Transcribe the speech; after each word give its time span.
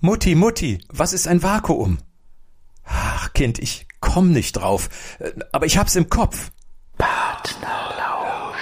Mutti, 0.00 0.34
Mutti, 0.34 0.78
was 0.88 1.12
ist 1.12 1.26
ein 1.26 1.42
Vakuum? 1.42 1.98
Ach, 2.84 3.32
Kind, 3.32 3.58
ich 3.58 3.86
komm 4.00 4.30
nicht 4.32 4.52
drauf, 4.52 4.88
äh, 5.18 5.32
aber 5.52 5.66
ich 5.66 5.78
hab's 5.78 5.96
im 5.96 6.08
Kopf. 6.10 6.50
Partnerlausch. 6.98 8.56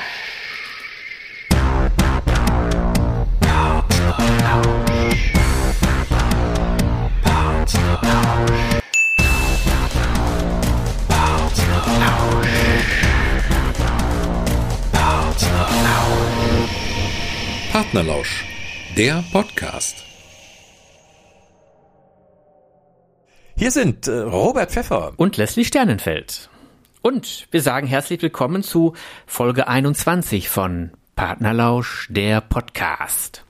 Partnerlausch. 3.41 5.33
Partnerlausch. 7.23 8.81
Partnerlausch. 11.09 12.55
Partnerlausch. 14.93 16.71
Partnerlausch, 17.73 18.45
der 18.97 19.25
Podcast. 19.33 20.05
Hier 23.57 23.71
sind 23.71 24.09
äh, 24.09 24.19
Robert 24.19 24.73
Pfeffer 24.73 25.13
und 25.17 25.37
Leslie 25.37 25.65
Sternenfeld. 25.65 26.51
Und 27.03 27.47
wir 27.53 27.63
sagen 27.63 27.87
herzlich 27.87 28.21
willkommen 28.21 28.65
zu 28.65 28.95
Folge 29.27 29.69
21 29.69 30.49
von 30.49 30.91
Partnerlausch, 31.15 32.09
der 32.11 32.41
Podcast. 32.41 33.45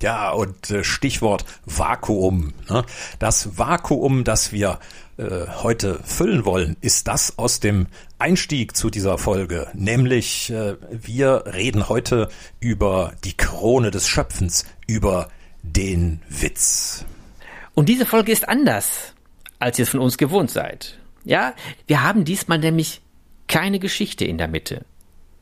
Ja, 0.00 0.30
und 0.30 0.70
äh, 0.70 0.84
Stichwort 0.84 1.44
Vakuum. 1.66 2.54
Ne? 2.70 2.82
Das 3.18 3.58
Vakuum, 3.58 4.24
das 4.24 4.52
wir 4.52 4.78
äh, 5.18 5.46
heute 5.62 6.00
füllen 6.02 6.46
wollen, 6.46 6.78
ist 6.80 7.06
das 7.06 7.38
aus 7.38 7.60
dem 7.60 7.88
Einstieg 8.18 8.74
zu 8.74 8.88
dieser 8.88 9.18
Folge. 9.18 9.66
Nämlich, 9.74 10.50
äh, 10.50 10.76
wir 10.90 11.44
reden 11.44 11.90
heute 11.90 12.30
über 12.58 13.12
die 13.24 13.36
Krone 13.36 13.90
des 13.90 14.08
Schöpfens, 14.08 14.64
über 14.86 15.28
den 15.62 16.22
Witz. 16.30 17.04
Und 17.74 17.88
diese 17.88 18.06
Folge 18.06 18.32
ist 18.32 18.48
anders, 18.48 19.14
als 19.58 19.78
ihr 19.78 19.84
es 19.84 19.90
von 19.90 20.00
uns 20.00 20.18
gewohnt 20.18 20.50
seid. 20.50 20.98
Ja, 21.24 21.54
wir 21.86 22.02
haben 22.02 22.24
diesmal 22.24 22.58
nämlich 22.58 23.02
keine 23.46 23.78
Geschichte 23.78 24.24
in 24.24 24.38
der 24.38 24.48
Mitte, 24.48 24.84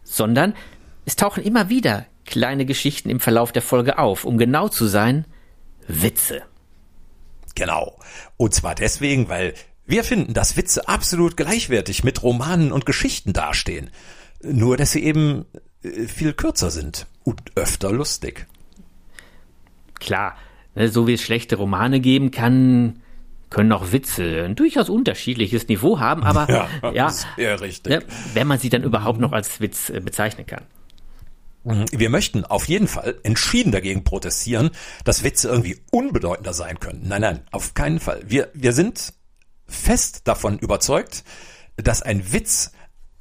sondern 0.03 0.55
es 1.05 1.17
tauchen 1.17 1.45
immer 1.45 1.69
wieder 1.69 2.07
kleine 2.25 2.67
Geschichten 2.67 3.11
im 3.11 3.21
Verlauf 3.21 3.53
der 3.53 3.63
Folge 3.63 3.99
auf. 3.99 4.25
Um 4.25 4.39
genau 4.39 4.69
zu 4.69 4.87
sein, 4.87 5.25
Witze. 5.87 6.43
Genau. 7.55 7.99
Und 8.37 8.55
zwar 8.55 8.75
deswegen, 8.75 9.29
weil 9.29 9.55
wir 9.87 10.05
finden, 10.05 10.35
dass 10.35 10.57
Witze 10.57 10.87
absolut 10.87 11.37
gleichwertig 11.37 12.05
mit 12.05 12.23
Romanen 12.23 12.73
und 12.73 12.87
Geschichten 12.87 13.33
dastehen. 13.33 13.91
Nur, 14.43 14.77
dass 14.77 14.93
sie 14.93 15.03
eben 15.03 15.47
äh, 15.83 16.07
viel 16.07 16.35
kürzer 16.35 16.71
sind 16.71 17.07
und 17.25 17.57
öfter 17.57 17.91
lustig. 17.91 18.47
Klar, 19.99 20.37
so 20.87 21.07
wie 21.07 21.15
es 21.15 21.23
schlechte 21.23 21.57
Romane 21.57 22.01
geben 22.01 22.31
kann, 22.31 23.01
können 23.51 23.73
auch 23.73 23.93
Witze 23.93 24.45
ein 24.45 24.55
durchaus 24.55 24.89
unterschiedliches 24.89 25.69
Niveau 25.69 26.01
haben, 26.01 26.23
aber 26.23 26.49
ja, 26.83 26.93
ja, 26.93 27.13
ja 27.37 27.55
richtig. 27.57 27.93
Ne, 27.93 28.03
wenn 28.35 28.47
man 28.47 28.59
sie 28.59 28.69
dann 28.69 28.83
überhaupt 28.83 29.21
noch 29.21 29.33
als 29.33 29.61
Witz 29.61 29.91
äh, 29.91 30.01
bezeichnen 30.01 30.47
kann. 30.47 30.65
Mhm. 31.65 31.87
Wir 31.91 32.11
möchten 32.11 32.45
auf 32.45 32.67
jeden 32.67 32.89
Fall 32.89 33.17
entschieden 33.23 33.73
dagegen 33.73 34.05
protestieren, 34.05 34.71
dass 35.05 35.25
Witze 35.25 35.49
irgendwie 35.49 35.79
unbedeutender 35.91 36.53
sein 36.53 36.79
können. 36.79 37.03
Nein, 37.07 37.23
nein, 37.23 37.41
auf 37.51 37.75
keinen 37.75 38.01
Fall. 38.01 38.23
Wir, 38.27 38.49
wir 38.55 38.73
sind 38.73 39.15
fest 39.67 40.23
davon 40.25 40.59
überzeugt, 40.59 41.25
dass 41.77 42.03
ein 42.03 42.33
Witz 42.33 42.73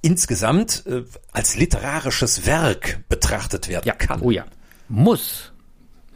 insgesamt 0.01 0.85
äh, 0.85 1.03
als 1.31 1.57
literarisches 1.57 2.45
Werk 2.45 3.03
betrachtet 3.09 3.67
werden 3.67 3.87
ja. 3.87 3.93
kann. 3.93 4.21
Oh 4.21 4.31
ja. 4.31 4.45
Muss 4.87 5.51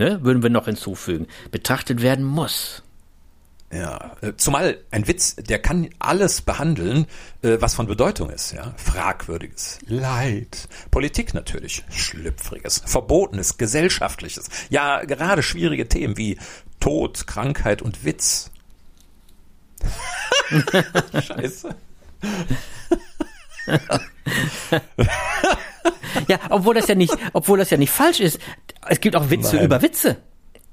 ne, 0.01 0.23
würden 0.23 0.41
wir 0.41 0.49
noch 0.49 0.65
hinzufügen, 0.65 1.27
betrachtet 1.51 2.01
werden 2.01 2.25
muss. 2.25 2.81
Ja, 3.71 4.17
äh, 4.21 4.33
zumal 4.35 4.79
ein 4.89 5.07
Witz, 5.07 5.35
der 5.35 5.59
kann 5.59 5.89
alles 5.99 6.41
behandeln, 6.41 7.05
äh, 7.41 7.57
was 7.61 7.75
von 7.75 7.87
Bedeutung 7.87 8.29
ist, 8.29 8.51
ja. 8.51 8.73
Fragwürdiges, 8.75 9.79
Leid, 9.85 10.67
Politik 10.89 11.33
natürlich, 11.33 11.85
Schlüpfriges, 11.89 12.83
Verbotenes, 12.85 13.57
Gesellschaftliches, 13.57 14.49
ja, 14.69 15.05
gerade 15.05 15.41
schwierige 15.41 15.87
Themen 15.87 16.17
wie 16.17 16.37
Tod, 16.81 17.27
Krankheit 17.27 17.81
und 17.81 18.03
Witz. 18.03 18.51
Scheiße. 21.13 21.75
ja, 26.27 26.39
obwohl 26.49 26.75
das 26.75 26.87
ja 26.87 26.95
nicht, 26.95 27.15
obwohl 27.33 27.57
das 27.59 27.69
ja 27.69 27.77
nicht 27.77 27.91
falsch 27.91 28.19
ist. 28.19 28.39
Es 28.87 28.99
gibt 28.99 29.15
auch 29.15 29.29
Witze 29.29 29.57
Nein. 29.57 29.65
über 29.65 29.81
Witze. 29.81 30.17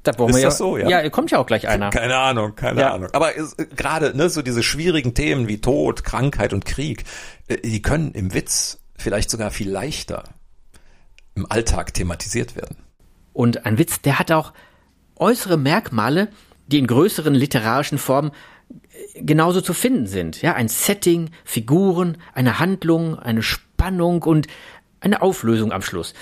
Da 0.02 0.12
ist 0.12 0.36
wir 0.36 0.42
das 0.42 0.58
so, 0.58 0.78
ja? 0.78 0.88
Ja, 0.88 1.10
kommt 1.10 1.30
ja 1.30 1.38
auch 1.38 1.46
gleich 1.46 1.68
einer. 1.68 1.90
Keine 1.90 2.16
Ahnung, 2.16 2.54
keine 2.54 2.80
ja. 2.80 2.94
Ahnung. 2.94 3.10
Aber 3.12 3.32
gerade 3.76 4.16
ne, 4.16 4.30
so 4.30 4.42
diese 4.42 4.62
schwierigen 4.62 5.14
Themen 5.14 5.48
wie 5.48 5.60
Tod, 5.60 6.04
Krankheit 6.04 6.52
und 6.52 6.64
Krieg, 6.64 7.04
äh, 7.48 7.58
die 7.58 7.82
können 7.82 8.12
im 8.12 8.32
Witz 8.32 8.78
vielleicht 8.96 9.30
sogar 9.30 9.50
viel 9.50 9.70
leichter 9.70 10.24
im 11.34 11.50
Alltag 11.50 11.94
thematisiert 11.94 12.56
werden. 12.56 12.76
Und 13.32 13.66
ein 13.66 13.78
Witz, 13.78 14.00
der 14.00 14.18
hat 14.18 14.32
auch 14.32 14.52
äußere 15.16 15.56
Merkmale, 15.56 16.28
die 16.66 16.78
in 16.78 16.86
größeren 16.86 17.34
literarischen 17.34 17.98
Formen 17.98 18.30
äh, 18.70 19.22
genauso 19.22 19.60
zu 19.60 19.74
finden 19.74 20.06
sind. 20.06 20.42
Ja, 20.42 20.54
ein 20.54 20.68
Setting, 20.68 21.30
Figuren, 21.44 22.18
eine 22.34 22.58
Handlung, 22.58 23.18
eine 23.18 23.42
Spannung 23.42 24.22
und 24.22 24.46
eine 25.00 25.22
Auflösung 25.22 25.72
am 25.72 25.82
Schluss. 25.82 26.14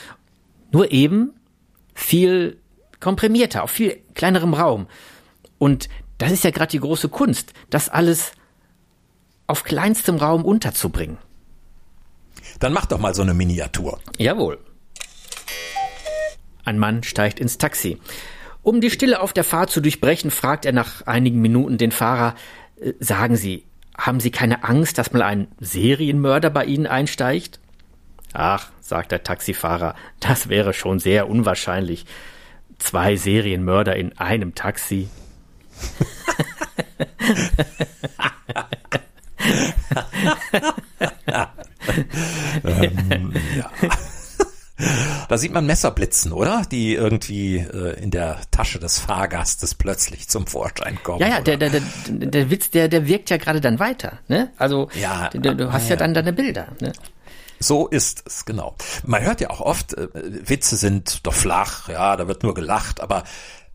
Nur 0.72 0.92
eben 0.92 1.32
viel 1.94 2.59
komprimierter, 3.00 3.62
auf 3.62 3.70
viel 3.70 4.00
kleinerem 4.14 4.54
Raum. 4.54 4.87
Und 5.59 5.88
das 6.19 6.32
ist 6.32 6.44
ja 6.44 6.50
gerade 6.50 6.70
die 6.70 6.81
große 6.81 7.09
Kunst, 7.09 7.53
das 7.70 7.88
alles 7.88 8.32
auf 9.47 9.64
kleinstem 9.64 10.16
Raum 10.16 10.44
unterzubringen. 10.44 11.19
Dann 12.59 12.72
mach 12.72 12.87
doch 12.87 12.98
mal 12.98 13.14
so 13.14 13.22
eine 13.22 13.34
Miniatur. 13.34 14.00
Jawohl. 14.19 14.59
Ein 16.64 16.78
Mann 16.78 17.03
steigt 17.03 17.38
ins 17.38 17.58
Taxi. 17.58 17.98
Um 18.62 18.81
die 18.81 18.91
Stille 18.91 19.20
auf 19.20 19.32
der 19.32 19.44
Fahrt 19.44 19.70
zu 19.70 19.81
durchbrechen, 19.81 20.31
fragt 20.31 20.64
er 20.64 20.72
nach 20.72 21.06
einigen 21.06 21.41
Minuten 21.41 21.78
den 21.78 21.93
Fahrer, 21.93 22.34
äh, 22.81 22.94
sagen 22.98 23.37
Sie, 23.37 23.64
haben 23.97 24.20
Sie 24.20 24.31
keine 24.31 24.64
Angst, 24.64 24.98
dass 24.98 25.12
mal 25.12 25.22
ein 25.22 25.48
Serienmörder 25.60 26.50
bei 26.50 26.64
Ihnen 26.64 26.87
einsteigt? 26.87 27.60
Ach, 28.32 28.69
sagt 28.81 29.12
der 29.12 29.22
Taxifahrer, 29.22 29.94
das 30.20 30.48
wäre 30.48 30.72
schon 30.72 30.98
sehr 30.98 31.28
unwahrscheinlich. 31.28 32.06
Zwei 32.78 33.16
Serienmörder 33.16 33.97
in 33.97 34.16
einem 34.19 34.54
Taxi. 34.54 35.09
ähm, 42.64 43.32
ja. 43.56 43.70
Da 45.28 45.38
sieht 45.38 45.53
man 45.53 45.64
Messer 45.64 45.91
blitzen, 45.91 46.32
oder? 46.32 46.62
Die 46.70 46.94
irgendwie 46.94 47.56
äh, 47.56 47.98
in 48.03 48.10
der 48.10 48.38
Tasche 48.50 48.78
des 48.78 48.98
Fahrgastes 48.98 49.75
plötzlich 49.75 50.28
zum 50.28 50.47
Vorschein 50.47 50.98
kommen. 51.03 51.20
Ja, 51.20 51.28
ja, 51.28 51.41
der, 51.41 51.56
der, 51.56 51.70
der, 51.70 51.81
der 52.08 52.50
Witz, 52.50 52.70
der, 52.70 52.88
der 52.88 53.06
wirkt 53.06 53.31
ja 53.31 53.38
gerade 53.38 53.62
dann 53.62 53.78
weiter. 53.78 54.19
Ne? 54.28 54.50
Also 54.58 54.91
ja, 55.00 55.31
du, 55.31 55.56
du 55.56 55.72
hast 55.72 55.84
ja, 55.84 55.91
ja 55.91 55.97
dann 55.97 56.12
deine 56.12 56.34
Bilder. 56.34 56.69
Ne? 56.81 56.93
So 57.59 57.87
ist 57.87 58.22
es, 58.27 58.44
genau. 58.44 58.75
Man 59.05 59.22
hört 59.22 59.41
ja 59.41 59.50
auch 59.50 59.61
oft, 59.61 59.94
äh, 59.94 60.09
Witze 60.15 60.77
sind 60.77 61.27
doch 61.27 61.34
flach, 61.34 61.89
ja, 61.89 62.17
da 62.17 62.28
wird 62.28 62.43
nur 62.43 62.55
gelacht, 62.55 63.00
aber 63.00 63.25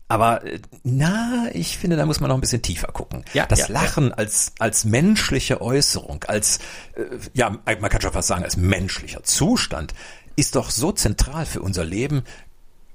aber 0.08 0.44
äh, 0.44 0.60
na, 0.82 1.48
ich 1.52 1.78
finde, 1.78 1.96
da 1.96 2.04
muss 2.04 2.20
man 2.20 2.28
noch 2.28 2.36
ein 2.36 2.42
bisschen 2.42 2.62
tiefer 2.62 2.88
gucken. 2.88 3.24
Ja, 3.32 3.46
das 3.46 3.60
ja, 3.60 3.66
Lachen 3.68 4.08
ja. 4.08 4.14
als 4.14 4.52
als 4.58 4.84
menschliche 4.84 5.60
Äußerung, 5.60 6.24
als 6.24 6.58
äh, 6.94 7.04
ja, 7.32 7.50
man 7.50 7.88
kann 7.88 8.00
schon 8.00 8.12
fast 8.12 8.28
sagen, 8.28 8.44
als 8.44 8.56
menschlicher 8.56 9.22
Zustand 9.22 9.94
ist 10.36 10.54
doch 10.54 10.70
so 10.70 10.92
zentral 10.92 11.46
für 11.46 11.62
unser 11.62 11.84
Leben 11.84 12.24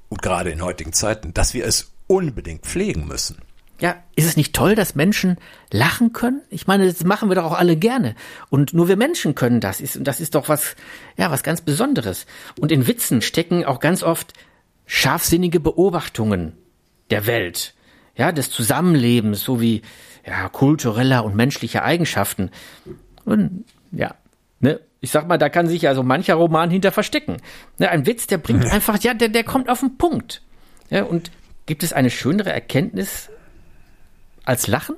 und 0.09 0.21
gerade 0.21 0.51
in 0.51 0.61
heutigen 0.61 0.93
Zeiten, 0.93 1.33
dass 1.33 1.53
wir 1.53 1.65
es 1.65 1.91
unbedingt 2.07 2.65
pflegen 2.65 3.07
müssen. 3.07 3.37
Ja, 3.79 3.95
ist 4.15 4.25
es 4.25 4.37
nicht 4.37 4.55
toll, 4.55 4.73
dass 4.73 4.95
Menschen 4.95 5.37
lachen 5.71 6.11
können? 6.11 6.41
Ich 6.49 6.65
meine, 6.65 6.87
das 6.87 7.03
machen 7.03 7.29
wir 7.29 7.35
doch 7.35 7.43
auch 7.43 7.57
alle 7.57 7.75
gerne. 7.75 8.15
Und 8.49 8.73
nur 8.73 8.87
wir 8.87 8.97
Menschen 8.97 9.35
können 9.35 9.59
das. 9.59 9.79
Und 9.95 10.05
das 10.05 10.19
ist 10.19 10.33
doch 10.33 10.49
was, 10.49 10.75
ja, 11.15 11.29
was 11.29 11.43
ganz 11.43 11.61
Besonderes. 11.61 12.25
Und 12.59 12.71
in 12.71 12.87
Witzen 12.87 13.21
stecken 13.21 13.65
auch 13.65 13.79
ganz 13.79 14.01
oft 14.01 14.33
scharfsinnige 14.87 15.59
Beobachtungen 15.59 16.53
der 17.11 17.27
Welt, 17.27 17.75
ja, 18.15 18.31
des 18.31 18.49
Zusammenlebens 18.49 19.43
sowie, 19.43 19.83
ja, 20.25 20.49
kultureller 20.49 21.23
und 21.23 21.35
menschlicher 21.35 21.83
Eigenschaften. 21.83 22.49
Und, 23.25 23.65
ja, 23.91 24.15
ne, 24.59 24.79
ich 25.01 25.11
sag 25.11 25.27
mal, 25.27 25.37
da 25.37 25.49
kann 25.49 25.67
sich 25.67 25.83
ja 25.83 25.93
so 25.93 26.01
mancher 26.01 26.35
Roman 26.35 26.71
hinter 26.71 26.91
verstecken. 26.91 27.37
Ne, 27.77 27.89
ein 27.89 28.07
Witz, 28.07 28.25
der 28.25 28.39
bringt 28.39 28.65
einfach, 28.65 28.97
ja, 29.03 29.13
der, 29.13 29.29
der 29.29 29.43
kommt 29.43 29.69
auf 29.69 29.81
den 29.81 29.97
Punkt. 29.97 30.41
Ja, 30.89 31.03
und 31.03 31.31
gibt 31.65 31.83
es 31.83 31.93
eine 31.93 32.09
schönere 32.09 32.51
Erkenntnis 32.51 33.29
als 34.47 34.67
Lachen? 34.67 34.95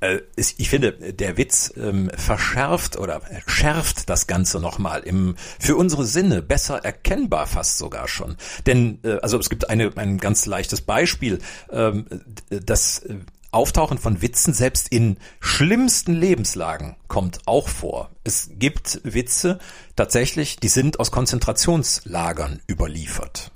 Äh, 0.00 0.20
ich 0.36 0.68
finde, 0.68 0.92
der 0.92 1.36
Witz 1.36 1.72
ähm, 1.76 2.10
verschärft 2.16 2.96
oder 2.98 3.22
schärft 3.46 4.08
das 4.10 4.26
Ganze 4.26 4.60
nochmal 4.60 5.02
im 5.02 5.36
für 5.58 5.76
unsere 5.76 6.04
Sinne 6.04 6.42
besser 6.42 6.84
erkennbar 6.84 7.46
fast 7.46 7.78
sogar 7.78 8.08
schon. 8.08 8.36
Denn 8.66 8.98
äh, 9.02 9.18
also 9.22 9.38
es 9.38 9.50
gibt 9.50 9.70
eine, 9.70 9.92
ein 9.96 10.18
ganz 10.18 10.46
leichtes 10.46 10.82
Beispiel, 10.82 11.40
ähm, 11.70 12.06
das 12.50 13.02
Auftauchen 13.50 13.98
von 13.98 14.20
Witzen 14.20 14.52
selbst 14.52 14.88
in 14.88 15.16
schlimmsten 15.38 16.12
Lebenslagen 16.12 16.96
kommt 17.06 17.38
auch 17.46 17.68
vor. 17.68 18.10
Es 18.24 18.50
gibt 18.54 19.00
Witze 19.04 19.60
tatsächlich, 19.94 20.56
die 20.56 20.68
sind 20.68 20.98
aus 20.98 21.12
Konzentrationslagern 21.12 22.60
überliefert. 22.68 23.52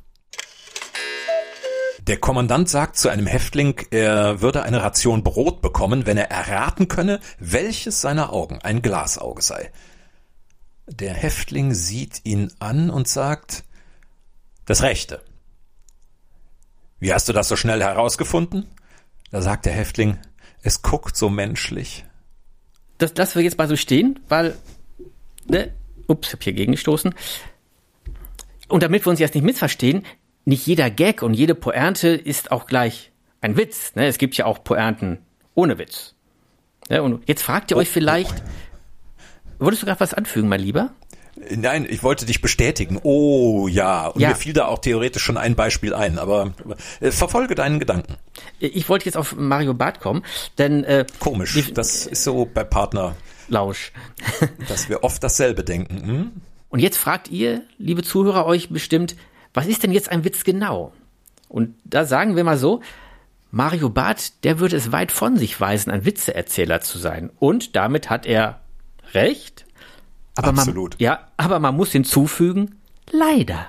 Der 2.09 2.17
Kommandant 2.17 2.71
sagt 2.71 2.97
zu 2.97 3.11
einem 3.11 3.27
Häftling, 3.27 3.83
er 3.91 4.41
würde 4.41 4.63
eine 4.63 4.83
Ration 4.83 5.23
Brot 5.23 5.61
bekommen, 5.61 6.07
wenn 6.07 6.17
er 6.17 6.31
erraten 6.31 6.89
könne, 6.89 7.21
welches 7.39 8.01
seiner 8.01 8.33
Augen 8.33 8.61
ein 8.63 8.81
Glasauge 8.81 9.43
sei. 9.43 9.71
Der 10.87 11.13
Häftling 11.13 11.75
sieht 11.75 12.23
ihn 12.25 12.51
an 12.61 12.89
und 12.89 13.09
sagt, 13.09 13.63
das 14.65 14.81
Rechte. 14.81 15.23
Wie 16.99 17.13
hast 17.13 17.29
du 17.29 17.35
das 17.35 17.47
so 17.47 17.57
schnell 17.57 17.83
herausgefunden? 17.83 18.67
Da 19.31 19.43
sagt 19.43 19.67
der 19.67 19.75
Häftling, 19.75 20.17
es 20.63 20.81
guckt 20.81 21.15
so 21.15 21.29
menschlich. 21.29 22.07
Das 22.97 23.15
lassen 23.17 23.35
wir 23.35 23.43
jetzt 23.43 23.59
mal 23.59 23.69
so 23.69 23.77
stehen, 23.77 24.19
weil, 24.31 24.57
ne, 25.47 25.75
ups, 26.07 26.29
ich 26.29 26.33
hab 26.33 26.43
hier 26.43 26.55
gegengestoßen. 26.55 27.15
Und 28.69 28.83
damit 28.83 29.05
wir 29.05 29.11
uns 29.11 29.21
jetzt 29.21 29.35
nicht 29.35 29.45
missverstehen, 29.45 30.07
nicht 30.49 30.67
jeder 30.67 30.91
Gag 30.91 31.23
und 31.23 31.35
jede 31.35 31.55
Pointe 31.55 32.09
ist 32.09 32.53
auch 32.53 32.67
gleich 32.67 33.13
ein 33.43 33.59
Witz. 33.59 33.95
Ne? 33.95 34.07
Es 34.07 34.17
gibt 34.17 34.35
ja 34.37 34.47
auch 34.47 34.65
Pointen 34.65 35.19
ohne 35.55 35.79
Witz. 35.79 36.15
Ne? 36.89 37.03
Und 37.03 37.29
jetzt 37.29 37.43
fragt 37.43 37.71
ihr 37.71 37.77
euch 37.77 37.91
vielleicht, 37.91 38.43
wolltest 39.59 39.83
du 39.83 39.87
gerade 39.87 40.01
was 40.01 40.15
anfügen, 40.15 40.49
mein 40.49 40.61
Lieber? 40.61 40.93
Nein, 41.55 41.87
ich 41.89 42.03
wollte 42.03 42.25
dich 42.25 42.41
bestätigen. 42.41 42.99
Oh 43.03 43.69
ja, 43.69 44.09
und 44.09 44.23
ja. 44.23 44.31
mir 44.31 44.35
fiel 44.37 44.55
da 44.55 44.67
auch 44.67 44.79
theoretisch 44.79 45.23
schon 45.23 45.37
ein 45.37 45.55
Beispiel 45.55 45.95
ein, 45.95 46.19
aber 46.19 46.55
äh, 47.01 47.11
verfolge 47.11 47.55
deinen 47.55 47.79
Gedanken. 47.79 48.17
Ich 48.59 48.89
wollte 48.89 49.05
jetzt 49.05 49.17
auf 49.17 49.37
Mario 49.37 49.75
Barth 49.75 50.01
kommen, 50.01 50.25
denn 50.57 50.83
äh, 50.83 51.05
komisch. 51.21 51.53
Die, 51.53 51.75
das 51.75 52.07
ist 52.07 52.25
so 52.25 52.47
bei 52.47 52.65
Partner 52.65 53.15
Lausch, 53.49 53.93
dass 54.69 54.89
wir 54.89 55.05
oft 55.05 55.23
dasselbe 55.23 55.63
denken. 55.63 56.07
Hm? 56.07 56.33
Und 56.71 56.81
jetzt 56.81 56.97
fragt 56.97 57.29
ihr, 57.29 57.63
liebe 57.77 58.03
Zuhörer, 58.03 58.47
euch 58.47 58.71
bestimmt, 58.71 59.15
was 59.59 59.67
ist 59.67 59.83
denn 59.83 59.91
jetzt 59.91 60.09
ein 60.13 60.23
Witz 60.23 60.45
genau? 60.45 60.93
Und 61.49 61.75
da 61.83 62.05
sagen 62.05 62.37
wir 62.37 62.45
mal 62.45 62.57
so, 62.57 62.81
Mario 63.51 63.91
Barth, 63.91 64.45
der 64.45 64.61
würde 64.61 64.77
es 64.77 64.93
weit 64.93 65.11
von 65.11 65.37
sich 65.37 65.61
weisen, 65.61 65.91
ein 65.91 66.05
Witzeerzähler 66.05 66.81
zu 66.81 66.97
sein. 66.97 67.31
Und 67.41 67.75
damit 67.75 68.09
hat 68.09 68.25
er 68.25 68.61
recht. 69.15 69.67
Aber 70.37 70.51
Absolut. 70.51 70.93
Man, 70.93 71.01
ja, 71.01 71.27
aber 71.37 71.59
man 71.59 71.75
muss 71.75 71.91
hinzufügen, 71.91 72.77
leider. 73.11 73.67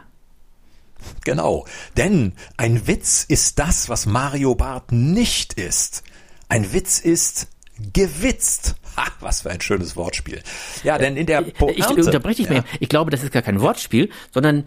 Genau, 1.23 1.65
denn 1.97 2.33
ein 2.55 2.85
Witz 2.85 3.25
ist 3.27 3.57
das, 3.57 3.89
was 3.89 4.05
Mario 4.05 4.53
Barth 4.53 4.91
nicht 4.91 5.53
ist. 5.53 6.03
Ein 6.49 6.71
Witz 6.71 6.99
ist 6.99 7.47
gewitzt. 7.93 8.75
Ha, 8.95 9.07
was 9.21 9.41
für 9.41 9.49
ein 9.49 9.61
schönes 9.61 9.95
Wortspiel. 9.95 10.43
Ja, 10.83 10.99
denn 10.99 11.17
in 11.17 11.25
der 11.25 11.41
Pointe, 11.41 11.79
Ich 11.79 11.87
unterbreche 11.87 12.43
dich 12.43 12.51
ja. 12.51 12.61
mehr. 12.61 12.65
Ich 12.79 12.89
glaube, 12.89 13.09
das 13.09 13.23
ist 13.23 13.31
gar 13.31 13.41
kein 13.41 13.59
Wortspiel, 13.59 14.11
sondern 14.31 14.65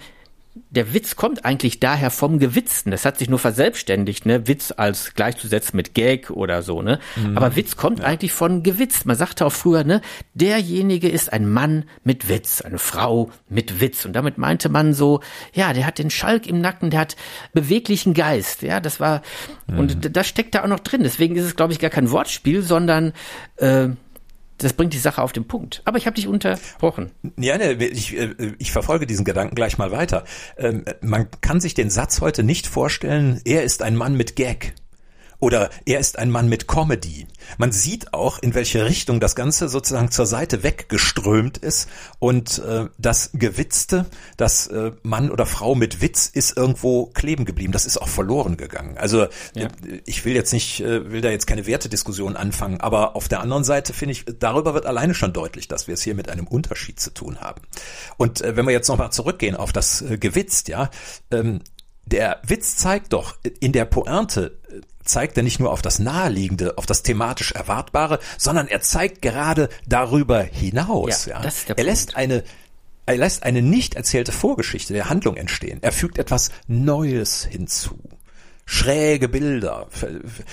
der 0.54 0.93
Witz 0.93 1.16
kommt 1.16 1.46
eigentlich 1.46 1.81
daher 1.81 2.10
vom 2.10 2.38
Gewitzten. 2.38 2.90
Das 2.90 3.06
hat 3.06 3.19
sich 3.19 3.31
nur 3.31 3.38
verselbstständigt, 3.38 4.26
ne? 4.26 4.46
Witz 4.46 4.72
als 4.76 5.14
gleichzusetzen 5.14 5.76
mit 5.76 5.94
Gag 5.94 6.31
oder 6.31 6.62
so, 6.62 6.82
ne? 6.82 6.99
Mhm. 7.16 7.38
Aber 7.38 7.56
Witz 7.56 7.76
kommt 7.76 8.00
ja. 8.00 8.04
eigentlich 8.04 8.32
von 8.32 8.62
Gewitz. 8.62 9.06
Man 9.06 9.16
sagte 9.16 9.46
auch 9.46 9.52
früher, 9.52 9.84
ne? 9.84 10.02
Derjenige 10.34 11.08
ist 11.08 11.32
ein 11.32 11.50
Mann 11.50 11.84
mit 12.04 12.28
Witz, 12.28 12.60
eine 12.60 12.78
Frau 12.78 13.31
mit 13.49 13.81
Witz. 13.81 14.04
Und 14.04 14.12
damit 14.12 14.37
meinte 14.37 14.69
man 14.69 14.93
so, 14.93 15.20
ja, 15.54 15.72
der 15.72 15.87
hat 15.87 15.99
den 15.99 16.10
Schalk 16.10 16.46
im 16.46 16.60
Nacken, 16.60 16.90
der 16.90 17.00
hat 17.00 17.16
beweglichen 17.54 18.12
Geist. 18.12 18.60
Ja, 18.60 18.81
das 18.81 19.00
war, 19.00 19.22
mhm. 19.69 19.78
und 19.78 20.16
das 20.16 20.26
steckt 20.26 20.54
da 20.54 20.64
auch 20.64 20.69
noch 20.69 20.81
drin. 20.81 21.02
Deswegen 21.02 21.34
ist 21.37 21.44
es, 21.44 21.56
glaube 21.56 21.72
ich, 21.72 21.78
gar 21.78 21.90
kein 21.90 22.10
Wortspiel, 22.10 22.60
sondern, 22.60 23.14
äh, 23.56 23.88
das 24.62 24.73
bringt 24.73 24.93
die 24.94 24.99
Sache 24.99 25.23
auf 25.23 25.32
den 25.32 25.47
Punkt. 25.47 25.82
Aber 25.85 25.99
ich 25.99 26.06
habe 26.06 26.14
dich 26.14 26.26
unterbrochen. 26.26 27.11
Ja, 27.38 27.59
ne, 27.59 27.73
ich, 27.73 28.17
äh, 28.17 28.55
ich 28.59 28.73
verfolge 28.73 29.06
diesen 29.06 29.25
Gedanken 29.25 29.55
gleich 29.55 29.79
mal 29.79 29.91
weiter. 29.91 30.25
Ähm, 30.56 30.85
man 31.00 31.29
kann 31.41 31.61
sich 31.61 31.75
den 31.75 31.91
Satz 31.91 32.20
heute 32.20 32.43
nicht 32.43 32.67
vorstellen, 32.67 33.41
er 33.44 33.62
ist 33.62 33.82
ein 33.82 33.97
Mann 33.97 34.17
mit 34.17 34.37
Gag. 34.37 34.75
Oder 35.42 35.70
er 35.86 35.98
ist 35.98 36.20
ein 36.20 36.30
Mann 36.30 36.48
mit 36.48 36.68
Comedy. 36.68 37.26
Man 37.58 37.72
sieht 37.72 38.14
auch, 38.14 38.38
in 38.38 38.54
welche 38.54 38.84
Richtung 38.84 39.18
das 39.18 39.34
Ganze 39.34 39.68
sozusagen 39.68 40.12
zur 40.12 40.24
Seite 40.24 40.62
weggeströmt 40.62 41.58
ist 41.58 41.88
und 42.20 42.60
äh, 42.60 42.86
das 42.96 43.30
Gewitzte, 43.34 44.06
das 44.36 44.68
äh, 44.68 44.92
Mann 45.02 45.32
oder 45.32 45.44
Frau 45.44 45.74
mit 45.74 46.00
Witz 46.00 46.28
ist 46.28 46.56
irgendwo 46.56 47.06
kleben 47.06 47.44
geblieben. 47.44 47.72
Das 47.72 47.86
ist 47.86 47.96
auch 48.00 48.06
verloren 48.06 48.56
gegangen. 48.56 48.96
Also 48.98 49.26
ja. 49.56 49.66
äh, 49.66 50.00
ich 50.06 50.24
will 50.24 50.34
jetzt 50.34 50.52
nicht, 50.52 50.80
äh, 50.80 51.10
will 51.10 51.22
da 51.22 51.30
jetzt 51.30 51.48
keine 51.48 51.66
Wertediskussion 51.66 52.36
anfangen, 52.36 52.80
aber 52.80 53.16
auf 53.16 53.26
der 53.26 53.40
anderen 53.40 53.64
Seite 53.64 53.92
finde 53.92 54.12
ich, 54.12 54.24
darüber 54.38 54.74
wird 54.74 54.86
alleine 54.86 55.12
schon 55.12 55.32
deutlich, 55.32 55.66
dass 55.66 55.88
wir 55.88 55.94
es 55.94 56.02
hier 56.02 56.14
mit 56.14 56.28
einem 56.28 56.46
Unterschied 56.46 57.00
zu 57.00 57.12
tun 57.12 57.40
haben. 57.40 57.62
Und 58.16 58.42
äh, 58.42 58.54
wenn 58.54 58.64
wir 58.64 58.72
jetzt 58.72 58.86
nochmal 58.86 59.10
zurückgehen 59.10 59.56
auf 59.56 59.72
das 59.72 60.02
äh, 60.02 60.18
Gewitzt, 60.18 60.68
ja, 60.68 60.88
ähm, 61.32 61.62
der 62.04 62.40
Witz 62.46 62.76
zeigt 62.76 63.12
doch 63.12 63.36
in 63.60 63.72
der 63.72 63.84
Pointe 63.84 64.58
äh, 64.68 64.80
zeigt 65.04 65.37
er 65.37 65.43
nicht 65.43 65.60
nur 65.60 65.72
auf 65.72 65.82
das 65.82 65.99
Naheliegende, 65.99 66.78
auf 66.78 66.87
das 66.87 67.02
thematisch 67.02 67.52
Erwartbare, 67.52 68.19
sondern 68.38 68.69
er 68.69 68.81
zeigt 68.81 69.22
gerade 69.22 69.69
darüber 69.87 70.43
hinaus. 70.43 71.26
Ja, 71.26 71.43
ja. 71.43 71.50
er 71.75 71.84
lässt 71.84 72.16
eine 72.16 72.44
er 73.04 73.16
lässt 73.16 73.43
eine 73.43 73.62
nicht 73.62 73.94
erzählte 73.94 74.31
Vorgeschichte 74.31 74.93
der 74.93 75.08
Handlung 75.08 75.37
entstehen. 75.37 75.78
Er 75.82 75.93
fügt 75.93 76.19
etwas 76.19 76.50
Neues 76.69 77.44
hinzu. 77.44 77.99
Schräge 78.64 79.28
Bilder. 79.28 79.88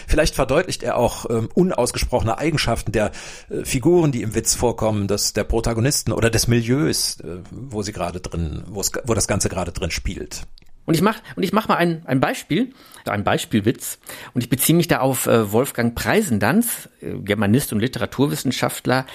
Vielleicht 0.08 0.34
verdeutlicht 0.34 0.82
er 0.82 0.98
auch 0.98 1.30
ähm, 1.30 1.48
unausgesprochene 1.54 2.40
Eigenschaften 2.40 2.92
der 2.92 3.12
äh, 3.50 3.64
Figuren, 3.64 4.12
die 4.12 4.24
im 4.24 4.34
Witz 4.34 4.56
vorkommen, 4.56 5.08
des, 5.08 5.34
der 5.34 5.44
Protagonisten 5.44 6.12
oder 6.12 6.32
des 6.32 6.48
Milieus, 6.48 7.20
äh, 7.20 7.38
wo 7.52 7.84
sie 7.84 7.94
gerade 7.94 8.20
drin, 8.20 8.64
wo 8.68 9.14
das 9.14 9.28
Ganze 9.28 9.48
gerade 9.48 9.72
drin 9.72 9.92
spielt. 9.92 10.42
Und 10.86 10.96
ich 10.96 11.02
mach 11.02 11.20
und 11.36 11.44
ich 11.44 11.54
mach 11.54 11.68
mal 11.68 11.76
ein, 11.76 12.04
ein 12.06 12.20
Beispiel, 12.20 12.74
ein 13.06 13.24
Beispielwitz. 13.24 14.00
Und 14.34 14.44
ich 14.44 14.50
beziehe 14.50 14.76
mich 14.76 14.88
da 14.88 15.00
auf 15.00 15.28
äh, 15.28 15.52
Wolfgang 15.52 15.94
Preisendanz, 15.94 16.90
äh, 17.02 17.14
Germanist 17.20 17.74
und 17.74 17.80
Literaturwissenschaftler. 17.80 19.06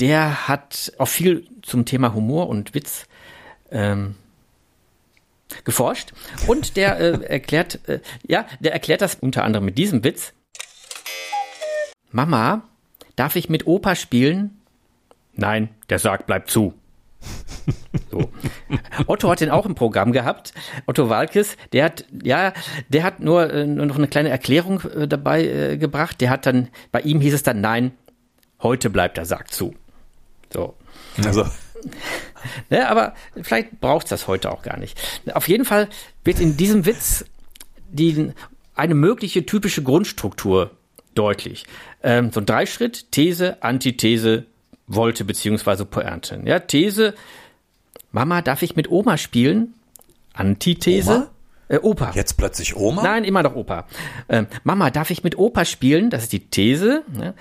Der 0.00 0.48
hat 0.48 0.92
auch 0.98 1.08
viel 1.08 1.46
zum 1.62 1.84
Thema 1.84 2.14
Humor 2.14 2.48
und 2.48 2.74
Witz 2.74 3.06
ähm, 3.70 4.16
geforscht. 5.64 6.12
Und 6.46 6.76
der 6.76 6.98
äh, 6.98 7.24
erklärt, 7.24 7.80
äh, 7.88 8.00
ja, 8.26 8.46
der 8.60 8.72
erklärt 8.72 9.00
das 9.00 9.14
unter 9.14 9.44
anderem 9.44 9.64
mit 9.64 9.78
diesem 9.78 10.02
Witz. 10.04 10.32
Mama, 12.10 12.62
darf 13.16 13.36
ich 13.36 13.48
mit 13.48 13.66
Opa 13.66 13.94
spielen? 13.94 14.60
Nein, 15.34 15.68
der 15.88 15.98
Sarg 15.98 16.26
bleibt 16.26 16.50
zu. 16.50 16.74
So. 18.10 18.30
Otto 19.06 19.30
hat 19.30 19.40
den 19.40 19.50
auch 19.50 19.66
im 19.66 19.74
Programm 19.74 20.12
gehabt. 20.12 20.52
Otto 20.86 21.08
Walkes, 21.08 21.56
der 21.72 21.84
hat, 21.84 22.04
ja, 22.22 22.52
der 22.88 23.02
hat 23.02 23.20
nur, 23.20 23.52
äh, 23.52 23.66
nur 23.66 23.86
noch 23.86 23.96
eine 23.96 24.08
kleine 24.08 24.28
Erklärung 24.28 24.82
äh, 24.82 25.08
dabei 25.08 25.44
äh, 25.44 25.76
gebracht. 25.76 26.20
Der 26.20 26.30
hat 26.30 26.46
dann, 26.46 26.68
bei 26.92 27.00
ihm 27.00 27.20
hieß 27.20 27.34
es 27.34 27.42
dann, 27.42 27.60
nein, 27.60 27.92
heute 28.62 28.90
bleibt 28.90 29.16
der 29.16 29.24
Sarg 29.24 29.52
zu. 29.52 29.74
So. 30.52 30.74
Also. 31.24 31.44
Ja, 32.70 32.88
aber 32.88 33.14
vielleicht 33.42 33.80
braucht 33.80 34.06
es 34.06 34.10
das 34.10 34.28
heute 34.28 34.50
auch 34.50 34.62
gar 34.62 34.78
nicht. 34.78 35.00
Auf 35.32 35.48
jeden 35.48 35.64
Fall 35.64 35.88
wird 36.24 36.40
in 36.40 36.56
diesem 36.56 36.86
Witz 36.86 37.24
die, 37.90 38.32
eine 38.74 38.94
mögliche 38.94 39.46
typische 39.46 39.82
Grundstruktur 39.82 40.70
deutlich. 41.14 41.64
Ähm, 42.02 42.30
so 42.32 42.40
ein 42.40 42.46
Dreischritt, 42.46 43.10
These, 43.12 43.62
Antithese, 43.62 44.46
wollte 44.86 45.24
beziehungsweise 45.24 45.84
Pointe. 45.84 46.40
Ja, 46.44 46.58
These, 46.58 47.14
Mama, 48.12 48.42
darf 48.42 48.62
ich 48.62 48.76
mit 48.76 48.90
Oma 48.90 49.16
spielen? 49.16 49.74
Antithese. 50.32 51.14
Oma? 51.14 51.30
Äh, 51.68 51.78
Opa. 51.78 52.12
Jetzt 52.14 52.34
plötzlich 52.34 52.76
Oma? 52.76 53.02
Nein, 53.02 53.24
immer 53.24 53.42
noch 53.42 53.54
Opa. 53.54 53.86
Ähm, 54.28 54.46
Mama, 54.62 54.90
darf 54.90 55.10
ich 55.10 55.24
mit 55.24 55.38
Opa 55.38 55.64
spielen? 55.64 56.10
Das 56.10 56.22
ist 56.22 56.32
die 56.32 56.50
These. 56.50 57.02
Ne? 57.12 57.34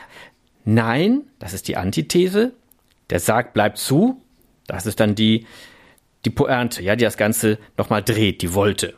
Nein, 0.66 1.24
das 1.40 1.54
ist 1.54 1.68
die 1.68 1.78
Antithese. 1.78 2.54
Der 3.10 3.20
Sarg 3.20 3.54
bleibt 3.54 3.78
zu. 3.78 4.22
Das 4.66 4.86
ist 4.86 5.00
dann 5.00 5.16
die, 5.16 5.46
die 6.26 6.30
Pointe, 6.30 6.82
ja, 6.82 6.96
die 6.96 7.04
das 7.04 7.18
Ganze 7.18 7.60
nochmal 7.78 8.02
dreht, 8.02 8.42
die 8.42 8.54
wollte. 8.54 8.94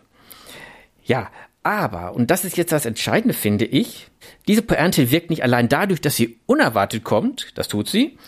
Ja, 1.03 1.29
aber, 1.65 2.13
und 2.13 2.29
das 2.29 2.45
ist 2.45 2.57
jetzt 2.57 2.71
das 2.71 2.85
Entscheidende, 2.85 3.33
finde 3.33 3.65
ich, 3.65 4.07
diese 4.47 4.61
Pointe 4.61 5.09
wirkt 5.09 5.31
nicht 5.31 5.41
allein 5.41 5.67
dadurch, 5.67 5.99
dass 5.99 6.15
sie 6.15 6.37
unerwartet 6.45 7.03
kommt, 7.03 7.53
das 7.55 7.67
tut 7.67 7.89
sie, 7.89 8.19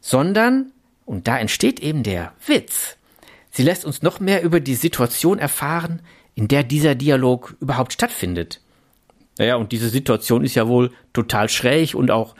sondern, 0.00 0.72
und 1.06 1.28
da 1.28 1.38
entsteht 1.38 1.78
eben 1.78 2.02
der 2.02 2.32
Witz, 2.44 2.96
sie 3.52 3.62
lässt 3.62 3.84
uns 3.84 4.02
noch 4.02 4.18
mehr 4.18 4.42
über 4.42 4.58
die 4.58 4.74
Situation 4.74 5.38
erfahren, 5.38 6.02
in 6.34 6.48
der 6.48 6.64
dieser 6.64 6.96
Dialog 6.96 7.54
überhaupt 7.60 7.92
stattfindet. 7.92 8.60
Naja, 9.38 9.54
und 9.54 9.70
diese 9.70 9.88
Situation 9.88 10.42
ist 10.42 10.56
ja 10.56 10.66
wohl 10.66 10.90
total 11.12 11.48
schräg 11.48 11.94
und 11.94 12.10
auch 12.10 12.34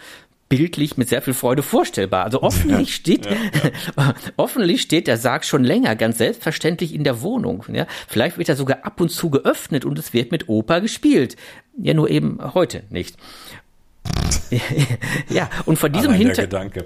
bildlich 0.50 0.99
mit 0.99 1.09
sehr 1.09 1.23
viel 1.23 1.33
Freude 1.33 1.62
vorstellbar. 1.62 2.25
Also 2.25 2.42
offensichtlich 2.42 2.95
steht, 2.95 3.25
ja, 3.25 3.37
ja. 3.97 4.14
offensichtlich 4.37 4.83
steht 4.83 5.07
der 5.07 5.16
Sarg 5.16 5.47
schon 5.47 5.64
länger 5.64 5.97
ganz 5.97 6.19
selbstverständlich 6.19 6.92
in 6.92 7.04
der 7.04 7.23
Wohnung. 7.23 7.64
Ja? 7.73 7.87
Vielleicht 8.09 8.37
wird 8.37 8.50
er 8.50 8.57
sogar 8.57 8.85
ab 8.85 9.00
und 9.00 9.11
zu 9.11 9.30
geöffnet 9.30 9.87
und 9.87 9.99
es 9.99 10.12
wird 10.12 10.33
mit 10.33 10.49
Opa 10.49 10.80
gespielt. 10.80 11.37
Ja, 11.78 11.95
nur 11.95 12.11
eben 12.11 12.38
heute 12.52 12.83
nicht. 12.90 13.16
ja, 15.30 15.49
und 15.64 15.78
vor 15.78 15.88
diesem 15.88 16.12
Hintergrund. 16.12 16.85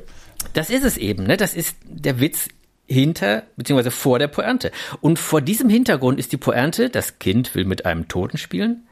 Das 0.53 0.69
ist 0.69 0.85
es 0.85 0.99
eben, 0.99 1.25
ne? 1.25 1.39
Das 1.39 1.55
ist 1.55 1.77
der 1.85 2.21
Witz 2.21 2.49
hinter 2.87 3.45
beziehungsweise 3.57 3.91
vor 3.91 4.19
der 4.19 4.29
Pointe. 4.29 4.73
Und 5.01 5.19
vor 5.19 5.41
diesem 5.41 5.71
Hintergrund 5.71 6.19
ist 6.19 6.33
die 6.33 6.37
Pointe, 6.37 6.91
das 6.91 7.19
Kind 7.19 7.55
will 7.55 7.65
mit 7.65 7.87
einem 7.87 8.09
Toten 8.09 8.37
spielen, 8.37 8.87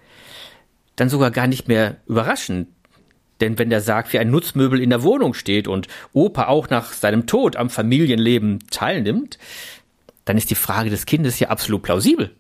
dann 0.97 1.11
sogar 1.11 1.31
gar 1.31 1.47
nicht 1.47 1.69
mehr 1.69 1.97
überraschend. 2.07 2.69
Denn 3.43 3.59
wenn 3.59 3.71
der 3.71 3.81
Sarg 3.81 4.13
wie 4.13 4.21
ein 4.21 4.31
Nutzmöbel 4.31 4.81
in 4.81 4.91
der 4.91 5.03
Wohnung 5.03 5.35
steht 5.35 5.67
und 5.67 5.89
Opa 6.13 6.47
auch 6.47 6.71
nach 6.71 6.93
seinem 6.93 7.27
Tod 7.27 7.57
am 7.57 7.71
Familienleben 7.71 8.61
teilnimmt, 8.71 9.37
dann 10.25 10.39
ist 10.39 10.51
die 10.51 10.55
Frage 10.55 10.91
des 10.91 11.07
Kindes 11.07 11.41
ja 11.41 11.49
absolut 11.49 11.83
plausibel. 11.83 12.31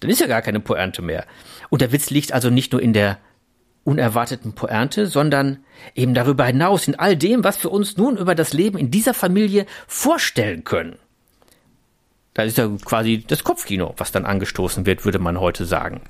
Dann 0.00 0.10
ist 0.10 0.20
ja 0.20 0.26
gar 0.26 0.42
keine 0.42 0.58
Pointe 0.58 1.00
mehr. 1.00 1.26
Und 1.68 1.80
der 1.80 1.92
Witz 1.92 2.10
liegt 2.10 2.32
also 2.32 2.50
nicht 2.50 2.72
nur 2.72 2.82
in 2.82 2.92
der 2.92 3.18
unerwarteten 3.84 4.52
Pointe, 4.52 5.06
sondern 5.06 5.58
eben 5.94 6.12
darüber 6.12 6.44
hinaus 6.44 6.88
in 6.88 6.98
all 6.98 7.16
dem, 7.16 7.44
was 7.44 7.62
wir 7.62 7.70
uns 7.70 7.96
nun 7.96 8.16
über 8.16 8.34
das 8.34 8.52
Leben 8.52 8.78
in 8.78 8.90
dieser 8.90 9.14
Familie 9.14 9.64
vorstellen 9.86 10.64
können. 10.64 10.96
Da 12.34 12.42
ist 12.42 12.58
ja 12.58 12.68
quasi 12.84 13.22
das 13.24 13.44
Kopfkino, 13.44 13.94
was 13.96 14.10
dann 14.10 14.26
angestoßen 14.26 14.86
wird, 14.86 15.04
würde 15.04 15.20
man 15.20 15.38
heute 15.38 15.66
sagen. 15.66 16.00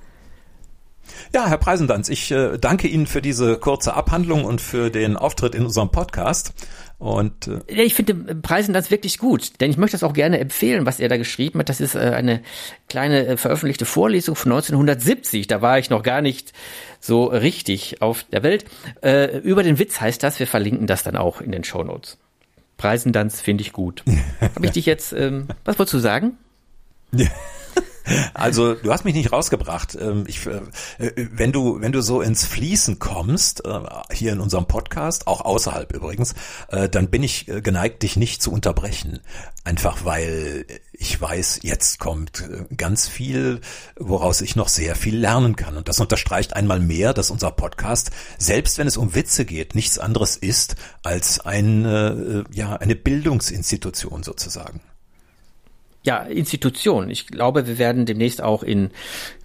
Ja, 1.35 1.49
Herr 1.49 1.59
Preisendanz, 1.59 2.09
ich 2.09 2.31
äh, 2.31 2.59
danke 2.59 2.89
Ihnen 2.89 3.07
für 3.07 3.23
diese 3.23 3.57
kurze 3.57 3.95
Abhandlung 3.95 4.45
und 4.45 4.61
für 4.61 4.91
den 4.91 5.17
Auftritt 5.17 5.55
in 5.55 5.65
unserem 5.65 5.91
Podcast. 5.91 6.53
Und 6.99 7.49
äh 7.49 7.83
ich 7.83 7.95
finde 7.95 8.15
Preisendanz 8.35 8.91
wirklich 8.91 9.19
gut, 9.19 9.61
denn 9.61 9.71
ich 9.71 9.79
möchte 9.79 9.95
das 9.95 10.03
auch 10.03 10.13
gerne 10.13 10.39
empfehlen, 10.39 10.85
was 10.85 11.01
er 11.01 11.09
da 11.09 11.17
geschrieben 11.17 11.59
hat. 11.61 11.69
Das 11.69 11.81
ist 11.81 11.95
äh, 11.95 11.99
eine 11.99 12.43
kleine 12.89 13.27
äh, 13.27 13.37
veröffentlichte 13.37 13.87
Vorlesung 13.87 14.37
von 14.37 14.53
1970. 14.53 15.47
Da 15.47 15.63
war 15.63 15.79
ich 15.79 15.89
noch 15.89 16.03
gar 16.03 16.21
nicht 16.21 16.53
so 17.01 17.25
richtig 17.25 18.03
auf 18.03 18.25
der 18.25 18.43
Welt. 18.43 18.67
Äh, 19.03 19.39
über 19.39 19.63
den 19.63 19.79
Witz 19.79 20.01
heißt 20.01 20.23
das. 20.23 20.39
Wir 20.41 20.47
verlinken 20.47 20.87
das 20.87 21.03
dann 21.03 21.17
auch 21.17 21.41
in 21.41 21.53
den 21.53 21.65
Show 21.65 21.83
Notes. 21.83 22.19
Preisendanz 22.77 23.41
finde 23.41 23.63
ich 23.63 23.73
gut. 23.73 24.05
Habe 24.55 24.67
ich 24.67 24.73
dich 24.73 24.87
jetzt, 24.87 25.13
ähm, 25.13 25.49
was 25.65 25.79
wolltest 25.79 25.95
du 25.95 25.99
sagen? 26.01 26.37
Ja. 27.13 27.29
Also 28.35 28.75
du 28.75 28.93
hast 28.93 29.05
mich 29.05 29.15
nicht 29.15 29.33
rausgebracht. 29.33 29.97
Ähm, 30.01 30.25
ich, 30.27 30.47
äh, 30.47 30.61
wenn 31.17 31.53
du 31.53 31.81
wenn 31.81 31.93
du 31.93 32.01
so 32.01 32.21
ins 32.21 32.45
Fließen 32.45 32.99
kommst 32.99 33.65
äh, 33.65 33.81
hier 34.13 34.33
in 34.33 34.41
unserem 34.41 34.67
Podcast, 34.67 35.27
auch 35.27 35.41
außerhalb 35.43 35.93
übrigens, 35.93 36.35
äh, 36.69 36.89
dann 36.89 37.11
bin 37.11 37.23
ich 37.23 37.47
geneigt, 37.47 38.03
dich 38.03 38.17
nicht 38.17 38.43
zu 38.43 38.53
unterbrechen. 38.53 39.21
Einfach 39.65 40.05
weil 40.05 40.65
ich 40.93 41.21
weiß, 41.21 41.61
jetzt 41.63 41.99
kommt 41.99 42.45
ganz 42.77 43.09
viel, 43.09 43.61
woraus 43.97 44.41
ich 44.41 44.57
noch 44.57 44.69
sehr 44.69 44.95
viel 44.95 45.17
lernen 45.17 45.57
kann. 45.57 45.77
Und 45.77 45.89
das 45.89 46.01
unterstreicht 46.01 46.55
einmal 46.55 46.81
mehr, 46.81 47.13
dass 47.15 47.31
unser 47.31 47.51
Podcast, 47.51 48.11
selbst 48.39 48.79
wenn 48.79 48.87
es 48.87 48.97
um 48.97 49.15
Witze 49.15 49.45
geht, 49.45 49.75
nichts 49.75 49.99
anderes 49.99 50.37
ist 50.37 50.77
als 51.03 51.41
ein, 51.41 52.47
ja, 52.53 52.77
eine 52.77 52.97
Bildungsinstitution 52.97 54.23
sozusagen 54.23 54.81
ja, 56.03 56.23
Institutionen. 56.23 57.11
Ich 57.11 57.27
glaube, 57.27 57.67
wir 57.67 57.79
werden 57.79 58.07
demnächst 58.07 58.43
auch 58.43 58.63
in 58.63 58.91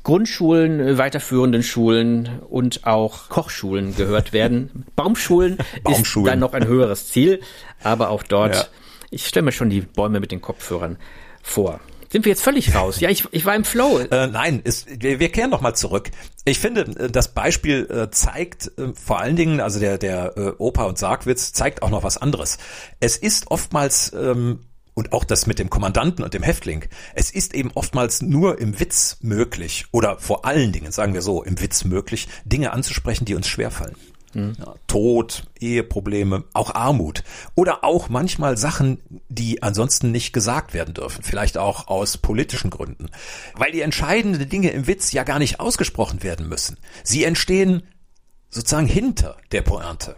Grundschulen, 0.03 0.79
äh, 0.79 0.97
weiterführenden 0.97 1.63
Schulen 1.63 2.39
und 2.49 2.85
auch 2.85 3.29
Kochschulen 3.29 3.95
gehört 3.95 4.33
werden. 4.33 4.85
Baumschulen, 4.95 5.57
Baumschulen. 5.83 6.27
ist 6.27 6.31
dann 6.31 6.39
noch 6.39 6.53
ein 6.53 6.67
höheres 6.67 7.09
Ziel, 7.09 7.41
aber 7.83 8.09
auch 8.09 8.23
dort, 8.23 8.55
ja. 8.55 8.65
ich 9.09 9.27
stelle 9.27 9.45
mir 9.45 9.51
schon 9.51 9.69
die 9.69 9.81
Bäume 9.81 10.19
mit 10.19 10.31
den 10.31 10.41
Kopfhörern 10.41 10.97
vor. 11.43 11.79
Sind 12.09 12.23
wir 12.23 12.29
jetzt 12.29 12.43
völlig 12.43 12.73
raus? 12.73 13.01
Ja, 13.01 13.09
ich, 13.09 13.25
ich 13.31 13.45
war 13.45 13.55
im 13.55 13.65
Flow. 13.65 13.99
Äh, 14.11 14.27
nein, 14.27 14.61
ist, 14.63 14.87
wir, 15.01 15.19
wir 15.19 15.29
kehren 15.29 15.49
noch 15.49 15.59
mal 15.61 15.73
zurück. 15.73 16.11
Ich 16.45 16.59
finde, 16.59 16.81
äh, 16.81 17.09
das 17.09 17.33
Beispiel 17.33 17.87
äh, 17.89 18.09
zeigt 18.11 18.71
äh, 18.77 18.93
vor 18.93 19.19
allen 19.19 19.35
Dingen, 19.35 19.59
also 19.59 19.81
der, 19.81 19.97
der 19.97 20.37
äh, 20.37 20.49
Opa- 20.57 20.85
und 20.85 20.97
Sargwitz 20.97 21.51
zeigt 21.51 21.81
auch 21.81 21.89
noch 21.89 22.03
was 22.03 22.17
anderes. 22.17 22.57
Es 23.01 23.17
ist 23.17 23.51
oftmals 23.51 24.13
ähm, 24.13 24.59
und 24.95 25.13
auch 25.13 25.23
das 25.23 25.45
mit 25.45 25.59
dem 25.59 25.69
Kommandanten 25.69 26.23
und 26.23 26.33
dem 26.33 26.41
Häftling. 26.41 26.85
Es 27.13 27.29
ist 27.29 27.53
eben 27.53 27.71
oftmals 27.75 28.23
nur 28.23 28.59
im 28.59 28.79
Witz 28.79 29.17
möglich 29.21 29.85
oder 29.91 30.17
vor 30.17 30.45
allen 30.45 30.71
Dingen, 30.71 30.91
sagen 30.91 31.13
wir 31.13 31.21
so, 31.21 31.43
im 31.43 31.61
Witz 31.61 31.83
möglich, 31.83 32.27
Dinge 32.45 32.73
anzusprechen, 32.73 33.25
die 33.25 33.35
uns 33.35 33.47
schwerfallen. 33.47 33.95
Mhm. 34.33 34.55
Ja, 34.59 34.75
Tod, 34.87 35.43
Eheprobleme, 35.59 36.43
auch 36.53 36.73
Armut 36.73 37.23
oder 37.55 37.83
auch 37.83 38.09
manchmal 38.09 38.57
Sachen, 38.57 38.99
die 39.29 39.63
ansonsten 39.63 40.11
nicht 40.11 40.33
gesagt 40.33 40.73
werden 40.73 40.93
dürfen, 40.93 41.23
vielleicht 41.23 41.57
auch 41.57 41.87
aus 41.87 42.17
politischen 42.17 42.69
Gründen, 42.69 43.09
weil 43.53 43.71
die 43.71 43.81
entscheidenden 43.81 44.49
Dinge 44.49 44.71
im 44.71 44.87
Witz 44.87 45.11
ja 45.11 45.23
gar 45.23 45.39
nicht 45.39 45.59
ausgesprochen 45.59 46.23
werden 46.23 46.49
müssen. 46.49 46.77
Sie 47.03 47.23
entstehen 47.23 47.83
sozusagen 48.49 48.87
hinter 48.87 49.37
der 49.51 49.61
Pointe. 49.61 50.15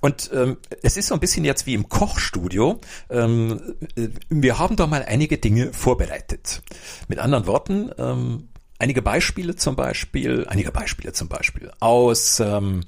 Und 0.00 0.30
ähm, 0.32 0.56
es 0.82 0.96
ist 0.96 1.08
so 1.08 1.14
ein 1.14 1.20
bisschen 1.20 1.44
jetzt 1.44 1.66
wie 1.66 1.74
im 1.74 1.88
Kochstudio. 1.88 2.80
Ähm, 3.08 3.76
äh, 3.96 4.08
wir 4.28 4.58
haben 4.58 4.76
da 4.76 4.86
mal 4.86 5.04
einige 5.04 5.38
Dinge 5.38 5.72
vorbereitet. 5.72 6.62
Mit 7.08 7.18
anderen 7.18 7.46
Worten, 7.46 7.90
ähm, 7.98 8.48
einige 8.78 9.02
Beispiele 9.02 9.56
zum 9.56 9.76
Beispiel, 9.76 10.46
einige 10.48 10.72
Beispiele 10.72 11.12
zum 11.12 11.28
Beispiel 11.28 11.70
aus 11.80 12.40
ähm, 12.40 12.84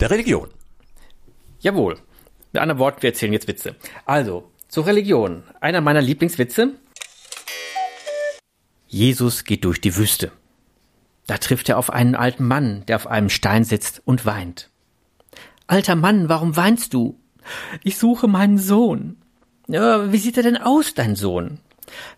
der 0.00 0.10
Religion. 0.10 0.48
Jawohl. 1.60 1.98
Mit 2.52 2.60
anderen 2.62 2.78
Worten, 2.78 3.02
wir 3.02 3.10
erzählen 3.10 3.32
jetzt 3.32 3.48
Witze. 3.48 3.74
Also, 4.04 4.50
zur 4.68 4.86
Religion. 4.86 5.44
Einer 5.60 5.80
meiner 5.80 6.02
Lieblingswitze. 6.02 6.74
Jesus 8.86 9.44
geht 9.44 9.64
durch 9.64 9.80
die 9.80 9.96
Wüste. 9.96 10.30
Da 11.26 11.38
trifft 11.38 11.68
er 11.68 11.78
auf 11.78 11.90
einen 11.90 12.14
alten 12.14 12.46
Mann, 12.46 12.84
der 12.86 12.96
auf 12.96 13.06
einem 13.06 13.30
Stein 13.30 13.64
sitzt 13.64 14.02
und 14.04 14.26
weint. 14.26 14.70
Alter 15.66 15.96
Mann, 15.96 16.28
warum 16.28 16.56
weinst 16.56 16.94
du? 16.94 17.18
Ich 17.82 17.98
suche 17.98 18.28
meinen 18.28 18.58
Sohn. 18.58 19.16
Ja, 19.66 20.12
wie 20.12 20.18
sieht 20.18 20.36
er 20.36 20.42
denn 20.42 20.58
aus, 20.58 20.92
dein 20.94 21.16
Sohn? 21.16 21.58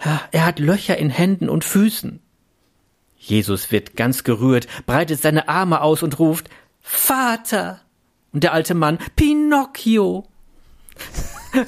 Ja, 0.04 0.20
er 0.32 0.46
hat 0.46 0.58
Löcher 0.58 0.96
in 0.96 1.10
Händen 1.10 1.48
und 1.48 1.64
Füßen. 1.64 2.20
Jesus 3.16 3.70
wird 3.72 3.96
ganz 3.96 4.24
gerührt, 4.24 4.66
breitet 4.86 5.22
seine 5.22 5.48
Arme 5.48 5.80
aus 5.80 6.02
und 6.02 6.18
ruft 6.18 6.50
Vater. 6.80 7.80
Und 8.32 8.42
der 8.44 8.52
alte 8.52 8.74
Mann 8.74 8.98
Pinocchio. 9.16 10.26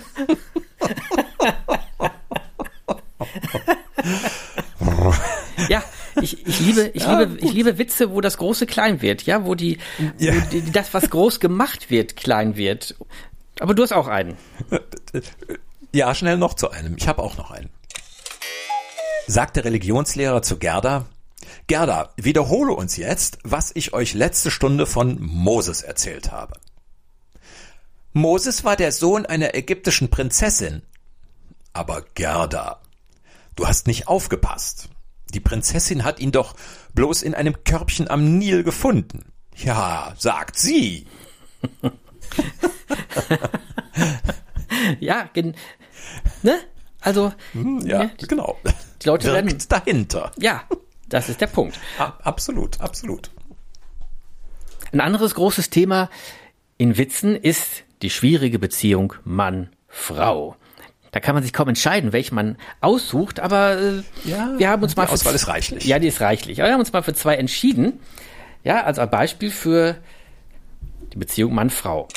ja, 5.68 5.82
ich, 6.22 6.46
ich 6.46 6.60
liebe, 6.60 6.90
ich 6.94 7.02
ja, 7.02 7.20
liebe, 7.20 7.38
ich 7.46 7.52
liebe 7.52 7.78
Witze, 7.78 8.10
wo 8.10 8.20
das 8.20 8.38
Große 8.38 8.66
klein 8.66 9.02
wird, 9.02 9.22
ja, 9.22 9.44
wo 9.44 9.54
die, 9.54 9.78
ja. 10.18 10.34
wo 10.34 10.40
die, 10.50 10.70
das, 10.70 10.94
was 10.94 11.10
groß 11.10 11.40
gemacht 11.40 11.90
wird, 11.90 12.16
klein 12.16 12.56
wird. 12.56 12.96
Aber 13.60 13.74
du 13.74 13.82
hast 13.82 13.92
auch 13.92 14.08
einen. 14.08 14.36
Ja, 15.92 16.14
schnell 16.14 16.36
noch 16.36 16.54
zu 16.54 16.70
einem. 16.70 16.96
Ich 16.98 17.08
habe 17.08 17.22
auch 17.22 17.38
noch 17.38 17.50
einen. 17.50 17.70
Sagt 19.26 19.56
der 19.56 19.64
Religionslehrer 19.64 20.42
zu 20.42 20.58
Gerda, 20.58 21.06
Gerda, 21.66 22.10
wiederhole 22.16 22.72
uns 22.72 22.96
jetzt, 22.96 23.38
was 23.42 23.70
ich 23.74 23.92
euch 23.92 24.14
letzte 24.14 24.50
Stunde 24.50 24.86
von 24.86 25.18
Moses 25.20 25.82
erzählt 25.82 26.32
habe. 26.32 26.54
Moses 28.12 28.64
war 28.64 28.76
der 28.76 28.90
Sohn 28.92 29.26
einer 29.26 29.54
ägyptischen 29.54 30.08
Prinzessin. 30.08 30.82
Aber 31.72 32.02
Gerda, 32.14 32.80
du 33.54 33.66
hast 33.66 33.86
nicht 33.86 34.08
aufgepasst. 34.08 34.88
Die 35.34 35.40
Prinzessin 35.40 36.04
hat 36.04 36.20
ihn 36.20 36.32
doch 36.32 36.54
bloß 36.94 37.22
in 37.22 37.34
einem 37.34 37.64
Körbchen 37.64 38.08
am 38.08 38.38
Nil 38.38 38.62
gefunden. 38.62 39.32
Ja, 39.56 40.14
sagt 40.18 40.58
sie. 40.58 41.06
ja, 45.00 45.28
ne? 46.42 46.58
Also, 47.00 47.32
hm, 47.52 47.86
ja, 47.86 48.04
ne? 48.04 48.10
genau. 48.28 48.58
Die 49.02 49.08
Leute 49.08 49.26
Wirkt 49.26 49.46
werden 49.46 49.58
dahinter. 49.68 50.32
Ja, 50.38 50.64
das 51.08 51.28
ist 51.28 51.40
der 51.40 51.46
Punkt. 51.46 51.78
absolut, 51.98 52.80
absolut. 52.80 53.30
Ein 54.92 55.00
anderes 55.00 55.34
großes 55.34 55.70
Thema 55.70 56.08
in 56.78 56.96
Witzen 56.96 57.36
ist 57.36 57.84
die 58.02 58.10
schwierige 58.10 58.58
Beziehung 58.58 59.14
Mann-Frau. 59.24 60.56
Da 61.10 61.20
kann 61.20 61.34
man 61.34 61.42
sich 61.42 61.52
kaum 61.52 61.68
entscheiden, 61.68 62.12
welchen 62.12 62.34
man 62.34 62.56
aussucht, 62.80 63.40
aber 63.40 63.78
äh, 63.78 64.02
ja, 64.24 64.52
wir 64.58 64.68
haben 64.68 64.82
uns 64.82 64.94
mal. 64.96 65.06
Die 65.06 65.12
Auswahl 65.12 65.34
ist 65.34 65.48
reichlich. 65.48 65.84
Ja, 65.84 65.98
die 65.98 66.08
ist 66.08 66.20
reichlich. 66.20 66.60
Aber 66.60 66.68
wir 66.68 66.74
haben 66.74 66.80
uns 66.80 66.92
mal 66.92 67.02
für 67.02 67.14
zwei 67.14 67.36
entschieden. 67.36 68.00
Ja, 68.64 68.84
also 68.84 69.00
ein 69.00 69.10
Beispiel 69.10 69.50
für 69.50 69.96
die 71.12 71.18
Beziehung 71.18 71.54
Mann-Frau. 71.54 72.08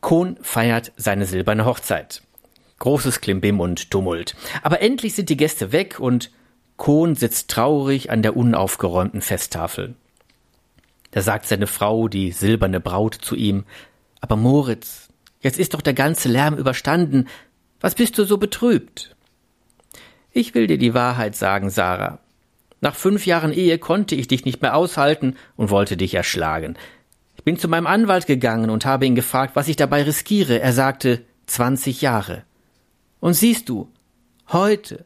Kohn 0.00 0.36
feiert 0.40 0.92
seine 0.96 1.26
silberne 1.26 1.64
Hochzeit. 1.64 2.22
Großes 2.78 3.20
Klimbim 3.20 3.60
und 3.60 3.90
Tumult. 3.90 4.34
Aber 4.62 4.80
endlich 4.80 5.14
sind 5.14 5.28
die 5.28 5.36
Gäste 5.36 5.70
weg 5.72 6.00
und 6.00 6.30
Kohn 6.76 7.14
sitzt 7.14 7.50
traurig 7.50 8.10
an 8.10 8.22
der 8.22 8.36
unaufgeräumten 8.36 9.20
Festtafel. 9.20 9.94
Da 11.12 11.20
sagt 11.20 11.46
seine 11.46 11.66
Frau, 11.66 12.08
die 12.08 12.32
silberne 12.32 12.80
Braut, 12.80 13.14
zu 13.14 13.36
ihm, 13.36 13.64
aber 14.20 14.36
Moritz, 14.36 15.08
jetzt 15.42 15.58
ist 15.58 15.74
doch 15.74 15.82
der 15.82 15.94
ganze 15.94 16.28
Lärm 16.28 16.56
überstanden. 16.56 17.28
Was 17.80 17.94
bist 17.94 18.16
du 18.18 18.24
so 18.24 18.38
betrübt? 18.38 19.14
Ich 20.30 20.54
will 20.54 20.66
dir 20.66 20.78
die 20.78 20.94
Wahrheit 20.94 21.36
sagen, 21.36 21.68
Sarah. 21.68 22.18
Nach 22.80 22.94
fünf 22.94 23.26
Jahren 23.26 23.52
Ehe 23.52 23.78
konnte 23.78 24.14
ich 24.14 24.28
dich 24.28 24.44
nicht 24.44 24.62
mehr 24.62 24.74
aushalten 24.74 25.36
und 25.56 25.70
wollte 25.70 25.96
dich 25.96 26.14
erschlagen. 26.14 26.76
Ich 27.36 27.44
bin 27.44 27.58
zu 27.58 27.68
meinem 27.68 27.86
Anwalt 27.86 28.26
gegangen 28.26 28.70
und 28.70 28.86
habe 28.86 29.06
ihn 29.06 29.14
gefragt, 29.14 29.54
was 29.54 29.68
ich 29.68 29.76
dabei 29.76 30.02
riskiere. 30.02 30.60
Er 30.60 30.72
sagte, 30.72 31.24
zwanzig 31.46 32.00
Jahre. 32.00 32.44
Und 33.20 33.34
siehst 33.34 33.68
du, 33.68 33.88
heute, 34.50 35.04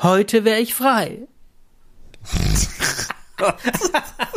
heute 0.00 0.44
wäre 0.44 0.60
ich 0.60 0.74
frei. 0.74 1.26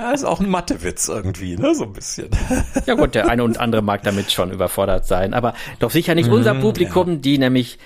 Das 0.00 0.20
ist 0.20 0.26
auch 0.26 0.40
ein 0.40 0.48
Mathewitz 0.48 1.08
irgendwie, 1.08 1.56
ne? 1.56 1.74
So 1.74 1.84
ein 1.84 1.92
bisschen. 1.92 2.30
Ja 2.86 2.94
gut, 2.94 3.14
der 3.14 3.28
eine 3.28 3.44
und 3.44 3.58
andere 3.58 3.82
mag 3.82 4.02
damit 4.02 4.32
schon 4.32 4.50
überfordert 4.50 5.06
sein, 5.06 5.34
aber 5.34 5.54
doch 5.78 5.90
sicher 5.90 6.14
nicht 6.14 6.30
unser 6.30 6.54
mhm, 6.54 6.60
Publikum, 6.60 7.10
ja. 7.10 7.16
die 7.16 7.38
nämlich 7.38 7.78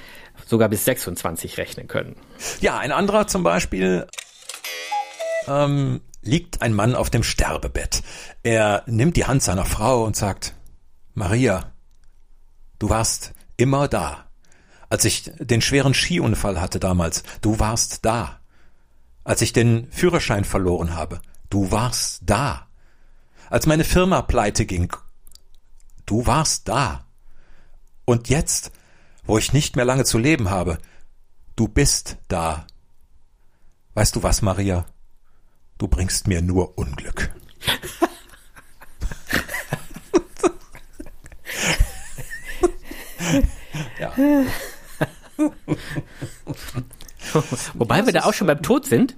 sogar 0.46 0.68
bis 0.68 0.84
26 0.84 1.58
rechnen 1.58 1.88
können. 1.88 2.16
Ja, 2.60 2.78
ein 2.78 2.92
anderer 2.92 3.26
zum 3.26 3.42
Beispiel 3.42 4.06
ähm, 5.48 6.00
liegt 6.22 6.62
ein 6.62 6.72
Mann 6.72 6.94
auf 6.94 7.10
dem 7.10 7.24
Sterbebett. 7.24 8.02
Er 8.44 8.84
nimmt 8.86 9.16
die 9.16 9.26
Hand 9.26 9.42
seiner 9.42 9.64
Frau 9.64 10.04
und 10.04 10.14
sagt, 10.14 10.54
Maria, 11.14 11.72
du 12.78 12.88
warst 12.88 13.32
immer 13.56 13.88
da. 13.88 14.26
Als 14.88 15.04
ich 15.04 15.32
den 15.38 15.60
schweren 15.60 15.94
Skiunfall 15.94 16.60
hatte 16.60 16.78
damals, 16.78 17.24
du 17.40 17.58
warst 17.58 18.04
da. 18.04 18.40
Als 19.24 19.42
ich 19.42 19.52
den 19.52 19.88
Führerschein 19.90 20.44
verloren 20.44 20.94
habe, 20.94 21.20
du 21.54 21.70
warst 21.70 22.22
da. 22.26 22.66
Als 23.48 23.66
meine 23.66 23.84
Firma 23.84 24.22
pleite 24.22 24.66
ging, 24.66 24.92
du 26.04 26.26
warst 26.26 26.66
da. 26.66 27.06
Und 28.04 28.28
jetzt, 28.28 28.72
wo 29.22 29.38
ich 29.38 29.52
nicht 29.52 29.76
mehr 29.76 29.84
lange 29.84 30.04
zu 30.04 30.18
leben 30.18 30.50
habe, 30.50 30.78
du 31.54 31.68
bist 31.68 32.16
da. 32.26 32.66
Weißt 33.94 34.16
du 34.16 34.24
was, 34.24 34.42
Maria? 34.42 34.84
Du 35.78 35.86
bringst 35.86 36.26
mir 36.26 36.42
nur 36.42 36.76
Unglück. 36.76 37.32
ja. 44.00 44.12
Wobei 47.74 48.06
wir 48.06 48.12
da 48.12 48.24
auch 48.24 48.34
schon 48.34 48.48
beim 48.48 48.60
Tod 48.60 48.86
sind. 48.86 49.14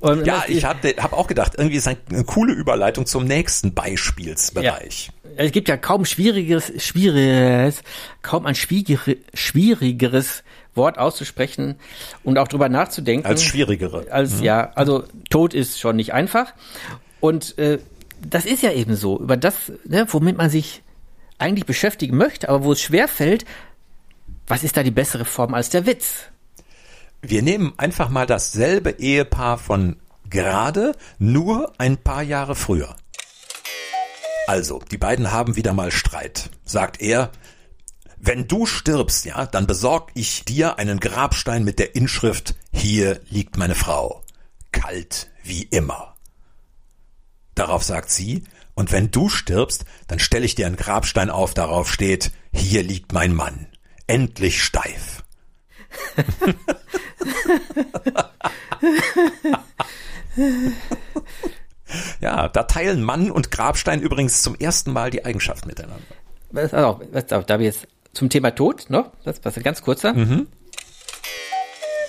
Und 0.00 0.26
ja, 0.26 0.44
ich 0.46 0.64
habe 0.64 0.94
hab 0.98 1.12
auch 1.12 1.26
gedacht, 1.26 1.54
irgendwie 1.56 1.76
ist 1.76 1.88
eine 1.88 2.24
coole 2.24 2.52
Überleitung 2.52 3.06
zum 3.06 3.24
nächsten 3.24 3.74
Beispielsbereich. 3.74 5.06
Ja. 5.06 5.30
Es 5.36 5.52
gibt 5.52 5.68
ja 5.68 5.76
kaum 5.76 6.04
schwierigeres, 6.04 6.72
schwieriges, 6.82 7.82
kaum 8.22 8.46
ein 8.46 8.54
schwierigeres 8.54 10.44
Wort 10.74 10.98
auszusprechen 10.98 11.76
und 12.22 12.38
auch 12.38 12.48
drüber 12.48 12.68
nachzudenken. 12.68 13.26
Als 13.26 13.42
schwierigere. 13.42 14.06
Als 14.10 14.38
mhm. 14.38 14.44
ja, 14.44 14.72
also 14.74 15.04
Tod 15.30 15.54
ist 15.54 15.80
schon 15.80 15.96
nicht 15.96 16.12
einfach. 16.12 16.52
Und 17.20 17.58
äh, 17.58 17.78
das 18.20 18.44
ist 18.44 18.62
ja 18.62 18.72
eben 18.72 18.96
so, 18.96 19.18
über 19.18 19.36
das, 19.36 19.72
ne, 19.84 20.06
womit 20.08 20.36
man 20.36 20.50
sich 20.50 20.82
eigentlich 21.38 21.66
beschäftigen 21.66 22.16
möchte, 22.16 22.48
aber 22.48 22.64
wo 22.64 22.72
es 22.72 22.80
schwer 22.80 23.08
fällt, 23.08 23.44
was 24.46 24.62
ist 24.62 24.76
da 24.76 24.82
die 24.82 24.90
bessere 24.90 25.24
Form 25.24 25.54
als 25.54 25.70
der 25.70 25.86
Witz? 25.86 26.30
Wir 27.26 27.42
nehmen 27.42 27.72
einfach 27.78 28.10
mal 28.10 28.26
dasselbe 28.26 28.90
Ehepaar 28.90 29.56
von 29.56 29.96
gerade, 30.28 30.94
nur 31.18 31.72
ein 31.78 31.96
paar 31.96 32.22
Jahre 32.22 32.54
früher. 32.54 32.96
Also, 34.46 34.82
die 34.90 34.98
beiden 34.98 35.32
haben 35.32 35.56
wieder 35.56 35.72
mal 35.72 35.90
Streit. 35.90 36.50
Sagt 36.66 37.00
er, 37.00 37.30
wenn 38.18 38.46
du 38.46 38.66
stirbst, 38.66 39.24
ja, 39.24 39.46
dann 39.46 39.66
besorg 39.66 40.10
ich 40.14 40.44
dir 40.44 40.78
einen 40.78 41.00
Grabstein 41.00 41.64
mit 41.64 41.78
der 41.78 41.94
Inschrift 41.94 42.54
Hier 42.72 43.20
liegt 43.30 43.56
meine 43.56 43.74
Frau. 43.74 44.22
Kalt 44.70 45.30
wie 45.42 45.62
immer. 45.62 46.14
Darauf 47.54 47.84
sagt 47.84 48.10
sie, 48.10 48.44
und 48.74 48.92
wenn 48.92 49.10
du 49.10 49.30
stirbst, 49.30 49.86
dann 50.08 50.18
stelle 50.18 50.44
ich 50.44 50.54
dir 50.56 50.66
einen 50.66 50.76
Grabstein 50.76 51.30
auf, 51.30 51.54
darauf 51.54 51.90
steht 51.90 52.32
Hier 52.52 52.82
liegt 52.82 53.12
mein 53.12 53.34
Mann. 53.34 53.66
Endlich 54.06 54.62
steif. 54.62 55.23
Ja, 62.20 62.48
da 62.48 62.62
teilen 62.64 63.02
Mann 63.02 63.30
und 63.30 63.50
Grabstein 63.50 64.00
übrigens 64.00 64.42
zum 64.42 64.54
ersten 64.54 64.92
Mal 64.92 65.10
die 65.10 65.24
Eigenschaften 65.24 65.68
miteinander. 65.68 66.04
Also, 66.54 67.00
da 67.46 67.58
wir 67.58 67.66
jetzt 67.66 67.88
zum 68.12 68.28
Thema 68.30 68.52
Tod, 68.52 68.86
noch, 68.88 69.10
das 69.24 69.44
war 69.44 69.52
ganz 69.62 69.82
kurzer. 69.82 70.14
Mhm. 70.14 70.46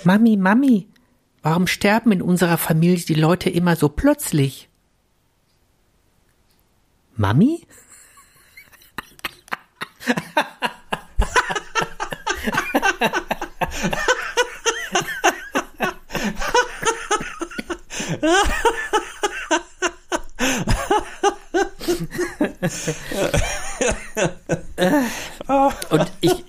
Mami, 0.04 0.36
Mami, 0.36 0.88
warum 1.42 1.66
sterben 1.66 2.12
in 2.12 2.22
unserer 2.22 2.58
Familie 2.58 3.04
die 3.04 3.14
Leute 3.14 3.50
immer 3.50 3.74
so 3.76 3.88
plötzlich? 3.88 4.68
Mami? 7.16 7.66
Und 25.90 26.12
ich, 26.20 26.44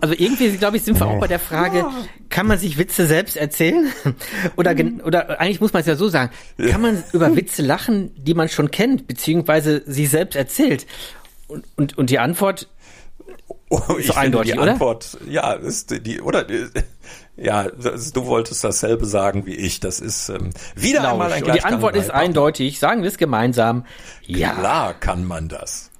also 0.00 0.14
irgendwie, 0.16 0.56
glaube 0.56 0.76
ich, 0.76 0.82
sind 0.82 0.98
wir 0.98 1.06
auch 1.06 1.20
bei 1.20 1.26
der 1.26 1.38
Frage, 1.38 1.84
kann 2.28 2.46
man 2.46 2.58
sich 2.58 2.78
Witze 2.78 3.06
selbst 3.06 3.36
erzählen? 3.36 3.92
Oder, 4.56 4.74
oder 5.04 5.40
eigentlich 5.40 5.60
muss 5.60 5.72
man 5.72 5.80
es 5.80 5.86
ja 5.86 5.96
so 5.96 6.08
sagen, 6.08 6.30
kann 6.70 6.80
man 6.80 7.02
über 7.12 7.34
Witze 7.36 7.62
lachen, 7.62 8.10
die 8.16 8.34
man 8.34 8.48
schon 8.48 8.70
kennt, 8.70 9.06
beziehungsweise 9.06 9.82
sie 9.86 10.06
selbst 10.06 10.36
erzählt? 10.36 10.86
Und, 11.46 11.64
und, 11.76 11.98
und 11.98 12.10
die 12.10 12.18
Antwort 12.18 12.68
oh, 13.70 13.94
ist 13.94 14.08
so 14.08 14.14
eindeutig, 14.14 14.52
die 14.52 14.58
oder? 14.58 14.72
Antwort, 14.72 15.18
ja, 15.28 15.52
ist 15.52 16.06
die, 16.06 16.20
oder? 16.20 16.46
Ja, 17.36 17.68
du 17.68 18.26
wolltest 18.26 18.64
dasselbe 18.64 19.06
sagen 19.06 19.46
wie 19.46 19.54
ich. 19.54 19.78
Das 19.78 20.00
ist 20.00 20.28
ähm, 20.28 20.50
wieder 20.74 20.98
genau. 20.98 21.12
einmal 21.12 21.32
ein 21.32 21.44
Und 21.44 21.54
Die 21.54 21.62
Antwort 21.62 21.94
ist 21.94 22.10
eindeutig. 22.10 22.80
Sagen 22.80 23.02
wir 23.02 23.08
es 23.08 23.16
gemeinsam. 23.16 23.86
Ja. 24.26 24.54
Klar 24.54 24.94
kann 24.94 25.24
man 25.24 25.48
das. 25.48 25.90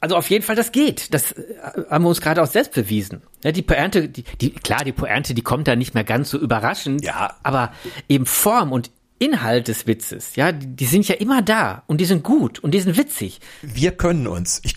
Also 0.00 0.16
auf 0.16 0.28
jeden 0.30 0.44
Fall, 0.44 0.54
das 0.54 0.70
geht. 0.70 1.12
Das 1.12 1.32
äh, 1.32 1.42
haben 1.90 2.04
wir 2.04 2.10
uns 2.10 2.20
gerade 2.20 2.42
auch 2.42 2.46
selbst 2.46 2.74
bewiesen. 2.74 3.22
Ja, 3.42 3.50
die 3.50 3.62
Pointe, 3.62 4.08
die, 4.08 4.22
die, 4.40 4.50
klar, 4.50 4.84
die 4.84 4.92
Pointe, 4.92 5.34
die 5.34 5.42
kommt 5.42 5.66
da 5.66 5.74
nicht 5.74 5.94
mehr 5.94 6.04
ganz 6.04 6.30
so 6.30 6.38
überraschend. 6.38 7.02
Ja. 7.02 7.34
Aber 7.42 7.72
eben 8.08 8.26
Form 8.26 8.70
und 8.70 8.90
Inhalt 9.18 9.68
des 9.68 9.86
Witzes, 9.86 10.36
ja, 10.36 10.52
die, 10.52 10.76
die 10.76 10.86
sind 10.86 11.08
ja 11.08 11.14
immer 11.14 11.40
da 11.40 11.84
und 11.86 12.00
die 12.00 12.04
sind 12.04 12.22
gut 12.22 12.58
und 12.58 12.72
die 12.72 12.80
sind 12.80 12.96
witzig. 12.98 13.40
Wir 13.62 13.92
können 13.92 14.26
uns, 14.26 14.60
ich, 14.64 14.76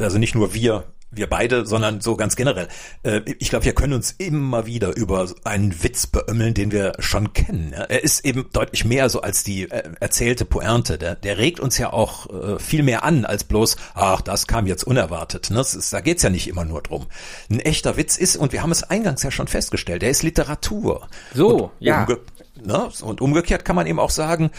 also 0.00 0.18
nicht 0.18 0.34
nur 0.34 0.52
wir, 0.52 0.84
wir 1.10 1.28
beide, 1.28 1.66
sondern 1.66 2.00
so 2.00 2.16
ganz 2.16 2.36
generell. 2.36 2.68
Äh, 3.02 3.20
ich 3.38 3.50
glaube, 3.50 3.64
wir 3.64 3.74
können 3.74 3.92
uns 3.92 4.12
immer 4.12 4.66
wieder 4.66 4.96
über 4.96 5.28
einen 5.44 5.82
Witz 5.82 6.06
beömmeln, 6.06 6.54
den 6.54 6.72
wir 6.72 6.92
schon 6.98 7.32
kennen. 7.32 7.72
Er 7.72 8.02
ist 8.02 8.24
eben 8.24 8.46
deutlich 8.52 8.84
mehr 8.84 9.08
so 9.08 9.20
als 9.20 9.44
die 9.44 9.70
äh, 9.70 9.90
erzählte 10.00 10.44
Pointe. 10.44 10.98
Der, 10.98 11.14
der 11.14 11.38
regt 11.38 11.60
uns 11.60 11.78
ja 11.78 11.92
auch 11.92 12.28
äh, 12.30 12.58
viel 12.58 12.82
mehr 12.82 13.04
an 13.04 13.24
als 13.24 13.44
bloß, 13.44 13.76
ach, 13.94 14.20
das 14.20 14.46
kam 14.46 14.66
jetzt 14.66 14.84
unerwartet. 14.84 15.50
Ne? 15.50 15.60
Ist, 15.60 15.92
da 15.92 16.00
geht's 16.00 16.22
ja 16.22 16.30
nicht 16.30 16.48
immer 16.48 16.64
nur 16.64 16.82
drum. 16.82 17.06
Ein 17.50 17.60
echter 17.60 17.96
Witz 17.96 18.16
ist, 18.16 18.36
und 18.36 18.52
wir 18.52 18.62
haben 18.62 18.72
es 18.72 18.82
eingangs 18.82 19.22
ja 19.22 19.30
schon 19.30 19.48
festgestellt, 19.48 20.02
der 20.02 20.10
ist 20.10 20.22
Literatur. 20.22 21.08
So, 21.34 21.64
und 21.64 21.70
ja. 21.80 22.04
Umge 22.04 22.18
ne? 22.62 22.90
Und 23.02 23.20
umgekehrt 23.20 23.64
kann 23.64 23.76
man 23.76 23.86
eben 23.86 24.00
auch 24.00 24.10
sagen, 24.10 24.50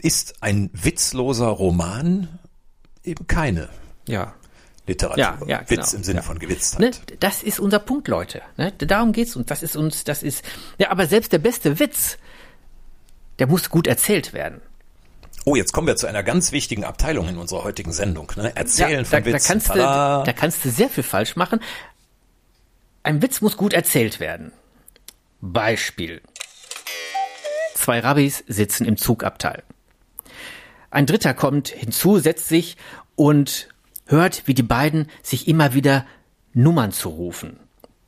ist 0.00 0.42
ein 0.42 0.70
witzloser 0.72 1.48
Roman 1.48 2.28
eben 3.02 3.26
keine. 3.26 3.68
Ja. 4.06 4.34
Literatur. 4.86 5.18
Ja, 5.18 5.38
ja, 5.46 5.62
genau. 5.62 5.82
Witz 5.82 5.92
im 5.94 6.04
Sinne 6.04 6.20
ja. 6.20 6.22
von 6.22 6.38
Gewitztheit. 6.38 6.80
Ne, 6.80 6.90
das 7.20 7.42
ist 7.42 7.58
unser 7.58 7.78
Punkt, 7.78 8.08
Leute. 8.08 8.42
Ne, 8.56 8.72
darum 8.72 9.12
geht's 9.12 9.34
uns. 9.34 9.46
Das 9.46 9.62
ist 9.62 9.76
uns, 9.76 10.04
das 10.04 10.22
ist, 10.22 10.44
ja, 10.78 10.90
aber 10.90 11.06
selbst 11.06 11.32
der 11.32 11.38
beste 11.38 11.78
Witz, 11.78 12.18
der 13.38 13.46
muss 13.46 13.70
gut 13.70 13.86
erzählt 13.86 14.32
werden. 14.32 14.60
Oh, 15.46 15.56
jetzt 15.56 15.72
kommen 15.72 15.86
wir 15.86 15.96
zu 15.96 16.06
einer 16.06 16.22
ganz 16.22 16.52
wichtigen 16.52 16.84
Abteilung 16.84 17.28
in 17.28 17.38
unserer 17.38 17.64
heutigen 17.64 17.92
Sendung. 17.92 18.32
Ne? 18.36 18.54
Erzählen 18.56 18.90
ja, 18.90 19.04
von 19.04 19.20
da, 19.20 19.26
Witzen. 19.26 19.32
Da 19.32 19.52
kannst, 19.52 19.68
du, 19.70 19.74
da 19.74 20.32
kannst 20.34 20.64
du 20.64 20.70
sehr 20.70 20.88
viel 20.88 21.04
falsch 21.04 21.36
machen. 21.36 21.60
Ein 23.02 23.20
Witz 23.20 23.40
muss 23.42 23.56
gut 23.56 23.74
erzählt 23.74 24.20
werden. 24.20 24.52
Beispiel. 25.40 26.22
Zwei 27.74 28.00
Rabbis 28.00 28.44
sitzen 28.46 28.86
im 28.86 28.96
Zugabteil. 28.96 29.62
Ein 30.90 31.04
Dritter 31.04 31.34
kommt 31.34 31.68
hinzu, 31.68 32.18
setzt 32.18 32.48
sich 32.48 32.76
und 33.16 33.68
hört, 34.06 34.42
wie 34.46 34.54
die 34.54 34.62
beiden 34.62 35.08
sich 35.22 35.48
immer 35.48 35.74
wieder 35.74 36.06
Nummern 36.52 36.92
zurufen. 36.92 37.58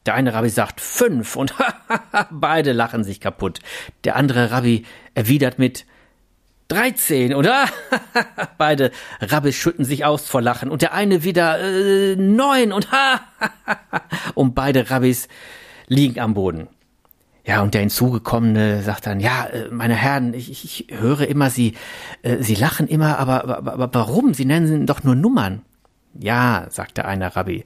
Der 0.06 0.14
eine 0.14 0.32
Rabbi 0.32 0.50
sagt 0.50 0.80
fünf 0.80 1.36
und 1.36 1.54
beide 2.30 2.72
lachen 2.72 3.02
sich 3.02 3.20
kaputt. 3.20 3.58
Der 4.04 4.16
andere 4.16 4.50
Rabbi 4.50 4.84
erwidert 5.14 5.58
mit 5.58 5.84
13 6.68 7.34
oder? 7.34 7.66
Beide 8.58 8.90
Rabbis 9.20 9.54
schütten 9.54 9.84
sich 9.84 10.04
aus 10.04 10.26
vor 10.26 10.42
Lachen 10.42 10.70
und 10.70 10.82
der 10.82 10.92
eine 10.94 11.22
wieder 11.22 11.60
äh, 11.60 12.16
9 12.16 12.72
und 12.72 12.88
und 14.34 14.54
beide 14.54 14.90
Rabbis 14.90 15.28
liegen 15.86 16.18
am 16.18 16.34
Boden. 16.34 16.68
Ja, 17.44 17.62
und 17.62 17.74
der 17.74 17.82
hinzugekommene 17.82 18.82
sagt 18.82 19.06
dann, 19.06 19.20
ja, 19.20 19.46
äh, 19.46 19.68
meine 19.70 19.94
Herren, 19.94 20.34
ich, 20.34 20.50
ich 20.50 20.98
höre 20.98 21.28
immer, 21.28 21.50
Sie, 21.50 21.74
äh, 22.22 22.42
Sie 22.42 22.56
lachen 22.56 22.88
immer, 22.88 23.18
aber, 23.18 23.44
aber, 23.44 23.72
aber 23.72 23.88
warum? 23.92 24.34
Sie 24.34 24.44
nennen 24.44 24.86
doch 24.86 25.04
nur 25.04 25.14
Nummern. 25.14 25.62
Ja, 26.20 26.66
sagte 26.70 27.04
einer 27.04 27.36
Rabbi. 27.36 27.64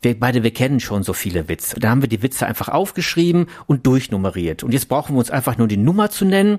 Wir 0.00 0.18
beide, 0.18 0.42
wir 0.42 0.52
kennen 0.52 0.80
schon 0.80 1.04
so 1.04 1.12
viele 1.12 1.48
Witze. 1.48 1.78
Da 1.78 1.90
haben 1.90 2.02
wir 2.02 2.08
die 2.08 2.22
Witze 2.22 2.46
einfach 2.46 2.68
aufgeschrieben 2.68 3.46
und 3.66 3.86
durchnummeriert. 3.86 4.64
Und 4.64 4.72
jetzt 4.72 4.88
brauchen 4.88 5.14
wir 5.14 5.20
uns 5.20 5.30
einfach 5.30 5.58
nur 5.58 5.68
die 5.68 5.76
Nummer 5.76 6.10
zu 6.10 6.24
nennen. 6.24 6.58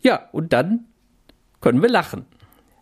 Ja, 0.00 0.28
und 0.32 0.54
dann 0.54 0.86
können 1.60 1.82
wir 1.82 1.90
lachen. 1.90 2.24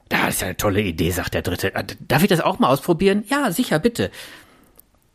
Das 0.08 0.28
ist 0.28 0.40
ja 0.40 0.46
eine 0.46 0.56
tolle 0.56 0.82
Idee, 0.82 1.10
sagt 1.10 1.34
der 1.34 1.42
Dritte. 1.42 1.74
Äh, 1.74 1.84
darf 2.06 2.22
ich 2.22 2.28
das 2.28 2.40
auch 2.40 2.58
mal 2.58 2.68
ausprobieren? 2.68 3.24
Ja, 3.28 3.50
sicher, 3.50 3.78
bitte. 3.78 4.10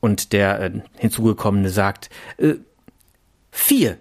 Und 0.02 0.34
der 0.34 0.60
äh, 0.60 0.72
Hinzugekommene 0.98 1.70
sagt, 1.70 2.10
äh, 2.38 2.56
vier. 3.52 3.98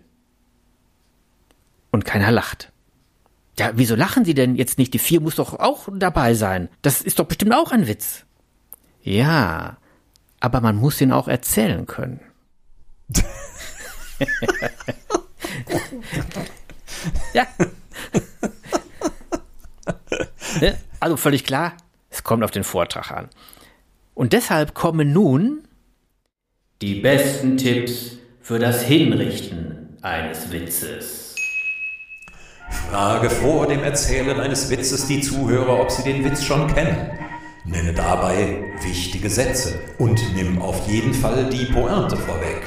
Und 1.93 2.05
keiner 2.05 2.33
lacht. 2.33 2.73
Ja, 3.59 3.71
wieso 3.75 3.95
lachen 3.95 4.25
Sie 4.25 4.35
denn 4.35 4.57
jetzt 4.57 4.79
nicht? 4.79 4.95
Die 4.95 4.99
vier 4.99 5.21
muss 5.21 5.37
doch 5.37 5.59
auch 5.59 5.88
dabei 5.95 6.35
sein. 6.35 6.69
Das 6.81 7.03
ist 7.03 7.19
doch 7.19 7.27
bestimmt 7.27 7.55
auch 7.55 7.71
ein 7.71 7.87
Witz. 7.87 8.25
Ja, 9.03 9.77
aber 10.41 10.61
man 10.61 10.77
muss 10.77 11.01
ihn 11.01 11.12
auch 11.12 11.29
erzählen 11.29 11.87
können. 11.87 12.21
ja. 17.35 17.47
Ne? 20.61 20.79
Also 21.01 21.17
völlig 21.17 21.45
klar, 21.45 21.77
es 22.11 22.23
kommt 22.23 22.45
auf 22.45 22.51
den 22.51 22.65
Vortrag 22.65 23.11
an. 23.11 23.29
Und 24.15 24.33
deshalb 24.33 24.75
kommen 24.75 25.12
nun 25.12 25.67
die 26.81 27.01
besten 27.01 27.57
Tipps 27.57 28.19
für 28.41 28.59
das 28.59 28.83
Hinrichten 28.83 29.97
eines 30.03 30.51
Witzes. 30.51 31.35
Frage 32.91 33.31
vor 33.31 33.67
dem 33.67 33.83
Erzählen 33.83 34.38
eines 34.41 34.71
Witzes 34.71 35.07
die 35.07 35.21
Zuhörer, 35.21 35.81
ob 35.81 35.91
sie 35.91 36.03
den 36.03 36.25
Witz 36.25 36.45
schon 36.45 36.67
kennen. 36.73 37.22
Nenne 37.64 37.92
dabei 37.92 38.72
wichtige 38.83 39.31
Sätze 39.31 39.81
und 39.98 40.20
nimm 40.35 40.61
auf 40.61 40.88
jeden 40.88 41.14
Fall 41.14 41.48
die 41.48 41.66
Pointe 41.66 42.16
vorweg. 42.16 42.62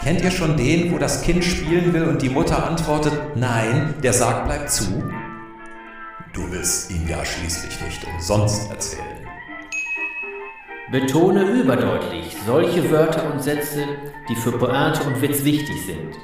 Kennt 0.00 0.20
ihr 0.22 0.32
schon 0.32 0.56
den, 0.56 0.92
wo 0.92 0.98
das 0.98 1.22
Kind 1.22 1.44
spielen 1.44 1.92
will 1.92 2.02
und 2.04 2.20
die 2.20 2.28
Mutter 2.28 2.66
antwortet, 2.66 3.12
nein, 3.36 3.94
der 4.02 4.12
Sarg 4.12 4.46
bleibt 4.46 4.70
zu? 4.70 5.04
Du 6.32 6.50
willst 6.50 6.90
ihn 6.90 7.08
ja 7.08 7.24
schließlich 7.24 7.80
nicht 7.82 8.04
umsonst 8.04 8.68
erzählen. 8.68 9.28
Betone 10.90 11.44
überdeutlich 11.44 12.36
solche 12.44 12.90
Wörter 12.90 13.32
und 13.32 13.42
Sätze, 13.42 13.86
die 14.28 14.34
für 14.34 14.52
Pointe 14.52 15.04
und 15.04 15.22
Witz 15.22 15.44
wichtig 15.44 15.76
sind. 15.86 16.18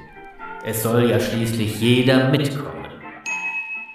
Es 0.64 0.82
soll 0.82 1.08
ja 1.08 1.20
schließlich 1.20 1.80
jeder 1.80 2.30
mitkommen. 2.30 2.79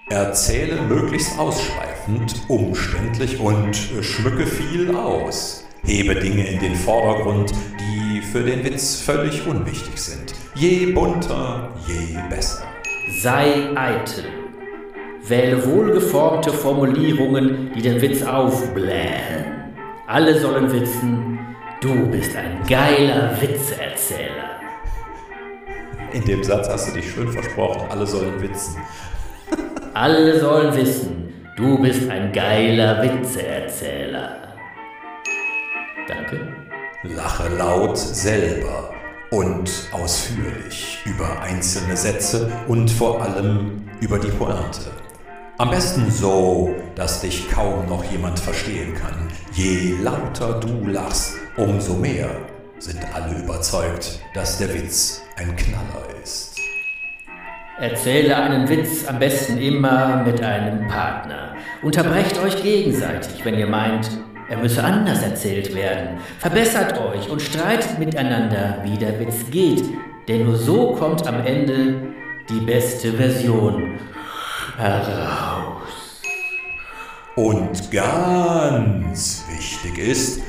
Erzähle 0.09 0.83
möglichst 0.83 1.39
ausschweifend, 1.39 2.35
umständlich 2.47 3.39
und 3.39 3.75
schmücke 3.75 4.45
viel 4.45 4.95
aus. 4.95 5.65
Hebe 5.83 6.13
Dinge 6.13 6.45
in 6.47 6.59
den 6.59 6.75
Vordergrund, 6.75 7.51
die 7.79 8.21
für 8.21 8.43
den 8.43 8.63
Witz 8.63 9.01
völlig 9.01 9.47
unwichtig 9.47 9.97
sind. 9.97 10.35
Je 10.53 10.91
bunter, 10.91 11.71
je 11.87 12.19
besser. 12.29 12.65
Sei 13.19 13.75
eitel. 13.75 14.25
Wähle 15.27 15.65
wohlgeformte 15.65 16.53
Formulierungen, 16.53 17.71
die 17.73 17.81
den 17.81 17.99
Witz 17.99 18.21
aufblähen. 18.21 19.73
Alle 20.05 20.39
sollen 20.39 20.71
wissen, 20.71 21.39
du 21.81 22.05
bist 22.11 22.35
ein 22.35 22.59
geiler 22.69 23.35
Witzeerzähler. 23.41 24.59
In 26.13 26.23
dem 26.25 26.43
Satz 26.43 26.69
hast 26.69 26.89
du 26.89 26.93
dich 26.93 27.09
schön 27.11 27.31
versprochen, 27.31 27.89
alle 27.89 28.05
sollen 28.05 28.39
witzen. 28.39 28.77
Alle 29.95 30.38
sollen 30.41 30.75
wissen, 30.75 31.34
du 31.55 31.81
bist 31.81 32.10
ein 32.10 32.34
geiler 32.34 33.01
Witzeerzähler. 33.01 34.53
Danke. 36.05 36.53
Lache 37.03 37.47
laut 37.47 37.97
selber 37.97 38.93
und 39.31 39.71
ausführlich 39.93 40.97
über 41.05 41.39
einzelne 41.39 41.95
Sätze 41.95 42.51
und 42.67 42.91
vor 42.91 43.21
allem 43.21 43.84
über 44.01 44.19
die 44.19 44.31
Pointe. 44.31 44.91
Am 45.60 45.69
besten 45.69 46.12
so, 46.12 46.75
dass 46.95 47.21
dich 47.21 47.49
kaum 47.49 47.88
noch 47.88 48.03
jemand 48.03 48.38
verstehen 48.38 48.95
kann. 48.95 49.29
Je 49.53 49.95
lauter 50.03 50.60
du 50.60 50.88
lachst, 50.88 51.36
umso 51.55 51.93
mehr 51.93 52.29
sind 52.79 52.99
alle 53.13 53.39
überzeugt, 53.39 54.19
dass 54.34 54.58
der 54.58 54.73
Witz 54.73 55.21
ein 55.38 55.55
Knaller 55.55 56.05
ist. 56.21 56.54
Erzähle 57.77 58.38
einen 58.38 58.69
Witz 58.69 59.05
am 59.05 59.19
besten 59.19 59.57
immer 59.57 60.23
mit 60.23 60.41
einem 60.41 60.88
Partner. 60.88 61.55
Unterbrecht 61.81 62.41
euch 62.41 62.63
gegenseitig, 62.63 63.43
wenn 63.43 63.55
ihr 63.55 63.67
meint, 63.67 64.09
er 64.47 64.57
müsse 64.57 64.81
anders 64.81 65.21
erzählt 65.21 65.75
werden. 65.75 66.17
Verbessert 66.39 66.97
euch 67.01 67.29
und 67.29 67.41
streitet 67.41 67.99
miteinander, 67.99 68.81
wie 68.83 68.97
der 68.97 69.19
Witz 69.19 69.51
geht. 69.51 69.83
Denn 70.29 70.45
nur 70.45 70.55
so 70.55 70.93
kommt 70.93 71.27
am 71.27 71.45
Ende 71.45 72.13
die 72.49 72.61
beste 72.65 73.11
Version 73.11 73.99
heraus. 74.77 76.21
Und 77.35 77.91
ganz 77.91 79.43
wichtig 79.49 79.97
ist, 79.97 80.41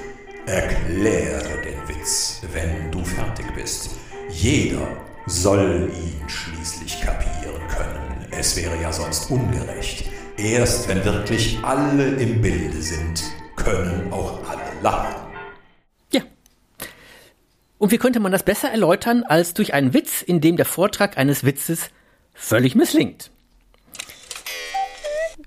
erkläre 0.46 1.60
den 1.64 1.88
Witz, 1.88 2.40
wenn 2.52 2.92
du 2.92 3.04
fertig 3.04 3.46
bist. 3.56 3.90
Jeder 4.30 4.86
soll 5.26 5.90
ihn 5.92 6.28
schließlich 6.28 7.00
kapieren 7.00 7.60
können. 7.68 8.26
Es 8.30 8.56
wäre 8.56 8.80
ja 8.80 8.92
sonst 8.92 9.30
ungerecht. 9.30 10.08
Erst 10.36 10.88
wenn 10.88 11.04
wirklich 11.04 11.58
alle 11.62 12.08
im 12.16 12.40
Bilde 12.40 12.80
sind, 12.80 13.22
können 13.56 14.12
auch 14.12 14.38
alle 14.48 14.62
lachen. 14.82 15.14
Ja. 16.12 16.22
Und 17.78 17.90
wie 17.90 17.98
könnte 17.98 18.20
man 18.20 18.32
das 18.32 18.44
besser 18.44 18.70
erläutern 18.70 19.24
als 19.24 19.54
durch 19.54 19.74
einen 19.74 19.94
Witz, 19.94 20.22
in 20.22 20.40
dem 20.40 20.56
der 20.56 20.66
Vortrag 20.66 21.18
eines 21.18 21.44
Witzes 21.44 21.90
völlig 22.34 22.74
misslingt? 22.74 23.30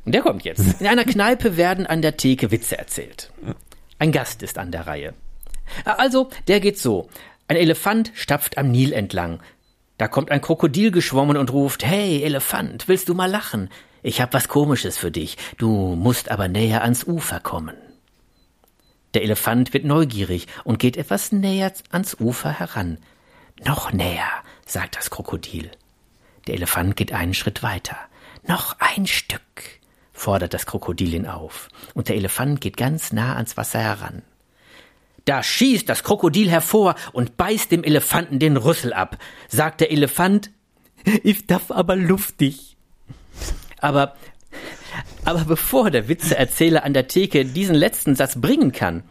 Der 0.06 0.22
kommt 0.22 0.44
jetzt. 0.44 0.82
In 0.82 0.88
einer 0.88 1.06
Kneipe 1.06 1.56
werden 1.56 1.86
an 1.86 2.02
der 2.02 2.18
Theke 2.18 2.52
Witze 2.52 2.78
erzählt. 2.78 3.32
Ein 4.00 4.12
Gast 4.12 4.42
ist 4.44 4.58
an 4.58 4.72
der 4.72 4.88
Reihe. 4.88 5.14
Also, 5.86 6.30
der 6.48 6.60
geht 6.60 6.80
so. 6.80 7.10
Ein 7.48 7.58
Elefant 7.58 8.12
stapft 8.16 8.58
am 8.58 8.72
Nil 8.72 8.92
entlang. 8.92 9.40
Da 10.00 10.08
kommt 10.08 10.32
ein 10.32 10.40
Krokodil 10.40 10.92
geschwommen 10.92 11.36
und 11.36 11.52
ruft, 11.52 11.86
Hey, 11.86 12.24
Elefant, 12.24 12.88
willst 12.88 13.10
du 13.10 13.14
mal 13.14 13.30
lachen? 13.30 13.70
Ich 14.02 14.22
hab 14.22 14.34
was 14.34 14.48
Komisches 14.48 14.98
für 14.98 15.12
dich. 15.12 15.36
Du 15.58 15.94
musst 15.96 16.32
aber 16.32 16.48
näher 16.48 16.84
ans 16.84 17.04
Ufer 17.04 17.42
kommen. 17.42 17.76
Der 19.14 19.24
Elefant 19.24 19.74
wird 19.74 19.84
neugierig 19.84 20.48
und 20.64 20.80
geht 20.80 20.96
etwas 20.96 21.34
näher 21.34 21.74
ans 21.92 22.16
Ufer 22.18 22.50
heran. 22.50 22.98
Noch 23.66 23.92
näher, 23.92 24.30
sagt 24.66 24.96
das 24.96 25.10
Krokodil. 25.10 25.70
Der 26.48 26.56
Elefant 26.56 26.96
geht 26.96 27.12
einen 27.12 27.34
Schritt 27.34 27.62
weiter. 27.62 27.98
Noch 28.48 28.78
ein 28.80 29.06
Stück 29.06 29.42
fordert 30.14 30.54
das 30.54 30.66
Krokodil 30.66 31.14
ihn 31.14 31.28
auf, 31.28 31.68
und 31.94 32.08
der 32.08 32.16
Elefant 32.16 32.62
geht 32.62 32.78
ganz 32.78 33.12
nah 33.12 33.36
ans 33.36 33.58
Wasser 33.58 33.80
heran. 33.80 34.22
Da 35.30 35.44
schießt 35.44 35.88
das 35.88 36.02
Krokodil 36.02 36.50
hervor 36.50 36.96
und 37.14 37.38
beißt 37.38 37.72
dem 37.72 37.84
Elefanten 37.84 38.40
den 38.40 38.58
Rüssel 38.58 38.94
ab. 38.94 39.20
Sagt 39.48 39.80
der 39.80 39.92
Elefant, 39.92 40.50
ich 41.22 41.46
darf 41.46 41.70
aber 41.70 41.96
luftig. 41.96 42.78
Aber, 43.80 44.16
aber 45.26 45.46
bevor 45.46 45.92
der 45.92 46.08
Witzeerzähler 46.08 46.84
an 46.84 46.96
der 46.96 47.08
Theke 47.08 47.46
diesen 47.46 47.76
letzten 47.76 48.16
Satz 48.16 48.42
bringen 48.42 48.72
kann, 48.72 49.04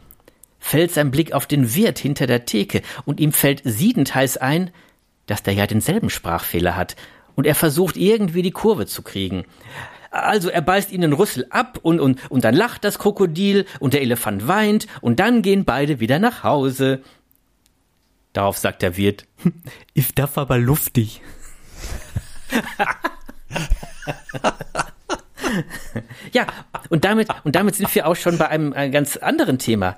fällt 0.59 0.91
sein 0.91 1.13
Blick 1.13 1.35
auf 1.35 1.47
den 1.47 1.77
Wirt 1.77 2.01
hinter 2.01 2.27
der 2.27 2.47
Theke 2.47 2.83
und 3.05 3.21
ihm 3.21 3.33
fällt 3.33 3.63
siedendheiß 3.65 4.39
ein, 4.39 4.73
dass 5.27 5.45
der 5.45 5.55
ja 5.55 5.69
denselben 5.69 6.11
Sprachfehler 6.11 6.75
hat 6.75 6.97
und 7.37 7.47
er 7.47 7.55
versucht 7.55 7.97
irgendwie 7.97 8.43
die 8.43 8.51
Kurve 8.51 8.87
zu 8.87 9.03
kriegen. 9.03 9.45
Also 10.11 10.49
er 10.49 10.63
beißt 10.63 10.91
ihnen 10.91 11.13
Rüssel 11.13 11.47
ab 11.51 11.79
und, 11.83 12.01
und, 12.01 12.31
und 12.31 12.45
dann 12.45 12.55
lacht 12.55 12.85
das 12.85 12.99
Krokodil 12.99 13.67
und 13.79 13.93
der 13.93 14.03
Elefant 14.03 14.49
weint 14.49 14.87
und 15.01 15.21
dann 15.21 15.43
gehen 15.43 15.65
beide 15.65 16.01
wieder 16.01 16.19
nach 16.19 16.43
Hause. 16.45 17.03
Darauf 18.33 18.57
sagt 18.57 18.83
der 18.83 18.97
Wirt, 18.97 19.27
ich 19.95 20.15
darf 20.15 20.39
aber 20.39 20.59
luftig. 20.59 21.21
ja, 26.33 26.47
und 26.89 27.05
damit, 27.05 27.29
und 27.45 27.55
damit 27.55 27.77
sind 27.77 27.95
wir 27.95 28.07
auch 28.07 28.17
schon 28.17 28.39
bei 28.39 28.49
einem, 28.49 28.73
einem 28.73 28.93
ganz 28.93 29.17
anderen 29.17 29.59
Thema, 29.59 29.97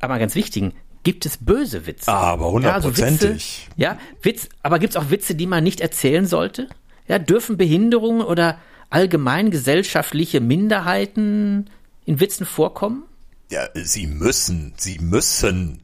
aber 0.00 0.18
ganz 0.18 0.34
wichtigen. 0.34 0.74
gibt 1.02 1.26
es 1.26 1.38
böse 1.38 1.86
Witze. 1.86 2.12
Aber 2.12 2.50
hundertprozentig. 2.50 3.68
Ja, 3.76 3.90
also 3.90 4.00
ja, 4.00 4.06
Witz, 4.22 4.48
aber 4.62 4.78
gibt 4.78 4.94
es 4.94 4.96
auch 4.96 5.10
Witze, 5.10 5.34
die 5.34 5.46
man 5.46 5.64
nicht 5.64 5.80
erzählen 5.80 6.26
sollte? 6.26 6.68
Ja, 7.08 7.18
dürfen 7.18 7.56
Behinderungen 7.56 8.22
oder 8.22 8.58
allgemein 8.90 9.50
gesellschaftliche 9.50 10.40
Minderheiten 10.40 11.70
in 12.04 12.20
Witzen 12.20 12.46
vorkommen? 12.46 13.04
Ja, 13.50 13.68
sie 13.74 14.06
müssen, 14.06 14.74
sie 14.76 14.98
müssen. 14.98 15.80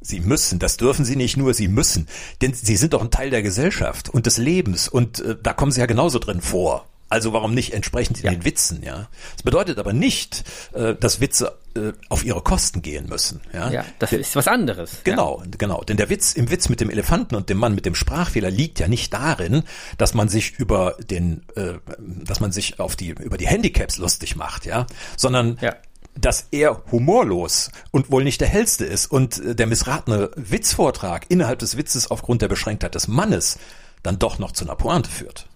Sie 0.00 0.20
müssen, 0.20 0.58
das 0.58 0.76
dürfen 0.76 1.04
sie 1.04 1.16
nicht 1.16 1.36
nur, 1.36 1.52
sie 1.52 1.68
müssen. 1.68 2.06
Denn 2.40 2.54
sie 2.54 2.76
sind 2.76 2.92
doch 2.92 3.02
ein 3.02 3.10
Teil 3.10 3.30
der 3.30 3.42
Gesellschaft 3.42 4.08
und 4.08 4.26
des 4.26 4.38
Lebens 4.38 4.88
und 4.88 5.20
äh, 5.20 5.36
da 5.42 5.52
kommen 5.52 5.72
sie 5.72 5.80
ja 5.80 5.86
genauso 5.86 6.18
drin 6.18 6.40
vor. 6.40 6.86
Also 7.08 7.32
warum 7.32 7.54
nicht 7.54 7.72
entsprechend 7.72 8.18
in 8.18 8.26
ja. 8.26 8.30
den 8.32 8.44
Witzen, 8.44 8.82
ja? 8.82 9.08
Das 9.32 9.42
bedeutet 9.42 9.78
aber 9.78 9.92
nicht, 9.92 10.44
äh, 10.74 10.94
dass 10.94 11.20
Witze 11.20 11.56
äh, 11.76 11.92
auf 12.08 12.24
ihre 12.24 12.42
Kosten 12.42 12.82
gehen 12.82 13.08
müssen, 13.08 13.40
ja? 13.52 13.70
Ja, 13.70 13.84
das 13.98 14.12
ist 14.12 14.34
was 14.36 14.48
anderes. 14.48 15.00
Genau, 15.04 15.42
ja. 15.44 15.50
genau. 15.58 15.82
Denn 15.84 15.96
der 15.96 16.08
Witz, 16.08 16.32
im 16.32 16.50
Witz 16.50 16.68
mit 16.68 16.80
dem 16.80 16.90
Elefanten 16.90 17.34
und 17.34 17.48
dem 17.48 17.58
Mann 17.58 17.74
mit 17.74 17.86
dem 17.86 17.94
Sprachfehler 17.94 18.50
liegt 18.50 18.80
ja 18.80 18.88
nicht 18.88 19.12
darin, 19.12 19.62
dass 19.98 20.14
man 20.14 20.28
sich 20.28 20.58
über 20.58 20.96
den, 21.10 21.42
äh, 21.54 21.74
dass 21.98 22.40
man 22.40 22.52
sich 22.52 22.80
auf 22.80 22.96
die, 22.96 23.10
über 23.10 23.36
die 23.36 23.46
Handicaps 23.46 23.98
lustig 23.98 24.36
macht, 24.36 24.66
ja? 24.66 24.86
Sondern 25.16 25.58
ja 25.60 25.74
dass 26.18 26.48
er 26.50 26.82
humorlos 26.90 27.70
und 27.90 28.10
wohl 28.10 28.24
nicht 28.24 28.40
der 28.40 28.48
hellste 28.48 28.84
ist 28.84 29.06
und 29.06 29.38
äh, 29.38 29.54
der 29.54 29.66
missratene 29.66 30.30
Witzvortrag 30.34 31.26
innerhalb 31.28 31.58
des 31.58 31.76
Witzes 31.76 32.10
aufgrund 32.10 32.42
der 32.42 32.48
Beschränktheit 32.48 32.94
des 32.94 33.06
Mannes 33.06 33.58
dann 34.02 34.18
doch 34.18 34.38
noch 34.38 34.52
zu 34.52 34.64
einer 34.64 34.76
Pointe 34.76 35.10
führt. 35.10 35.46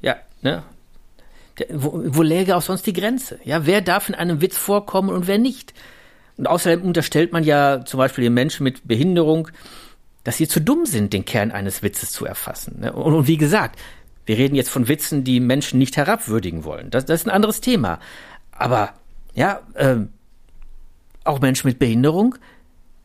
Ja, 0.00 0.16
ne? 0.40 0.62
Wo, 1.72 2.02
wo 2.04 2.22
läge 2.22 2.56
auch 2.56 2.62
sonst 2.62 2.86
die 2.86 2.92
Grenze? 2.92 3.38
Ja, 3.44 3.66
wer 3.66 3.80
darf 3.80 4.08
in 4.08 4.14
einem 4.14 4.40
Witz 4.40 4.56
vorkommen 4.56 5.08
und 5.08 5.26
wer 5.26 5.38
nicht? 5.38 5.72
Und 6.36 6.46
außerdem 6.46 6.82
unterstellt 6.82 7.32
man 7.32 7.44
ja 7.44 7.84
zum 7.84 7.98
Beispiel 7.98 8.24
den 8.24 8.34
Menschen 8.34 8.64
mit 8.64 8.86
Behinderung, 8.86 9.48
dass 10.24 10.36
sie 10.36 10.48
zu 10.48 10.60
dumm 10.60 10.84
sind, 10.86 11.12
den 11.12 11.24
Kern 11.24 11.52
eines 11.52 11.82
Witzes 11.82 12.12
zu 12.12 12.26
erfassen. 12.26 12.80
Ne? 12.80 12.92
Und, 12.92 13.14
und 13.14 13.26
wie 13.26 13.38
gesagt, 13.38 13.78
wir 14.26 14.36
reden 14.36 14.56
jetzt 14.56 14.70
von 14.70 14.88
Witzen, 14.88 15.24
die 15.24 15.40
Menschen 15.40 15.78
nicht 15.78 15.96
herabwürdigen 15.96 16.64
wollen. 16.64 16.90
Das, 16.90 17.06
das 17.06 17.20
ist 17.20 17.26
ein 17.26 17.30
anderes 17.30 17.60
Thema. 17.60 18.00
Aber 18.50 18.92
ja, 19.34 19.60
ähm, 19.76 20.10
auch 21.24 21.40
Menschen 21.40 21.68
mit 21.68 21.78
Behinderung, 21.78 22.34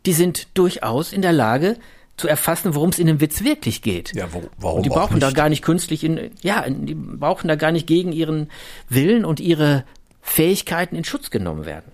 die 0.05 0.13
sind 0.13 0.57
durchaus 0.57 1.13
in 1.13 1.21
der 1.21 1.33
Lage, 1.33 1.77
zu 2.17 2.27
erfassen, 2.27 2.75
worum 2.75 2.89
es 2.89 2.99
in 2.99 3.07
dem 3.07 3.19
Witz 3.19 3.43
wirklich 3.43 3.81
geht. 3.81 4.13
Ja, 4.15 4.31
wo, 4.33 4.43
warum 4.57 4.77
und 4.77 4.85
die 4.85 4.89
brauchen 4.89 5.19
da 5.19 5.31
gar 5.31 5.49
nicht 5.49 5.63
künstlich 5.63 6.03
in, 6.03 6.31
ja, 6.41 6.65
die 6.69 6.93
brauchen 6.93 7.47
da 7.47 7.55
gar 7.55 7.71
nicht 7.71 7.87
gegen 7.87 8.11
ihren 8.11 8.49
Willen 8.89 9.25
und 9.25 9.39
ihre 9.39 9.85
Fähigkeiten 10.21 10.95
in 10.95 11.03
Schutz 11.03 11.31
genommen 11.31 11.65
werden. 11.65 11.91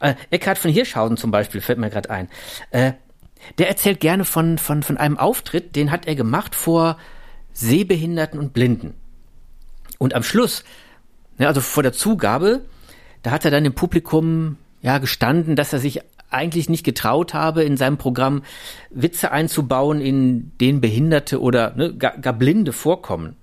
Äh, 0.00 0.14
Eckhard 0.30 0.58
von 0.58 0.70
Hirschhausen 0.70 1.16
zum 1.16 1.30
Beispiel 1.30 1.60
fällt 1.60 1.78
mir 1.78 1.90
gerade 1.90 2.10
ein. 2.10 2.28
Äh, 2.70 2.92
der 3.58 3.68
erzählt 3.68 4.00
gerne 4.00 4.24
von, 4.24 4.58
von, 4.58 4.82
von 4.82 4.96
einem 4.96 5.16
Auftritt, 5.16 5.76
den 5.76 5.90
hat 5.90 6.06
er 6.06 6.14
gemacht 6.14 6.54
vor 6.54 6.98
Sehbehinderten 7.52 8.38
und 8.38 8.52
Blinden. 8.52 8.94
Und 9.98 10.14
am 10.14 10.22
Schluss, 10.22 10.64
ne, 11.38 11.46
also 11.46 11.60
vor 11.60 11.82
der 11.82 11.92
Zugabe, 11.92 12.62
da 13.22 13.30
hat 13.30 13.44
er 13.44 13.50
dann 13.50 13.64
im 13.64 13.74
Publikum 13.74 14.56
ja 14.82 14.98
gestanden, 14.98 15.56
dass 15.56 15.72
er 15.72 15.78
sich 15.78 16.00
eigentlich 16.30 16.68
nicht 16.68 16.84
getraut 16.84 17.34
habe, 17.34 17.62
in 17.64 17.76
seinem 17.76 17.98
Programm 17.98 18.42
Witze 18.90 19.32
einzubauen, 19.32 20.00
in 20.00 20.52
denen 20.58 20.80
Behinderte 20.80 21.40
oder 21.40 21.74
ne, 21.76 21.94
gar, 21.94 22.16
gar 22.18 22.32
Blinde 22.32 22.72
vorkommen. 22.72 23.36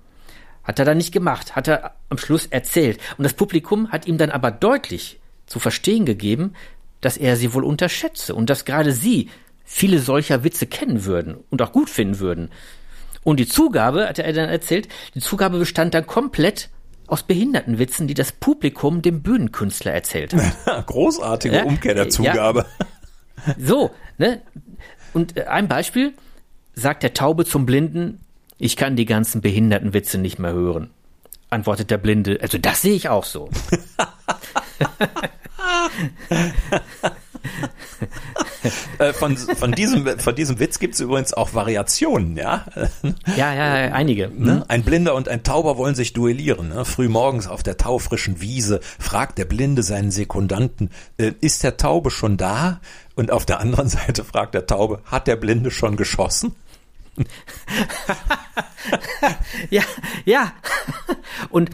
Hat 0.64 0.78
er 0.78 0.84
dann 0.84 0.98
nicht 0.98 1.12
gemacht, 1.12 1.56
hat 1.56 1.68
er 1.68 1.94
am 2.08 2.18
Schluss 2.18 2.46
erzählt. 2.46 2.98
Und 3.16 3.24
das 3.24 3.34
Publikum 3.34 3.90
hat 3.90 4.06
ihm 4.06 4.18
dann 4.18 4.30
aber 4.30 4.50
deutlich 4.50 5.18
zu 5.46 5.58
verstehen 5.58 6.04
gegeben, 6.04 6.54
dass 7.00 7.16
er 7.16 7.36
sie 7.36 7.54
wohl 7.54 7.64
unterschätze 7.64 8.34
und 8.34 8.50
dass 8.50 8.64
gerade 8.64 8.92
sie 8.92 9.30
viele 9.64 9.98
solcher 9.98 10.44
Witze 10.44 10.66
kennen 10.66 11.04
würden 11.04 11.38
und 11.50 11.62
auch 11.62 11.72
gut 11.72 11.90
finden 11.90 12.18
würden. 12.18 12.50
Und 13.22 13.38
die 13.40 13.48
Zugabe, 13.48 14.08
hat 14.08 14.18
er 14.18 14.32
dann 14.32 14.48
erzählt, 14.48 14.88
die 15.14 15.20
Zugabe 15.20 15.58
bestand 15.58 15.94
dann 15.94 16.06
komplett 16.06 16.70
aus 17.08 17.22
Behindertenwitzen, 17.24 18.06
die 18.06 18.14
das 18.14 18.32
Publikum 18.32 19.02
dem 19.02 19.22
Bühnenkünstler 19.22 19.92
erzählt 19.92 20.34
hat. 20.34 20.86
Großartige 20.86 21.56
ja, 21.56 21.64
Umkehr 21.64 21.94
der 21.94 22.08
Zugabe. 22.08 22.66
Ja. 23.46 23.54
So, 23.58 23.90
ne? 24.18 24.42
Und 25.14 25.36
äh, 25.36 25.44
ein 25.44 25.68
Beispiel 25.68 26.12
sagt 26.74 27.02
der 27.02 27.14
Taube 27.14 27.44
zum 27.44 27.66
Blinden, 27.66 28.20
ich 28.58 28.76
kann 28.76 28.94
die 28.96 29.06
ganzen 29.06 29.40
Behindertenwitze 29.40 30.18
nicht 30.18 30.38
mehr 30.38 30.52
hören. 30.52 30.90
Antwortet 31.50 31.90
der 31.90 31.98
Blinde, 31.98 32.38
also 32.42 32.58
das 32.58 32.82
sehe 32.82 32.94
ich 32.94 33.08
auch 33.08 33.24
so. 33.24 33.48
Äh, 38.98 39.12
von, 39.12 39.36
von, 39.36 39.70
diesem, 39.72 40.18
von 40.18 40.34
diesem 40.34 40.58
Witz 40.58 40.80
gibt 40.80 40.94
es 40.94 41.00
übrigens 41.00 41.32
auch 41.32 41.54
Variationen, 41.54 42.36
ja? 42.36 42.64
Ja, 43.36 43.54
ja, 43.54 43.92
einige. 43.92 44.28
Ne? 44.28 44.54
Mhm. 44.54 44.64
Ein 44.66 44.82
Blinder 44.82 45.14
und 45.14 45.28
ein 45.28 45.44
Tauber 45.44 45.76
wollen 45.76 45.94
sich 45.94 46.12
duellieren. 46.12 46.70
Ne? 46.70 46.84
Frühmorgens 46.84 47.46
auf 47.46 47.62
der 47.62 47.76
taufrischen 47.76 48.40
Wiese 48.40 48.80
fragt 48.98 49.38
der 49.38 49.44
Blinde 49.44 49.84
seinen 49.84 50.10
Sekundanten, 50.10 50.90
äh, 51.18 51.32
ist 51.40 51.62
der 51.62 51.76
Taube 51.76 52.10
schon 52.10 52.36
da? 52.36 52.80
Und 53.14 53.30
auf 53.30 53.46
der 53.46 53.60
anderen 53.60 53.88
Seite 53.88 54.24
fragt 54.24 54.54
der 54.54 54.66
Taube, 54.66 55.00
hat 55.04 55.28
der 55.28 55.36
Blinde 55.36 55.70
schon 55.70 55.96
geschossen? 55.96 56.54
ja, 59.70 59.82
ja. 60.24 60.52
Und 61.50 61.70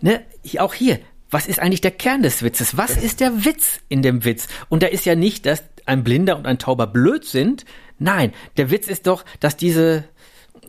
ne, 0.00 0.22
auch 0.58 0.74
hier, 0.74 1.00
was 1.30 1.46
ist 1.46 1.60
eigentlich 1.60 1.80
der 1.80 1.92
Kern 1.92 2.22
des 2.22 2.42
Witzes? 2.42 2.76
Was 2.76 2.96
ist 2.96 3.20
der 3.20 3.44
Witz 3.44 3.80
in 3.88 4.02
dem 4.02 4.24
Witz? 4.24 4.48
Und 4.68 4.82
da 4.82 4.88
ist 4.88 5.06
ja 5.06 5.14
nicht, 5.14 5.46
dass 5.46 5.62
ein 5.86 6.02
Blinder 6.02 6.36
und 6.36 6.46
ein 6.46 6.58
Tauber 6.58 6.86
blöd 6.86 7.24
sind. 7.24 7.64
Nein, 7.98 8.32
der 8.56 8.70
Witz 8.70 8.88
ist 8.88 9.06
doch, 9.06 9.24
dass 9.38 9.56
diese 9.56 10.04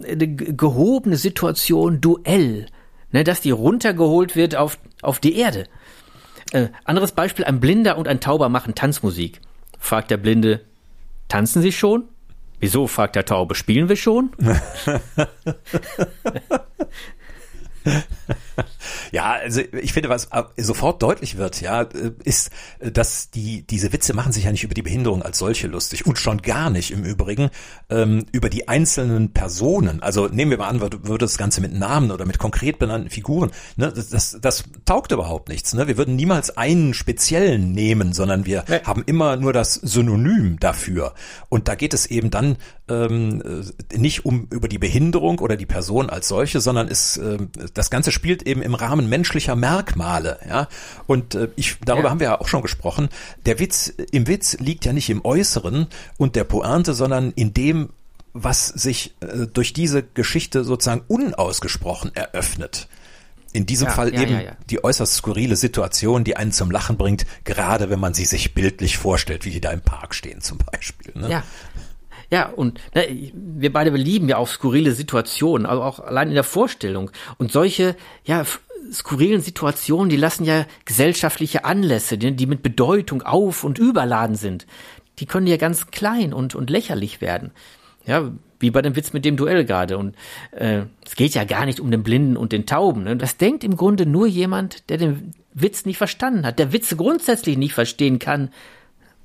äh, 0.04 0.28
gehobene 0.28 1.17
Situation 1.17 2.00
Duell, 2.00 2.67
ne, 3.12 3.24
dass 3.24 3.41
die 3.41 3.52
runtergeholt 3.52 4.36
wird 4.36 4.56
auf, 4.56 4.78
auf 5.02 5.19
die 5.19 5.36
Erde. 5.36 5.67
Äh, 6.52 6.67
anderes 6.84 7.13
Beispiel, 7.13 7.45
ein 7.45 7.60
Blinder 7.60 7.97
und 7.97 8.08
ein 8.08 8.19
Tauber 8.19 8.50
machen 8.50 8.76
Tanzmusik. 8.76 9.41
Fragt 9.80 10.12
der 10.12 10.17
Blinde, 10.17 10.62
tanzen 11.28 11.62
Sie 11.62 11.71
schon? 11.71 12.04
Wieso, 12.60 12.86
fragt 12.86 13.15
der 13.15 13.26
Taube, 13.26 13.56
spielen 13.56 13.89
wir 13.89 13.95
schon? 13.95 14.32
ja, 19.12 19.32
also 19.32 19.62
ich 19.82 19.93
finde, 19.93 20.10
was 20.10 20.30
sofort 20.58 21.02
deutlich 21.02 21.38
wird, 21.38 21.62
ja, 21.62 21.82
ist, 22.24 22.52
dass 22.80 23.30
die 23.30 23.63
diese 23.63 23.93
Witze 23.93 24.13
machen 24.13 24.32
sich 24.32 24.45
ja 24.45 24.52
nicht 24.52 24.63
über 24.63 24.74
die 24.74 24.82
Behinderung 24.82 25.21
als 25.21 25.38
solche 25.38 25.67
lustig 25.67 26.06
und 26.06 26.17
schon 26.17 26.41
gar 26.41 26.69
nicht 26.69 26.91
im 26.91 27.04
Übrigen 27.04 27.50
ähm, 27.89 28.26
über 28.32 28.50
die 28.50 28.67
einzelnen 28.67 29.34
Personen. 29.34 30.02
Also 30.02 30.28
nehmen 30.28 30.52
wir 30.52 30.58
mal 30.58 30.67
an, 30.67 30.82
würde 30.82 31.17
das 31.19 31.38
Ganze 31.38 31.62
mit 31.62 31.74
Namen 31.74 32.12
oder 32.12 32.26
mit 32.26 32.39
konkret 32.39 32.80
benannten 32.80 33.10
Figuren, 33.10 33.52
ne, 33.76 33.91
das, 33.93 34.10
das, 34.10 34.38
das 34.41 34.63
taugt 34.86 35.12
überhaupt 35.12 35.50
nichts. 35.50 35.74
Ne? 35.74 35.88
Wir 35.88 35.97
würden 35.97 36.15
niemals 36.15 36.58
einen 36.58 36.93
speziellen 36.93 37.71
nehmen, 37.71 38.13
sondern 38.13 38.45
wir 38.45 38.65
nee. 38.67 38.80
haben 38.84 39.04
immer 39.06 39.38
nur 39.38 39.54
das 39.54 39.74
Synonym 39.76 40.60
dafür. 40.60 41.13
Und 41.50 41.67
da 41.67 41.76
geht 41.76 41.93
es 41.93 42.06
eben 42.06 42.30
dann 42.30 42.58
ähm, 42.89 43.41
nicht 43.95 44.26
um 44.26 44.47
über 44.52 44.67
die 44.67 44.78
Behinderung 44.78 45.39
oder 45.39 45.56
die 45.56 45.65
Person 45.65 46.10
als 46.10 46.28
solche, 46.28 46.60
sondern 46.60 46.88
ist 46.88 47.17
äh, 47.17 47.38
das 47.74 47.89
Ganze 47.89 48.12
spielt 48.12 48.43
eben 48.43 48.51
im 48.52 48.76
Rahmen 48.76 49.08
menschlicher 49.08 49.56
Merkmale, 49.56 50.40
ja. 50.48 50.68
Und 51.08 51.36
äh, 51.36 51.50
ich 51.56 51.78
darüber 51.86 52.06
ja. 52.06 52.10
haben 52.10 52.20
wir 52.20 52.28
ja 52.28 52.42
auch 52.42 52.48
schon 52.48 52.62
gesprochen. 52.62 53.10
Der 53.46 53.60
Witz 53.60 53.94
im 54.12 54.28
Witz 54.28 54.58
liegt 54.60 54.86
ja 54.86 54.94
nicht 54.94 55.10
im 55.10 55.24
Äußeren 55.24 55.88
und 56.18 56.36
der 56.36 56.44
Pointe, 56.44 56.94
sondern 56.94 57.32
in 57.32 57.54
dem, 57.54 57.90
was 58.34 58.68
sich 58.68 59.16
äh, 59.22 59.48
durch 59.48 59.74
diese 59.74 60.04
Geschichte 60.04 60.64
sozusagen 60.64 61.04
unausgesprochen 61.08 62.16
eröffnet. 62.16 62.88
In 63.54 63.66
diesem 63.66 63.88
ja, 63.88 63.94
Fall 63.94 64.14
ja, 64.14 64.22
eben 64.22 64.40
ja, 64.40 64.58
die 64.70 64.84
äußerst 64.84 65.14
skurrile 65.14 65.58
Situation, 65.58 66.24
die 66.24 66.38
einen 66.38 66.54
zum 66.54 66.72
Lachen 66.72 66.96
bringt, 66.96 67.26
gerade 67.44 67.90
wenn 67.90 68.00
man 68.00 68.14
sie 68.14 68.24
sich 68.24 68.54
bildlich 68.54 68.98
vorstellt, 68.98 69.44
wie 69.44 69.52
die 69.52 69.60
da 69.60 69.72
im 69.72 69.82
Park 69.82 70.16
stehen 70.16 70.40
zum 70.40 70.58
Beispiel. 70.60 71.12
Ne? 71.16 71.30
Ja, 71.30 71.44
ja, 72.32 72.48
und 72.50 72.80
ne, 72.96 73.32
wir 73.34 73.74
beide 73.74 73.91
lieben 73.91 74.30
ja 74.30 74.38
auch 74.38 74.48
skurrile 74.48 74.94
Situationen, 74.94 75.65
also 75.65 75.84
auch 75.84 76.00
allein 76.00 76.30
in 76.30 76.34
der 76.34 76.46
Vorstellung. 76.46 77.12
Und 77.38 77.52
solche, 77.52 77.96
ja, 78.24 78.46
skurrilen 78.91 79.41
Situationen, 79.41 80.10
die 80.10 80.15
lassen 80.15 80.46
ja 80.46 80.65
gesellschaftliche 80.86 81.65
Anlässe, 81.65 82.17
die, 82.17 82.36
die 82.36 82.46
mit 82.46 82.63
Bedeutung 82.63 83.22
auf 83.22 83.63
und 83.65 83.80
überladen 83.80 84.36
sind, 84.36 84.65
die 85.20 85.26
können 85.26 85.46
ja 85.46 85.58
ganz 85.58 85.91
klein 85.91 86.34
und, 86.34 86.56
und 86.56 86.70
lächerlich 86.70 87.20
werden. 87.20 87.52
Ja, 88.06 88.32
wie 88.60 88.72
bei 88.72 88.82
dem 88.82 88.96
Witz 88.96 89.12
mit 89.12 89.26
dem 89.26 89.38
Duell 89.38 89.65
gerade. 89.65 89.98
Und 89.98 90.15
äh, 90.52 90.84
es 91.06 91.15
geht 91.15 91.34
ja 91.34 91.44
gar 91.44 91.65
nicht 91.65 91.80
um 91.80 91.91
den 91.91 92.02
Blinden 92.02 92.38
und 92.38 92.54
den 92.54 92.65
Tauben. 92.65 93.04
Ne? 93.04 93.17
Das 93.17 93.38
denkt 93.38 93.63
im 93.63 93.76
Grunde 93.76 94.06
nur 94.06 94.26
jemand, 94.26 94.89
der 94.89 94.98
den 94.98 95.34
Witz 95.54 95.86
nicht 95.86 95.98
verstanden 95.98 96.46
hat, 96.46 96.60
der 96.60 96.72
Witze 96.72 96.96
grundsätzlich 96.96 97.58
nicht 97.58 97.74
verstehen 97.74 98.20
kann 98.20 98.50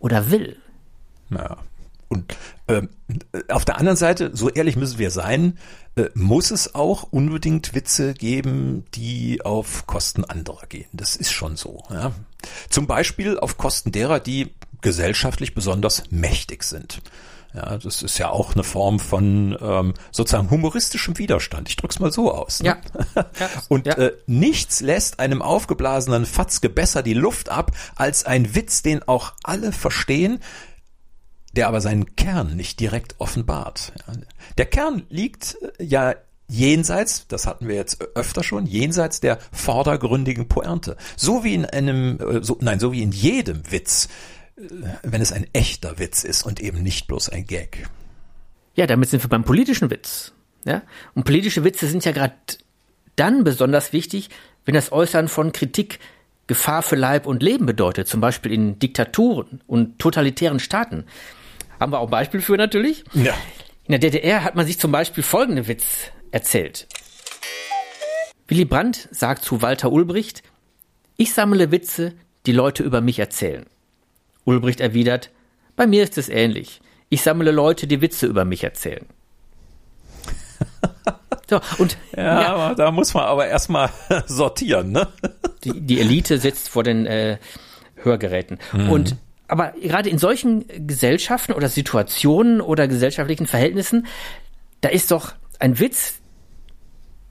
oder 0.01 0.31
will. 0.31 0.57
Ja, 1.31 1.59
Und 2.09 2.37
äh, 2.67 2.83
auf 3.49 3.65
der 3.65 3.79
anderen 3.79 3.97
Seite, 3.97 4.31
so 4.35 4.49
ehrlich 4.49 4.77
müssen 4.77 4.99
wir 4.99 5.11
sein, 5.11 5.59
äh, 5.97 6.07
muss 6.15 6.51
es 6.51 6.75
auch 6.75 7.05
unbedingt 7.11 7.75
Witze 7.75 8.15
geben, 8.15 8.85
die 8.95 9.43
auf 9.45 9.87
Kosten 9.87 10.25
anderer 10.25 10.67
gehen. 10.67 10.89
Das 10.93 11.17
ist 11.17 11.33
schon 11.33 11.57
so. 11.57 11.83
Ja. 11.91 12.13
Zum 12.71 12.87
Beispiel 12.87 13.39
auf 13.39 13.59
Kosten 13.59 13.93
derer, 13.93 14.21
die 14.21 14.55
gesellschaftlich 14.83 15.55
besonders 15.55 16.05
mächtig 16.11 16.63
sind. 16.63 17.01
Ja, 17.55 17.79
das 17.79 18.03
ist 18.03 18.19
ja 18.19 18.29
auch 18.29 18.53
eine 18.53 18.65
Form 18.65 19.01
von 19.01 19.57
ähm, 19.61 19.95
sozusagen 20.11 20.51
humoristischem 20.51 21.17
Widerstand. 21.17 21.71
Ich 21.71 21.77
drück's 21.77 21.99
mal 21.99 22.13
so 22.13 22.31
aus. 22.31 22.63
Ne? 22.63 22.77
Ja. 23.15 23.25
ja. 23.41 23.49
Und 23.69 23.87
ja. 23.87 23.95
Äh, 23.95 24.13
nichts 24.27 24.81
lässt 24.81 25.21
einem 25.21 25.41
aufgeblasenen 25.41 26.27
Fatzke 26.27 26.69
besser 26.69 27.03
die 27.03 27.15
Luft 27.15 27.49
ab 27.49 27.73
als 27.95 28.27
ein 28.27 28.55
Witz, 28.55 28.83
den 28.83 29.03
auch 29.09 29.33
alle 29.43 29.73
verstehen, 29.73 30.41
der 31.57 31.69
aber 31.69 31.81
seinen 31.81 32.17
Kern 32.17 32.57
nicht 32.57 32.81
direkt 32.81 33.17
offenbart. 33.19 33.93
Der 34.59 34.67
Kern 34.67 35.05
liegt 35.09 35.57
äh, 35.79 35.85
ja 35.85 36.15
jenseits, 36.49 37.27
das 37.27 37.47
hatten 37.47 37.67
wir 37.67 37.75
jetzt 37.75 38.01
öfter 38.15 38.45
schon, 38.45 38.67
jenseits 38.67 39.21
der 39.21 39.39
vordergründigen 39.51 40.47
Pointe. 40.47 40.97
So 41.17 41.43
wie 41.43 41.55
in 41.55 41.65
einem, 41.65 42.21
äh, 42.21 42.45
so, 42.45 42.57
nein, 42.61 42.79
so 42.79 42.93
wie 42.93 43.03
in 43.03 43.13
jedem 43.13 43.71
Witz 43.71 44.09
wenn 45.03 45.21
es 45.21 45.33
ein 45.33 45.47
echter 45.53 45.99
Witz 45.99 46.25
ist 46.25 46.45
und 46.45 46.61
eben 46.61 46.83
nicht 46.83 47.07
bloß 47.07 47.29
ein 47.29 47.45
Gag. 47.45 47.89
Ja, 48.75 48.87
damit 48.87 49.09
sind 49.09 49.23
wir 49.23 49.29
beim 49.29 49.45
politischen 49.45 49.91
Witz. 49.91 50.33
Ja? 50.65 50.83
Und 51.15 51.25
politische 51.25 51.65
Witze 51.65 51.87
sind 51.87 52.05
ja 52.05 52.13
gerade 52.13 52.35
dann 53.17 53.45
besonders 53.45 53.93
wichtig, 53.93 54.31
wenn 54.65 54.75
das 54.75 54.93
Äußern 54.93 55.29
von 55.29 55.53
Kritik 55.53 55.99
Gefahr 56.49 56.83
für 56.83 56.97
Leib 56.97 57.27
und 57.27 57.43
Leben 57.43 57.67
bedeutet, 57.67 58.07
zum 58.07 58.21
Beispiel 58.21 58.53
in 58.53 58.79
Diktaturen 58.79 59.63
und 59.67 59.99
totalitären 59.99 60.61
Staaten. 60.61 61.05
Haben 61.79 61.93
wir 61.93 61.99
auch 61.99 62.09
ein 62.09 62.11
Beispiel 62.11 62.41
für 62.41 62.57
natürlich. 62.57 63.05
Ja. 63.13 63.35
In 63.85 63.93
der 63.93 63.99
DDR 63.99 64.43
hat 64.43 64.57
man 64.57 64.67
sich 64.67 64.79
zum 64.79 64.93
Beispiel 64.93 65.23
folgende 65.23 65.69
Witz 65.69 66.11
erzählt. 66.31 66.87
Willy 68.49 68.65
Brandt 68.65 69.09
sagt 69.11 69.45
zu 69.45 69.63
Walter 69.63 69.93
Ulbricht, 69.93 70.43
ich 71.17 71.33
sammle 71.33 71.71
Witze, 71.71 72.15
die 72.47 72.53
Leute 72.53 72.83
über 72.83 73.01
mich 73.01 73.19
erzählen. 73.19 73.67
Ulbricht 74.45 74.81
erwidert, 74.81 75.31
bei 75.75 75.87
mir 75.87 76.03
ist 76.03 76.19
es 76.19 76.29
ähnlich. 76.29 76.81
Ich 77.09 77.23
sammle 77.23 77.51
Leute, 77.51 77.87
die 77.87 78.01
Witze 78.01 78.27
über 78.27 78.45
mich 78.45 78.65
erzählen. 78.65 79.07
So, 81.49 81.61
und 81.79 81.97
ja, 82.17 82.43
ja. 82.43 82.57
Aber 82.57 82.75
da 82.75 82.91
muss 82.91 83.15
man 83.15 83.23
aber 83.23 83.47
erstmal 83.47 83.91
sortieren, 84.27 84.91
ne? 84.91 85.07
Die, 85.63 85.81
die 85.81 86.01
Elite 86.01 86.39
sitzt 86.39 86.69
vor 86.69 86.83
den 86.83 87.07
äh, 87.07 87.39
Hörgeräten. 87.95 88.59
Mhm. 88.73 88.91
Und 88.91 89.17
aber 89.49 89.73
gerade 89.81 90.09
in 90.09 90.19
solchen 90.19 90.65
Gesellschaften 90.87 91.53
oder 91.53 91.69
Situationen 91.69 92.61
oder 92.61 92.89
gesellschaftlichen 92.89 93.47
Verhältnissen, 93.47 94.07
da 94.81 94.89
ist 94.89 95.11
doch 95.11 95.35
ein 95.59 95.79
Witz, 95.79 96.21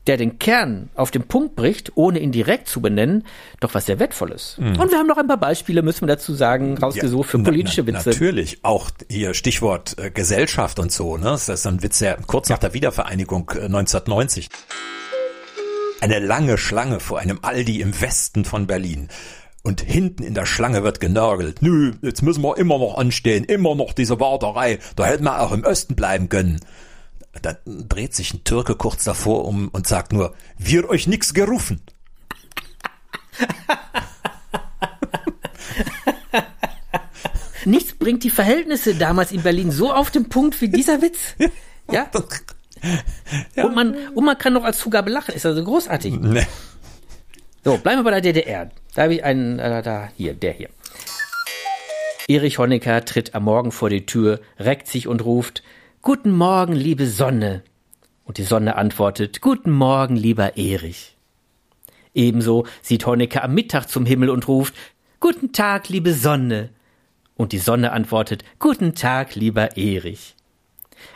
der 0.08 0.18
den 0.18 0.38
Kern 0.38 0.90
auf 0.94 1.10
den 1.10 1.24
Punkt 1.24 1.56
bricht, 1.56 1.94
ohne 1.96 2.20
ihn 2.20 2.32
direkt 2.32 2.68
zu 2.68 2.80
benennen, 2.80 3.24
doch 3.60 3.74
was 3.74 3.88
sehr 3.88 4.00
Wertvolles. 4.00 4.58
Mhm. 4.60 4.80
Und 4.80 4.92
wir 4.92 5.00
haben 5.00 5.08
noch 5.08 5.18
ein 5.18 5.28
paar 5.28 5.38
Beispiele, 5.38 5.82
müssen 5.82 6.02
wir 6.02 6.16
dazu 6.16 6.34
sagen, 6.34 6.78
rausgesucht 6.78 7.28
ja, 7.28 7.32
für 7.32 7.40
politische 7.40 7.82
na, 7.82 7.92
na, 7.92 7.98
Witze. 8.00 8.10
Natürlich, 8.10 8.60
auch 8.64 8.92
hier 9.10 9.34
Stichwort 9.34 9.98
äh, 9.98 10.12
Gesellschaft 10.12 10.80
und 10.80 10.92
so, 10.92 11.18
ne? 11.18 11.26
Das 11.26 11.50
ist 11.50 11.66
ein 11.66 11.82
Witz, 11.82 12.00
der 12.00 12.18
kurz 12.28 12.50
nach 12.50 12.60
der 12.60 12.74
Wiedervereinigung 12.74 13.52
äh, 13.56 13.66
1990. 13.66 14.50
Eine 16.02 16.20
lange 16.20 16.60
Schlange 16.60 17.00
vor 17.00 17.18
einem 17.18 17.40
Aldi 17.42 17.82
im 17.82 18.00
Westen 18.00 18.46
von 18.46 18.68
Berlin. 18.68 19.10
Und 19.66 19.82
hinten 19.82 20.22
in 20.22 20.36
der 20.36 20.46
Schlange 20.46 20.84
wird 20.84 21.00
genörgelt. 21.00 21.64
Nö, 21.64 21.94
jetzt 22.04 22.22
müssen 22.22 22.44
wir 22.44 22.56
immer 22.58 22.78
noch 22.78 23.00
anstehen, 23.00 23.46
immer 23.46 23.74
noch 23.74 23.94
diese 23.94 24.20
Warterei. 24.20 24.78
Da 24.96 25.08
hätten 25.08 25.24
wir 25.24 25.42
auch 25.42 25.52
im 25.52 25.64
Osten 25.64 25.96
bleiben 25.96 26.30
können. 26.30 26.60
Da 27.42 27.58
dreht 27.66 28.14
sich 28.14 28.32
ein 28.32 28.44
Türke 28.44 28.76
kurz 28.76 29.06
davor 29.06 29.46
um 29.46 29.70
und 29.70 29.88
sagt 29.88 30.14
nur, 30.14 30.36
wir 30.60 30.88
euch 30.88 31.08
nix 31.08 31.34
gerufen. 31.34 31.82
Nichts 37.66 37.96
bringt 37.96 38.24
die 38.24 38.30
Verhältnisse 38.30 38.94
damals 38.94 39.32
in 39.32 39.42
Berlin 39.42 39.72
so 39.72 39.92
auf 39.92 40.12
den 40.12 40.30
Punkt 40.30 40.62
wie 40.62 40.70
dieser 40.70 41.02
Witz. 41.02 41.18
Ja? 41.92 42.06
ja. 43.56 43.66
Und, 43.66 43.74
man, 43.74 43.96
und 44.14 44.26
man 44.26 44.38
kann 44.38 44.54
noch 44.54 44.64
als 44.64 44.78
Zugabe 44.78 45.10
lachen, 45.10 45.34
ist 45.34 45.48
also 45.48 45.64
großartig. 45.64 46.20
Nee. 46.20 46.46
So, 47.66 47.80
bleiben 47.80 48.02
wir 48.02 48.04
bei 48.04 48.12
der 48.12 48.22
DDR. 48.22 48.70
Da 48.94 49.02
habe 49.02 49.16
ich 49.16 49.24
einen, 49.24 49.58
äh, 49.58 49.82
da, 49.82 50.10
hier, 50.16 50.36
der 50.36 50.54
hier. 50.54 50.70
Erich 52.28 52.60
Honecker 52.60 53.04
tritt 53.06 53.34
am 53.34 53.46
Morgen 53.46 53.72
vor 53.72 53.90
die 53.90 54.06
Tür, 54.06 54.40
reckt 54.60 54.88
sich 54.88 55.08
und 55.08 55.26
ruft, 55.26 55.64
Guten 56.04 56.30
Morgen, 56.30 56.74
liebe 56.74 57.08
Sonne. 57.08 57.64
Und 58.24 58.38
die 58.38 58.44
Sonne 58.44 58.76
antwortet, 58.76 59.42
Guten 59.42 59.72
Morgen, 59.72 60.16
lieber 60.16 60.58
Erich. 60.58 61.18
Ebenso 62.14 62.68
sieht 62.84 63.08
Honecker 63.08 63.44
am 63.44 63.56
Mittag 63.56 63.88
zum 63.88 64.06
Himmel 64.06 64.30
und 64.30 64.48
ruft, 64.48 64.76
Guten 65.20 65.52
Tag, 65.52 65.90
liebe 65.90 66.14
Sonne. 66.14 66.70
Und 67.36 67.52
die 67.52 67.58
Sonne 67.58 67.94
antwortet, 67.94 68.44
Guten 68.60 68.94
Tag, 68.94 69.34
lieber 69.34 69.76
Erich. 69.76 70.36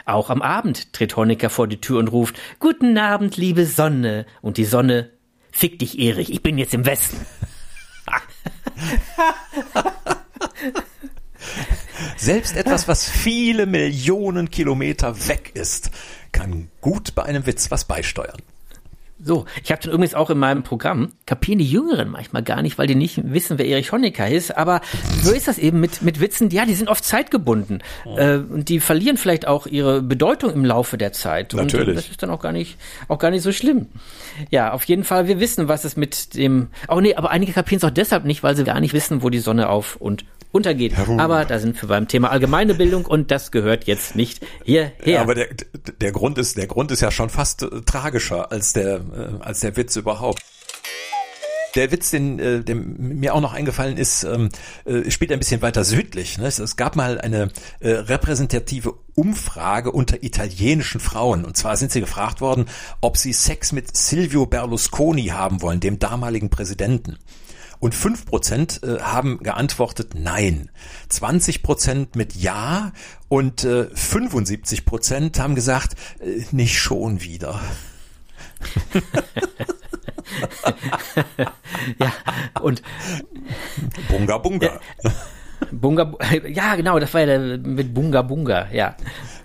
Auch 0.05 0.31
am 0.31 0.41
Abend 0.41 0.93
tritt 0.93 1.15
Honecker 1.15 1.51
vor 1.51 1.67
die 1.67 1.79
Tür 1.79 1.99
und 1.99 2.11
ruft, 2.11 2.39
Guten 2.57 2.97
Abend, 2.97 3.37
liebe 3.37 3.67
Sonne. 3.67 4.25
Und 4.41 4.57
die 4.57 4.65
Sonne, 4.65 5.11
Fick 5.51 5.79
dich, 5.79 5.99
Erich, 5.99 6.31
ich 6.31 6.41
bin 6.41 6.57
jetzt 6.57 6.73
im 6.73 6.85
Westen. 6.85 7.25
Selbst 12.17 12.55
etwas, 12.55 12.87
was 12.87 13.09
viele 13.09 13.65
Millionen 13.65 14.49
Kilometer 14.49 15.27
weg 15.27 15.51
ist, 15.53 15.91
kann 16.31 16.69
gut 16.81 17.15
bei 17.15 17.23
einem 17.23 17.45
Witz 17.45 17.71
was 17.71 17.85
beisteuern. 17.85 18.41
So, 19.21 19.45
ich 19.63 19.71
habe 19.71 19.81
dann 19.81 19.91
übrigens 19.91 20.13
auch 20.13 20.29
in 20.29 20.37
meinem 20.37 20.63
Programm, 20.63 21.11
kapieren 21.25 21.59
die 21.59 21.69
Jüngeren 21.69 22.09
manchmal 22.09 22.41
gar 22.41 22.61
nicht, 22.61 22.77
weil 22.77 22.87
die 22.87 22.95
nicht 22.95 23.19
wissen, 23.33 23.57
wer 23.57 23.65
Erich 23.65 23.91
Honecker 23.91 24.29
ist, 24.29 24.55
aber 24.55 24.81
so 25.21 25.31
ist 25.31 25.47
das 25.47 25.57
eben 25.57 25.79
mit, 25.81 26.01
mit 26.01 26.21
Witzen, 26.21 26.49
ja, 26.49 26.65
die 26.65 26.73
sind 26.73 26.87
oft 26.89 27.03
zeitgebunden 27.03 27.83
oh. 28.05 28.17
äh, 28.17 28.37
und 28.37 28.69
die 28.69 28.79
verlieren 28.79 29.17
vielleicht 29.17 29.47
auch 29.47 29.67
ihre 29.67 30.01
Bedeutung 30.01 30.53
im 30.53 30.63
Laufe 30.63 30.97
der 30.97 31.11
Zeit. 31.11 31.53
Natürlich. 31.53 31.89
Und 31.89 31.95
das 31.95 32.09
ist 32.09 32.23
dann 32.23 32.29
auch 32.29 32.39
gar 32.39 32.53
nicht, 32.53 32.77
auch 33.09 33.19
gar 33.19 33.31
nicht 33.31 33.43
so 33.43 33.51
schlimm. 33.51 33.87
Ja, 34.51 34.71
auf 34.71 34.85
jeden 34.85 35.03
Fall, 35.03 35.27
wir 35.27 35.39
wissen, 35.39 35.67
was 35.67 35.83
es 35.83 35.97
mit 35.97 36.35
dem, 36.35 36.69
oh 36.87 37.01
nee, 37.01 37.15
aber 37.15 37.29
einige 37.29 37.51
kapieren 37.51 37.79
es 37.79 37.83
auch 37.83 37.89
deshalb 37.89 38.23
nicht, 38.23 38.41
weil 38.41 38.55
sie 38.55 38.63
gar 38.63 38.79
nicht 38.79 38.93
wissen, 38.93 39.21
wo 39.21 39.29
die 39.29 39.39
Sonne 39.39 39.67
auf 39.67 39.97
und 39.97 40.23
untergeht. 40.51 40.93
Aber 40.97 41.45
da 41.45 41.59
sind 41.59 41.81
wir 41.81 41.89
beim 41.89 42.07
Thema 42.07 42.31
allgemeine 42.31 42.73
Bildung 42.73 43.05
und 43.05 43.31
das 43.31 43.51
gehört 43.51 43.85
jetzt 43.85 44.15
nicht 44.15 44.45
hierher. 44.63 45.21
Aber 45.21 45.35
der, 45.35 45.47
der 46.01 46.11
Grund 46.11 46.37
ist, 46.37 46.57
der 46.57 46.67
Grund 46.67 46.91
ist 46.91 47.01
ja 47.01 47.11
schon 47.11 47.29
fast 47.29 47.63
äh, 47.63 47.81
tragischer 47.85 48.51
als 48.51 48.73
der, 48.73 48.95
äh, 48.95 49.43
als 49.43 49.59
der 49.59 49.75
Witz 49.77 49.95
überhaupt. 49.95 50.43
Der 51.75 51.91
Witz, 51.91 52.09
den, 52.09 52.39
äh, 52.39 52.63
der 52.63 52.75
mir 52.75 53.35
auch 53.35 53.41
noch 53.41 53.53
eingefallen 53.53 53.97
ist, 53.97 54.23
ähm, 54.23 54.49
äh, 54.85 55.09
spielt 55.11 55.31
ein 55.31 55.39
bisschen 55.39 55.61
weiter 55.61 55.83
südlich. 55.83 56.37
Ne? 56.39 56.47
Es, 56.47 56.57
es 56.57 56.77
gab 56.77 56.95
mal 56.95 57.21
eine 57.21 57.49
äh, 57.79 57.91
repräsentative 57.91 58.95
Umfrage 59.13 59.91
unter 59.91 60.23
italienischen 60.23 60.99
Frauen. 60.99 61.45
Und 61.45 61.57
zwar 61.57 61.77
sind 61.77 61.91
sie 61.91 61.99
gefragt 61.99 62.41
worden, 62.41 62.65
ob 63.01 63.17
sie 63.17 63.33
Sex 63.33 63.71
mit 63.71 63.95
Silvio 63.95 64.47
Berlusconi 64.47 65.27
haben 65.27 65.61
wollen, 65.61 65.79
dem 65.79 65.99
damaligen 65.99 66.49
Präsidenten. 66.49 67.17
Und 67.79 67.95
fünf 67.95 68.25
Prozent 68.25 68.81
äh, 68.83 68.99
haben 68.99 69.39
geantwortet 69.39 70.13
Nein. 70.13 70.69
20 71.07 71.63
Prozent 71.63 72.15
mit 72.15 72.35
Ja 72.35 72.91
und 73.29 73.63
äh, 73.63 73.87
75 73.93 74.85
Prozent 74.85 75.39
haben 75.39 75.55
gesagt, 75.55 75.95
äh, 76.19 76.43
nicht 76.51 76.77
schon 76.77 77.21
wieder. 77.21 77.61
ja, 81.99 82.11
und 82.61 82.81
Bunga 84.09 84.37
Bunga. 84.37 84.79
Bunga, 85.71 86.13
ja, 86.47 86.75
genau, 86.75 86.99
das 86.99 87.13
war 87.13 87.21
ja 87.21 87.57
mit 87.57 87.93
Bunga 87.93 88.21
Bunga, 88.21 88.67
ja. 88.71 88.97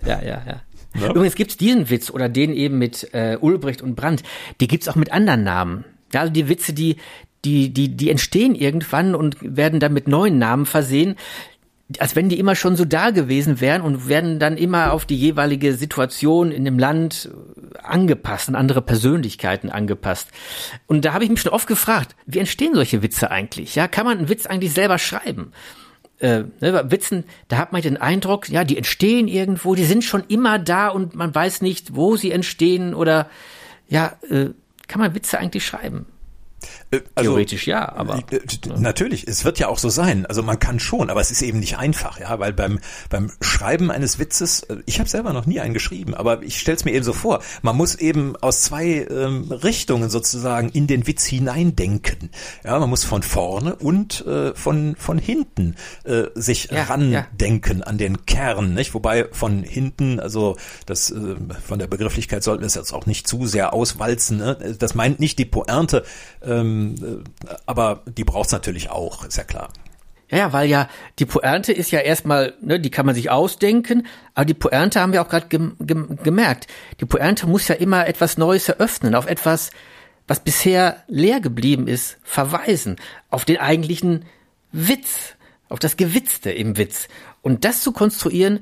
Ja, 0.04 0.20
ja, 0.22 0.42
ja. 0.46 0.62
ja. 0.94 1.10
Übrigens 1.10 1.36
gibt's 1.36 1.56
diesen 1.56 1.88
Witz 1.90 2.10
oder 2.10 2.28
den 2.28 2.52
eben 2.52 2.78
mit 2.78 3.14
äh, 3.14 3.38
Ulbricht 3.40 3.82
und 3.82 3.94
Brandt, 3.94 4.22
die 4.60 4.66
gibt's 4.66 4.88
auch 4.88 4.96
mit 4.96 5.12
anderen 5.12 5.44
Namen. 5.44 5.84
Ja, 6.12 6.20
also 6.20 6.32
die 6.32 6.48
Witze, 6.48 6.72
die, 6.72 6.96
die, 7.44 7.72
die, 7.72 7.96
die 7.96 8.10
entstehen 8.10 8.54
irgendwann 8.54 9.14
und 9.14 9.36
werden 9.40 9.80
dann 9.80 9.92
mit 9.92 10.08
neuen 10.08 10.38
Namen 10.38 10.66
versehen, 10.66 11.16
als 11.98 12.16
wenn 12.16 12.28
die 12.28 12.38
immer 12.38 12.56
schon 12.56 12.76
so 12.76 12.84
da 12.84 13.10
gewesen 13.10 13.60
wären 13.60 13.82
und 13.82 14.08
werden 14.08 14.38
dann 14.38 14.56
immer 14.56 14.92
auf 14.92 15.04
die 15.04 15.16
jeweilige 15.16 15.74
Situation 15.74 16.50
in 16.50 16.64
dem 16.64 16.78
Land 16.78 17.30
angepasst, 17.82 18.48
an 18.48 18.54
andere 18.54 18.80
Persönlichkeiten 18.80 19.68
angepasst. 19.70 20.28
Und 20.86 21.04
da 21.04 21.12
habe 21.12 21.24
ich 21.24 21.30
mich 21.30 21.42
schon 21.42 21.52
oft 21.52 21.66
gefragt, 21.66 22.16
wie 22.26 22.38
entstehen 22.38 22.74
solche 22.74 23.02
Witze 23.02 23.30
eigentlich? 23.30 23.74
Ja, 23.74 23.86
kann 23.86 24.06
man 24.06 24.18
einen 24.18 24.28
Witz 24.30 24.46
eigentlich 24.46 24.72
selber 24.72 24.98
schreiben? 24.98 25.52
Äh, 26.20 26.44
ne, 26.60 26.90
Witzen, 26.90 27.24
da 27.48 27.58
hat 27.58 27.72
man 27.72 27.82
den 27.82 27.98
Eindruck, 27.98 28.48
ja, 28.48 28.64
die 28.64 28.78
entstehen 28.78 29.28
irgendwo, 29.28 29.74
die 29.74 29.84
sind 29.84 30.04
schon 30.04 30.24
immer 30.28 30.58
da 30.58 30.88
und 30.88 31.14
man 31.14 31.34
weiß 31.34 31.60
nicht, 31.60 31.94
wo 31.94 32.16
sie 32.16 32.30
entstehen 32.30 32.94
oder 32.94 33.28
ja, 33.88 34.16
äh, 34.30 34.50
kann 34.88 35.00
man 35.00 35.14
Witze 35.14 35.38
eigentlich 35.38 35.66
schreiben? 35.66 36.06
Äh, 36.90 37.00
also, 37.14 37.30
Theoretisch 37.30 37.66
ja, 37.66 37.92
aber. 37.92 38.18
Äh, 38.30 38.40
natürlich, 38.78 39.26
es 39.26 39.44
wird 39.44 39.58
ja 39.58 39.68
auch 39.68 39.78
so 39.78 39.88
sein. 39.88 40.26
Also 40.26 40.42
man 40.42 40.58
kann 40.58 40.80
schon, 40.80 41.10
aber 41.10 41.20
es 41.20 41.30
ist 41.30 41.42
eben 41.42 41.60
nicht 41.60 41.78
einfach, 41.78 42.20
ja, 42.20 42.38
weil 42.38 42.52
beim, 42.52 42.80
beim 43.10 43.30
Schreiben 43.40 43.90
eines 43.90 44.18
Witzes, 44.18 44.62
äh, 44.64 44.76
ich 44.86 44.98
habe 44.98 45.08
selber 45.08 45.32
noch 45.32 45.46
nie 45.46 45.60
einen 45.60 45.74
geschrieben, 45.74 46.14
aber 46.14 46.42
ich 46.42 46.60
stelle 46.60 46.76
es 46.76 46.84
mir 46.84 46.92
eben 46.92 47.04
so 47.04 47.12
vor, 47.12 47.40
man 47.62 47.76
muss 47.76 47.94
eben 47.94 48.36
aus 48.36 48.62
zwei 48.62 49.06
ähm, 49.10 49.50
Richtungen 49.50 50.10
sozusagen 50.10 50.68
in 50.70 50.86
den 50.86 51.06
Witz 51.06 51.24
hineindenken. 51.24 52.30
Ja, 52.64 52.78
man 52.78 52.90
muss 52.90 53.04
von 53.04 53.22
vorne 53.22 53.76
und 53.76 54.26
äh, 54.26 54.54
von, 54.54 54.96
von 54.96 55.18
hinten 55.18 55.76
äh, 56.04 56.24
sich 56.34 56.70
ja, 56.70 56.84
randenken 56.84 57.78
ja. 57.78 57.84
an 57.84 57.98
den 57.98 58.26
Kern, 58.26 58.74
nicht? 58.74 58.94
Wobei 58.94 59.26
von 59.32 59.62
hinten, 59.62 60.20
also 60.20 60.56
das 60.86 61.10
äh, 61.10 61.36
von 61.66 61.78
der 61.78 61.86
Begrifflichkeit 61.86 62.42
sollten 62.42 62.62
wir 62.62 62.66
es 62.66 62.74
jetzt 62.74 62.92
auch 62.92 63.06
nicht 63.06 63.26
zu 63.26 63.46
sehr 63.46 63.72
auswalzen. 63.72 64.38
Ne? 64.38 64.76
Das 64.78 64.94
meint 64.94 65.20
nicht 65.20 65.38
die 65.38 65.44
Pointe, 65.44 66.04
ähm, 66.60 66.94
äh, 67.46 67.54
aber 67.66 68.02
die 68.06 68.24
braucht's 68.24 68.52
natürlich 68.52 68.90
auch, 68.90 69.24
ist 69.24 69.36
ja 69.36 69.44
klar. 69.44 69.70
Ja, 70.30 70.52
weil 70.52 70.68
ja 70.68 70.88
die 71.18 71.26
Pointe 71.26 71.72
ist 71.72 71.90
ja 71.90 72.00
erstmal, 72.00 72.54
ne, 72.60 72.80
die 72.80 72.90
kann 72.90 73.06
man 73.06 73.14
sich 73.14 73.30
ausdenken, 73.30 74.06
aber 74.34 74.46
die 74.46 74.54
Pointe 74.54 75.00
haben 75.00 75.12
wir 75.12 75.22
auch 75.22 75.28
gerade 75.28 75.48
gem 75.48 75.76
gem 75.80 76.18
gemerkt. 76.22 76.66
Die 77.00 77.04
Pointe 77.04 77.46
muss 77.46 77.68
ja 77.68 77.74
immer 77.74 78.06
etwas 78.06 78.38
Neues 78.38 78.68
eröffnen, 78.68 79.14
auf 79.14 79.26
etwas, 79.26 79.70
was 80.26 80.40
bisher 80.40 81.04
leer 81.06 81.40
geblieben 81.40 81.86
ist, 81.86 82.18
verweisen, 82.22 82.96
auf 83.30 83.44
den 83.44 83.58
eigentlichen 83.58 84.24
Witz, 84.72 85.34
auf 85.68 85.78
das 85.78 85.96
Gewitzte 85.96 86.50
im 86.50 86.78
Witz. 86.78 87.08
Und 87.42 87.64
das 87.64 87.82
zu 87.82 87.92
konstruieren, 87.92 88.60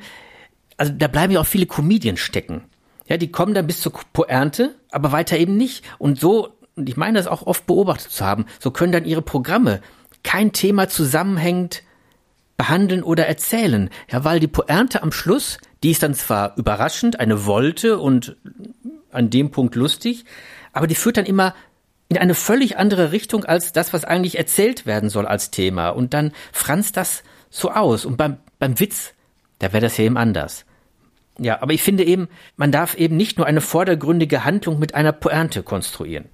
also 0.76 0.92
da 0.92 1.06
bleiben 1.06 1.32
ja 1.32 1.40
auch 1.40 1.46
viele 1.46 1.66
Comedians 1.66 2.20
stecken. 2.20 2.64
Ja, 3.06 3.16
die 3.16 3.30
kommen 3.30 3.54
dann 3.54 3.66
bis 3.66 3.80
zur 3.80 3.92
Pointe, 4.12 4.74
aber 4.90 5.12
weiter 5.12 5.38
eben 5.38 5.56
nicht. 5.56 5.84
Und 5.98 6.18
so, 6.18 6.54
und 6.76 6.88
ich 6.88 6.96
meine 6.96 7.18
das 7.18 7.26
auch 7.26 7.42
oft 7.46 7.66
beobachtet 7.66 8.10
zu 8.10 8.24
haben, 8.24 8.46
so 8.58 8.70
können 8.70 8.92
dann 8.92 9.04
ihre 9.04 9.22
Programme 9.22 9.80
kein 10.22 10.52
Thema 10.52 10.88
zusammenhängend 10.88 11.82
behandeln 12.56 13.02
oder 13.02 13.26
erzählen. 13.26 13.90
Ja, 14.10 14.24
weil 14.24 14.40
die 14.40 14.48
Pointe 14.48 15.02
am 15.02 15.12
Schluss, 15.12 15.58
die 15.82 15.90
ist 15.90 16.02
dann 16.02 16.14
zwar 16.14 16.56
überraschend, 16.56 17.20
eine 17.20 17.44
Wolte 17.44 17.98
und 17.98 18.36
an 19.10 19.30
dem 19.30 19.50
Punkt 19.50 19.74
lustig, 19.74 20.24
aber 20.72 20.86
die 20.86 20.94
führt 20.94 21.16
dann 21.16 21.26
immer 21.26 21.54
in 22.08 22.18
eine 22.18 22.34
völlig 22.34 22.76
andere 22.76 23.10
Richtung 23.12 23.44
als 23.44 23.72
das, 23.72 23.92
was 23.92 24.04
eigentlich 24.04 24.38
erzählt 24.38 24.86
werden 24.86 25.08
soll 25.10 25.26
als 25.26 25.50
Thema. 25.50 25.90
Und 25.90 26.14
dann 26.14 26.32
franzt 26.52 26.96
das 26.96 27.22
so 27.50 27.70
aus. 27.70 28.04
Und 28.04 28.16
beim, 28.16 28.36
beim 28.58 28.78
Witz, 28.80 29.14
da 29.58 29.72
wäre 29.72 29.82
das 29.82 29.96
ja 29.96 30.04
eben 30.04 30.16
anders. 30.16 30.64
Ja, 31.38 31.62
aber 31.62 31.72
ich 31.72 31.82
finde 31.82 32.04
eben, 32.04 32.28
man 32.56 32.70
darf 32.70 32.94
eben 32.96 33.16
nicht 33.16 33.38
nur 33.38 33.46
eine 33.46 33.62
vordergründige 33.62 34.44
Handlung 34.44 34.78
mit 34.78 34.94
einer 34.94 35.12
Pointe 35.12 35.62
konstruieren. 35.62 36.28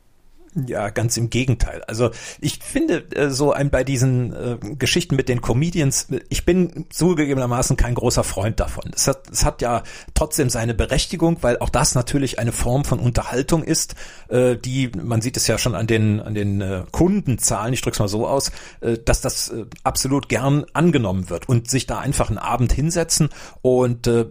Ja, 0.67 0.91
ganz 0.91 1.17
im 1.17 1.31
Gegenteil. 1.31 1.83
Also 1.87 2.11
ich 2.41 2.59
finde 2.63 3.05
äh, 3.15 3.31
so 3.31 3.53
ein 3.53 3.71
bei 3.71 3.85
diesen 3.85 4.33
äh, 4.33 4.59
Geschichten 4.77 5.15
mit 5.15 5.29
den 5.29 5.41
Comedians, 5.41 6.09
ich 6.29 6.45
bin 6.45 6.87
zugegebenermaßen 6.91 7.77
kein 7.77 7.95
großer 7.95 8.25
Freund 8.25 8.59
davon. 8.61 8.91
Es 8.95 9.07
hat, 9.07 9.31
es 9.31 9.45
hat 9.45 9.63
ja 9.63 9.83
trotzdem 10.15 10.51
seine 10.51 10.75
Berechtigung, 10.75 11.39
weil 11.43 11.59
auch 11.59 11.69
das 11.69 11.95
natürlich 11.95 12.39
eine 12.39 12.53
Form 12.53 12.85
von 12.85 12.99
Unterhaltung 12.99 13.63
ist, 13.63 13.95
äh, 14.29 14.57
die 14.57 14.91
man 15.01 15.21
sieht 15.21 15.37
es 15.37 15.47
ja 15.47 15.59
schon 15.59 15.75
an 15.75 15.87
den 15.87 16.21
an 16.21 16.35
den 16.35 16.61
äh, 16.61 16.85
Kundenzahlen, 16.91 17.73
ich 17.73 17.83
drück's 17.83 17.99
mal 17.99 18.09
so 18.09 18.27
aus, 18.27 18.51
äh, 18.81 18.99
dass 18.99 19.21
das 19.21 19.51
äh, 19.51 19.67
absolut 19.85 20.29
gern 20.29 20.65
angenommen 20.73 21.31
wird 21.31 21.49
und 21.49 21.71
sich 21.71 21.87
da 21.87 21.99
einfach 21.99 22.29
einen 22.29 22.39
Abend 22.39 22.73
hinsetzen 22.73 23.29
und 23.63 24.07
äh, 24.07 24.27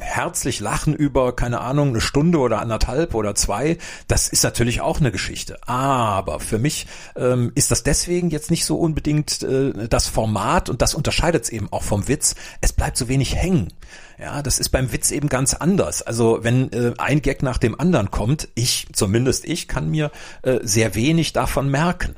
herzlich 0.00 0.60
lachen 0.60 0.94
über 0.94 1.34
keine 1.34 1.60
Ahnung 1.60 1.90
eine 1.90 2.00
Stunde 2.00 2.38
oder 2.38 2.60
anderthalb 2.60 3.14
oder 3.14 3.34
zwei, 3.34 3.78
das 4.08 4.28
ist 4.28 4.44
natürlich 4.44 4.80
auch 4.80 5.00
eine 5.00 5.12
Geschichte. 5.12 5.58
Aber 5.64 6.40
für 6.40 6.58
mich 6.58 6.86
ähm, 7.14 7.52
ist 7.54 7.70
das 7.70 7.84
deswegen 7.84 8.30
jetzt 8.30 8.50
nicht 8.50 8.64
so 8.64 8.76
unbedingt 8.76 9.42
äh, 9.42 9.88
das 9.88 10.08
Format 10.08 10.68
und 10.68 10.82
das 10.82 10.94
unterscheidet 10.94 11.44
es 11.44 11.50
eben 11.50 11.72
auch 11.72 11.84
vom 11.84 12.08
Witz. 12.08 12.34
Es 12.60 12.72
bleibt 12.72 12.96
so 12.96 13.08
wenig 13.08 13.36
hängen. 13.36 13.72
Ja, 14.18 14.42
das 14.42 14.58
ist 14.58 14.70
beim 14.70 14.92
Witz 14.92 15.10
eben 15.10 15.28
ganz 15.28 15.54
anders. 15.54 16.02
Also 16.02 16.40
wenn 16.42 16.72
äh, 16.72 16.94
ein 16.98 17.22
Gag 17.22 17.42
nach 17.42 17.58
dem 17.58 17.78
anderen 17.78 18.10
kommt, 18.10 18.48
ich, 18.54 18.88
zumindest 18.92 19.44
ich, 19.44 19.68
kann 19.68 19.90
mir 19.90 20.10
äh, 20.42 20.58
sehr 20.62 20.94
wenig 20.94 21.32
davon 21.32 21.70
merken. 21.70 22.16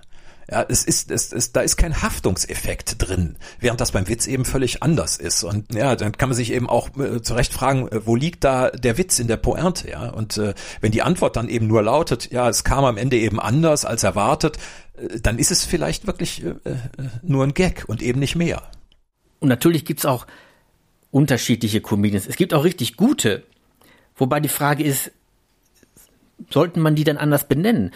Ja, 0.51 0.65
es 0.69 0.85
ist, 0.85 1.11
es 1.11 1.33
ist, 1.33 1.57
da 1.57 1.63
ist 1.63 1.77
kein 1.77 2.03
Haftungseffekt 2.03 2.97
drin, 2.99 3.37
während 3.61 3.81
das 3.81 3.93
beim 3.93 4.09
Witz 4.09 4.27
eben 4.27 4.45
völlig 4.45 4.83
anders 4.83 5.17
ist. 5.17 5.43
Und 5.43 5.75
ja, 5.75 5.97
dann 5.97 6.13
kann 6.13 6.29
man 6.29 6.37
sich 6.37 6.53
eben 6.53 6.69
auch 6.69 6.91
äh, 6.99 7.23
zu 7.23 7.35
Recht 7.35 7.53
fragen, 7.53 7.89
äh, 7.89 8.07
wo 8.07 8.15
liegt 8.15 8.45
da 8.45 8.71
der 8.71 8.99
Witz 8.99 9.19
in 9.19 9.29
der 9.29 9.39
Pointe, 9.39 9.91
ja? 9.91 10.11
Und 10.11 10.37
äh, 10.37 10.55
wenn 10.81 10.93
die 10.93 11.03
Antwort 11.03 11.37
dann 11.37 11.49
eben 11.49 11.67
nur 11.67 11.83
lautet, 11.83 12.31
ja, 12.31 12.49
es 12.49 12.65
kam 12.65 12.85
am 12.85 12.97
Ende 12.97 13.17
eben 13.17 13.41
anders 13.41 13.85
als 13.85 14.03
erwartet, 14.03 14.59
äh, 14.97 15.21
dann 15.21 15.39
ist 15.39 15.51
es 15.51 15.65
vielleicht 15.65 16.07
wirklich 16.07 16.45
äh, 16.45 16.49
äh 16.49 16.77
nur 17.23 17.45
ein 17.45 17.55
Gag 17.55 17.85
und 17.87 18.03
eben 18.03 18.21
nicht 18.21 18.37
mehr. 18.37 18.63
Und 19.41 19.49
natürlich 19.49 19.85
gibt's 19.85 20.07
auch 20.07 20.27
unterschiedliche 21.11 21.81
Comedians. 21.81 22.27
Es 22.27 22.37
gibt 22.37 22.53
auch 22.55 22.65
richtig 22.65 22.97
gute. 22.97 23.45
Wobei 24.17 24.41
die 24.41 24.49
Frage 24.49 24.85
ist, 24.85 25.11
sollten 26.51 26.81
man 26.81 26.95
die 26.95 27.05
dann 27.05 27.17
anders 27.17 27.47
benennen? 27.47 27.93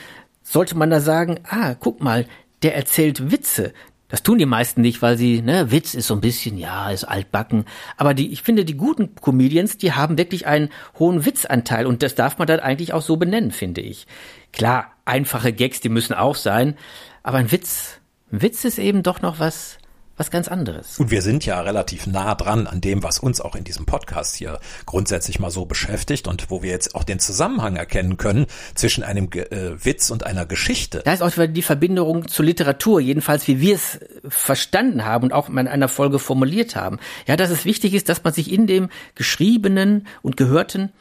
Sollte 0.49 0.76
man 0.76 0.90
da 0.90 1.01
sagen, 1.01 1.40
ah, 1.49 1.74
guck 1.74 2.03
mal, 2.03 2.26
der 2.62 2.74
erzählt 2.74 3.30
Witze. 3.30 3.72
Das 4.09 4.22
tun 4.22 4.38
die 4.38 4.46
meisten 4.46 4.80
nicht, 4.80 5.03
weil 5.03 5.18
sie, 5.18 5.42
ne, 5.42 5.70
Witz 5.70 5.92
ist 5.92 6.07
so 6.07 6.14
ein 6.14 6.22
bisschen, 6.22 6.57
ja, 6.57 6.90
ist 6.90 7.05
altbacken. 7.05 7.66
Aber 7.99 8.14
die, 8.14 8.32
ich 8.32 8.42
finde, 8.42 8.64
die 8.64 8.76
guten 8.76 9.14
Comedians, 9.16 9.76
die 9.76 9.92
haben 9.92 10.16
wirklich 10.16 10.46
einen 10.46 10.70
hohen 10.99 11.26
Witzanteil 11.26 11.86
und 11.86 12.03
das 12.03 12.14
darf 12.14 12.38
man 12.38 12.46
dann 12.46 12.61
eigentlich 12.61 12.94
auch 12.94 13.03
so 13.03 13.18
benennen, 13.18 13.51
finde 13.51 13.82
ich. 13.82 14.07
Klar, 14.53 14.92
einfache 15.05 15.53
Gags, 15.53 15.80
die 15.80 15.90
müssen 15.90 16.14
auch 16.14 16.36
sein, 16.36 16.76
aber 17.22 17.36
ein 17.36 17.53
Witz, 17.53 18.01
ein 18.32 18.40
Witz 18.40 18.64
ist 18.64 18.78
eben 18.78 19.03
doch 19.03 19.20
noch 19.20 19.38
was, 19.38 19.78
was 20.19 20.31
ganz 20.31 20.49
anderes. 20.49 20.99
Und 20.99 21.11
wir 21.11 21.23
sind 21.23 21.47
ja 21.47 21.61
relativ 21.61 22.07
nah 22.07 22.35
dran 22.35 22.66
an 22.66 22.81
dem, 22.81 23.03
was 23.03 23.19
uns 23.19 23.41
auch 23.41 23.55
in 23.55 23.64
diesem 23.64 23.87
Podcast 23.87 24.37
hier 24.37 24.59
grundsätzlich 24.85 25.39
mal 25.39 25.51
so 25.51 25.64
beschäftigt 25.64 26.29
und 26.29 26.51
wo 26.51 26.62
wir 26.62 26.71
jetzt 26.71 26.95
auch 26.95 27.05
den 27.05 27.21
Zusammenhang 27.21 27.77
erkennen 27.77 28.16
können 28.16 28.47
zwischen 28.75 29.05
einem 29.05 29.31
äh, 29.33 29.85
Witz 29.85 30.11
und 30.11 30.27
einer 30.27 30.45
Geschichte. 30.45 31.03
Da 31.05 31.12
ist 31.12 31.23
auch 31.23 31.31
die 31.31 31.62
Verbindung 31.62 32.29
zur 32.29 32.45
Literatur, 32.45 33.01
jedenfalls 33.01 33.47
wie 33.47 33.61
wir 33.61 33.77
es 33.77 34.01
verstanden 34.29 35.05
haben 35.05 35.25
und 35.25 35.33
auch 35.33 35.49
in 35.49 35.59
einer 35.59 35.89
Folge 35.89 36.19
formuliert 36.19 36.77
haben. 36.77 36.99
Ja, 37.27 37.37
dass 37.37 37.51
es 37.51 37.64
wichtig 37.64 37.95
ist, 37.95 38.09
dass 38.09 38.25
man 38.25 38.33
sich 38.33 38.53
in 38.53 38.66
dem 38.66 38.89
Geschriebenen 39.14 40.07
und 40.23 40.37
Gehörten 40.37 40.93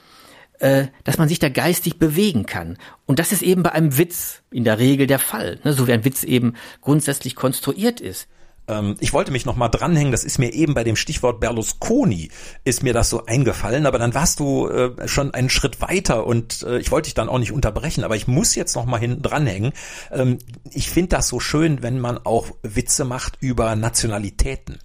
äh, 0.60 0.88
dass 1.04 1.18
man 1.18 1.30
sich 1.30 1.40
da 1.40 1.50
geistig 1.50 2.00
bewegen 2.00 2.46
kann. 2.46 2.78
Und 3.06 3.20
das 3.20 3.32
ist 3.32 3.44
eben 3.44 3.64
bei 3.64 3.74
einem 3.74 3.98
Witz 3.98 4.42
in 4.50 4.64
der 4.64 4.80
Regel 4.80 5.06
der 5.06 5.20
Fall, 5.20 5.60
ne? 5.64 5.74
so 5.74 5.88
wie 5.88 5.94
ein 5.94 6.04
Witz 6.04 6.24
eben 6.24 6.56
grundsätzlich 6.82 7.36
konstruiert 7.36 8.02
ist. 8.02 8.28
Ähm, 8.68 8.96
ich 9.00 9.14
wollte 9.14 9.32
mich 9.32 9.46
noch 9.46 9.56
mal 9.56 9.70
dranhängen, 9.70 10.12
das 10.12 10.24
ist 10.24 10.38
mir 10.38 10.54
eben 10.54 10.74
bei 10.74 10.84
dem 10.84 10.96
Stichwort 10.96 11.40
Berlusconi 11.40 12.30
ist 12.64 12.84
mir 12.84 12.94
das 12.94 13.10
so 13.10 13.26
eingefallen, 13.26 13.86
aber 13.86 13.98
dann 13.98 14.14
warst 14.14 14.40
du 14.40 14.68
äh, 14.68 15.08
schon 15.08 15.34
einen 15.34 15.50
Schritt 15.50 15.82
weiter 15.82 16.26
und 16.26 16.64
äh, 16.64 16.80
ich 16.80 16.92
wollte 16.92 17.08
dich 17.08 17.14
dann 17.14 17.30
auch 17.30 17.40
nicht 17.40 17.52
unterbrechen, 17.52 18.04
aber 18.04 18.16
ich 18.16 18.28
muss 18.28 18.56
jetzt 18.56 18.76
noch 18.76 18.86
mal 18.86 19.00
hinten 19.00 19.22
dranhängen. 19.22 19.74
Ähm, 20.12 20.40
ich 20.72 20.90
finde 20.90 21.10
das 21.10 21.28
so 21.28 21.40
schön, 21.40 21.82
wenn 21.82 22.00
man 22.00 22.18
auch 22.18 22.48
Witze 22.64 23.06
macht 23.06 23.38
über 23.40 23.76
Nationalitäten. 23.76 24.80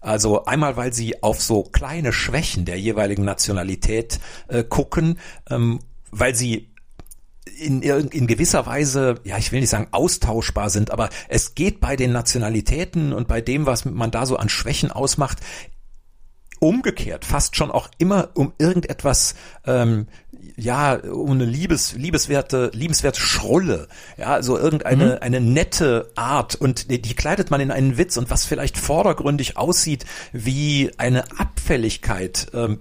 Also 0.00 0.46
einmal, 0.46 0.76
weil 0.76 0.92
sie 0.92 1.22
auf 1.22 1.40
so 1.40 1.62
kleine 1.62 2.12
Schwächen 2.12 2.64
der 2.64 2.78
jeweiligen 2.78 3.24
Nationalität 3.24 4.18
äh, 4.48 4.64
gucken, 4.64 5.20
ähm, 5.48 5.78
weil 6.10 6.34
sie 6.34 6.71
in, 7.58 7.82
in 7.82 8.26
gewisser 8.26 8.66
Weise, 8.66 9.16
ja, 9.24 9.36
ich 9.38 9.52
will 9.52 9.60
nicht 9.60 9.70
sagen 9.70 9.88
austauschbar 9.90 10.70
sind, 10.70 10.90
aber 10.90 11.08
es 11.28 11.54
geht 11.54 11.80
bei 11.80 11.96
den 11.96 12.12
Nationalitäten 12.12 13.12
und 13.12 13.28
bei 13.28 13.40
dem, 13.40 13.66
was 13.66 13.84
man 13.84 14.10
da 14.10 14.26
so 14.26 14.36
an 14.36 14.48
Schwächen 14.48 14.90
ausmacht, 14.90 15.38
umgekehrt 16.60 17.24
fast 17.24 17.56
schon 17.56 17.72
auch 17.72 17.88
immer 17.98 18.30
um 18.34 18.52
irgendetwas 18.58 19.34
ähm, 19.66 20.06
ja, 20.62 20.94
um 20.94 21.32
eine 21.32 21.44
liebes, 21.44 21.94
liebeswerte, 21.94 22.70
liebenswerte 22.72 23.20
Schrulle, 23.20 23.88
ja, 24.16 24.42
so 24.42 24.56
irgendeine, 24.56 25.06
mhm. 25.06 25.18
eine 25.20 25.40
nette 25.40 26.10
Art 26.14 26.54
und 26.54 26.90
die, 26.90 27.02
die 27.02 27.14
kleidet 27.14 27.50
man 27.50 27.60
in 27.60 27.70
einen 27.70 27.98
Witz 27.98 28.16
und 28.16 28.30
was 28.30 28.44
vielleicht 28.44 28.78
vordergründig 28.78 29.56
aussieht 29.56 30.04
wie 30.32 30.90
eine 30.98 31.24
Abfälligkeit 31.38 32.48
ähm, 32.54 32.78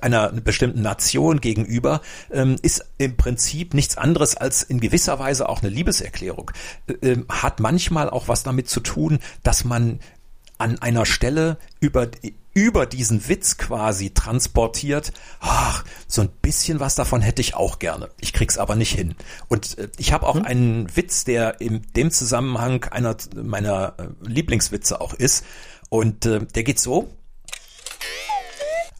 einer 0.00 0.30
bestimmten 0.32 0.82
Nation 0.82 1.40
gegenüber, 1.40 2.02
ähm, 2.30 2.56
ist 2.62 2.84
im 2.98 3.16
Prinzip 3.16 3.74
nichts 3.74 3.96
anderes 3.96 4.36
als 4.36 4.62
in 4.62 4.80
gewisser 4.80 5.18
Weise 5.18 5.48
auch 5.48 5.62
eine 5.62 5.70
Liebeserklärung. 5.70 6.50
Äh, 7.00 7.16
hat 7.28 7.60
manchmal 7.60 8.10
auch 8.10 8.28
was 8.28 8.42
damit 8.42 8.68
zu 8.68 8.80
tun, 8.80 9.20
dass 9.42 9.64
man 9.64 10.00
an 10.58 10.78
einer 10.80 11.06
Stelle 11.06 11.58
über 11.80 12.08
über 12.54 12.86
diesen 12.86 13.28
Witz 13.28 13.56
quasi 13.56 14.10
transportiert, 14.10 15.12
ach, 15.40 15.84
so 16.06 16.22
ein 16.22 16.28
bisschen 16.28 16.80
was 16.80 16.94
davon 16.94 17.22
hätte 17.22 17.40
ich 17.40 17.54
auch 17.54 17.78
gerne. 17.78 18.10
Ich 18.20 18.32
krieg's 18.32 18.58
aber 18.58 18.76
nicht 18.76 18.92
hin. 18.94 19.14
Und 19.48 19.78
äh, 19.78 19.88
ich 19.96 20.12
habe 20.12 20.26
auch 20.26 20.36
hm. 20.36 20.44
einen 20.44 20.96
Witz, 20.96 21.24
der 21.24 21.60
in 21.60 21.82
dem 21.96 22.10
Zusammenhang 22.10 22.84
einer 22.84 23.16
meiner 23.34 23.94
äh, 23.98 24.28
Lieblingswitze 24.28 25.00
auch 25.00 25.14
ist. 25.14 25.44
Und 25.88 26.26
äh, 26.26 26.44
der 26.44 26.62
geht 26.62 26.78
so. 26.78 27.10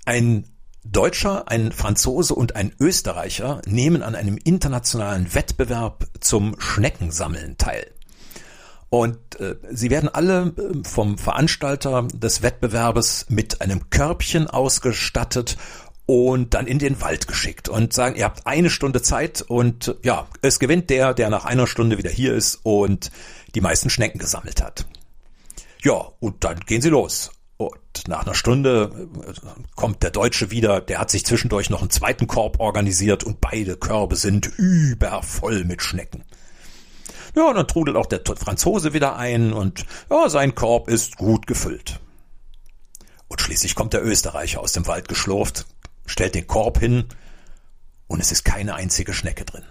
Ein 0.05 0.47
Deutscher, 0.85 1.49
ein 1.49 1.71
Franzose 1.71 2.35
und 2.35 2.57
ein 2.57 2.73
Österreicher 2.81 3.63
nehmen 3.67 4.03
an 4.03 4.17
einem 4.17 4.37
internationalen 4.37 5.33
Wettbewerb 5.33 6.07
zum 6.21 6.59
Schneckensammeln 6.59 7.57
teil. 7.57 7.93
Und 8.93 9.41
äh, 9.41 9.57
sie 9.71 9.89
werden 9.89 10.11
alle 10.11 10.53
äh, 10.59 10.87
vom 10.87 11.17
Veranstalter 11.17 12.07
des 12.13 12.43
Wettbewerbes 12.43 13.25
mit 13.31 13.63
einem 13.63 13.89
Körbchen 13.89 14.49
ausgestattet 14.49 15.57
und 16.05 16.53
dann 16.53 16.67
in 16.67 16.79
den 16.79 17.01
Wald 17.01 17.27
geschickt 17.27 17.71
und 17.71 17.95
sagen, 17.95 18.17
ihr 18.17 18.27
habt 18.27 18.47
eine 18.47 18.69
Stunde 18.69 19.01
Zeit 19.01 19.41
und 19.41 19.97
ja, 20.03 20.27
es 20.43 20.59
gewinnt 20.59 20.91
der, 20.91 21.15
der 21.15 21.31
nach 21.31 21.47
einer 21.47 21.67
Stunde 21.67 21.97
wieder 21.97 22.11
hier 22.11 22.35
ist 22.35 22.61
und 22.65 23.11
die 23.55 23.63
meisten 23.63 23.89
Schnecken 23.89 24.19
gesammelt 24.19 24.63
hat. 24.63 24.85
Ja, 25.81 26.09
und 26.21 26.45
dann 26.45 26.61
gehen 26.61 26.83
sie 26.83 26.91
los. 26.91 27.31
Und 27.57 28.09
nach 28.09 28.27
einer 28.27 28.35
Stunde 28.35 29.09
äh, 29.27 29.33
kommt 29.75 30.03
der 30.03 30.11
Deutsche 30.11 30.51
wieder, 30.51 30.83
der 30.83 30.99
hat 30.99 31.11
sich 31.11 31.25
zwischendurch 31.25 31.71
noch 31.71 31.81
einen 31.81 31.89
zweiten 31.89 32.27
Korb 32.27 32.61
organisiert 32.61 33.25
und 33.25 33.41
beide 33.41 33.79
Körbe 33.79 34.17
sind 34.17 34.51
übervoll 34.59 35.65
mit 35.65 35.81
Schnecken. 35.81 36.25
Ja, 37.35 37.49
und 37.49 37.55
dann 37.57 37.69
trudelt 37.69 37.97
auch 37.97 38.07
der 38.07 38.21
Franzose 38.37 38.93
wieder 38.93 39.17
ein 39.17 39.53
und 39.53 39.87
ja, 40.11 40.29
sein 40.29 40.55
Korb 40.55 40.89
ist 40.89 41.17
gut 41.17 41.47
gefüllt. 41.47 42.01
Und 43.29 43.41
schließlich 43.41 43.75
kommt 43.75 43.95
der 43.95 44.05
Österreicher 44.05 44.61
aus 44.61 44.73
dem 44.73 44.87
Wald 44.87 45.09
geschlurft, 45.09 45.67
stellt 46.05 46.35
den 46.35 46.47
Korb 46.47 46.79
hin 46.79 47.07
und 48.07 48.21
es 48.21 48.33
ist 48.33 48.45
keine 48.45 48.75
einzige 48.75 49.15
Schnecke 49.15 49.45
drin. 49.45 49.65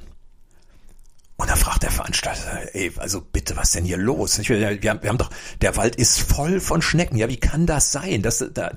Und 1.42 1.50
da 1.50 1.56
fragt 1.56 1.82
der 1.82 1.92
Veranstalter, 1.92 2.76
ey, 2.76 2.92
also 2.98 3.20
bitte, 3.20 3.58
was 3.58 3.72
denn 3.72 3.84
hier 3.84 3.98
los? 3.98 4.38
Ich, 4.38 4.50
wir, 4.50 4.68
haben, 4.68 5.02
wir 5.02 5.10
haben 5.10 5.18
doch, 5.18 5.32
der 5.62 5.76
Wald 5.76 5.96
ist 5.96 6.20
voll 6.20 6.60
von 6.60 6.84
Schnecken. 6.84 7.18
Ja, 7.18 7.30
wie 7.30 7.40
kann 7.40 7.66
das 7.66 7.92
sein? 7.92 8.22
Das, 8.22 8.46
da, 8.54 8.74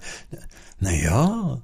na 0.80 0.90
ja, 0.90 1.60